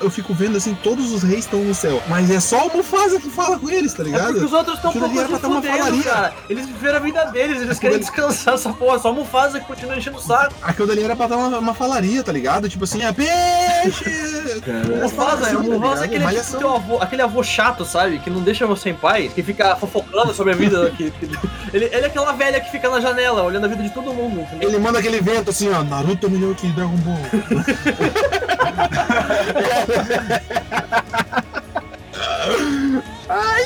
Eu 0.00 0.08
fico 0.10 0.32
vendo 0.32 0.56
assim, 0.56 0.74
todos 0.82 1.12
os 1.12 1.22
reis 1.22 1.40
estão 1.40 1.60
no 1.62 1.74
céu. 1.74 2.02
Mas 2.08 2.30
é 2.30 2.40
só 2.40 2.66
o 2.68 2.76
Mufasa 2.76 3.20
que 3.20 3.28
fala 3.28 3.58
com 3.58 3.68
eles, 3.68 3.92
tá 3.92 4.02
É 4.02 4.06
porque 4.06 4.16
ligado? 4.18 4.44
os 4.46 4.52
outros 4.52 4.76
estão 4.76 4.92
pouco 4.92 5.18
era 5.18 5.28
se 5.28 5.34
fudendo, 5.38 5.76
falaria. 5.78 6.02
cara. 6.04 6.32
Eles 6.48 6.66
viveram 6.66 6.96
a 6.96 7.00
vida 7.00 7.24
deles, 7.26 7.60
eles 7.60 7.78
querem 7.78 7.98
descansar 7.98 8.54
essa 8.54 8.72
porra. 8.72 8.98
Só 8.98 9.10
o 9.10 9.14
Mufasa 9.14 9.60
que 9.60 9.66
continua 9.66 9.96
enchendo 9.96 10.16
o 10.16 10.20
saco. 10.22 10.54
Aquilo 10.62 10.88
dali 10.88 11.02
era 11.02 11.14
pra 11.14 11.26
dar 11.26 11.36
uma, 11.36 11.58
uma 11.58 11.74
falaria, 11.74 12.22
tá 12.22 12.32
ligado? 12.32 12.66
Tipo 12.68 12.84
assim, 12.84 13.02
é 13.04 13.12
peixe! 13.12 14.04
O 14.90 15.02
Mufasa, 15.02 15.58
o 15.58 15.62
Mufasa 15.64 16.02
é 16.02 16.06
aquele, 16.06 16.26
tipo, 16.40 16.59
teu 16.60 16.74
avô, 16.74 16.98
aquele 17.00 17.22
avô 17.22 17.42
chato, 17.42 17.84
sabe? 17.84 18.18
Que 18.18 18.28
não 18.30 18.40
deixa 18.42 18.66
você 18.66 18.90
em 18.90 18.94
paz, 18.94 19.32
que 19.32 19.42
fica 19.42 19.74
fofocando 19.76 20.32
sobre 20.34 20.52
a 20.52 20.56
vida. 20.56 20.90
que- 20.96 21.10
que- 21.10 21.26
ele, 21.72 21.86
ele 21.86 21.96
é 21.96 22.06
aquela 22.06 22.32
velha 22.32 22.60
que 22.60 22.70
fica 22.70 22.88
na 22.90 23.00
janela, 23.00 23.42
olhando 23.42 23.64
a 23.64 23.68
vida 23.68 23.82
de 23.82 23.90
todo 23.90 24.12
mundo, 24.12 24.40
entendeu? 24.42 24.68
Ele 24.68 24.78
manda 24.78 24.98
aquele 24.98 25.20
vento 25.20 25.50
assim, 25.50 25.70
ó. 25.72 25.82
Naruto 25.82 26.26
é 26.26 26.30
melhor 26.30 26.54
que 26.54 26.66
Dragon 26.68 26.96
Ball. 26.98 27.18
Ai! 33.28 33.64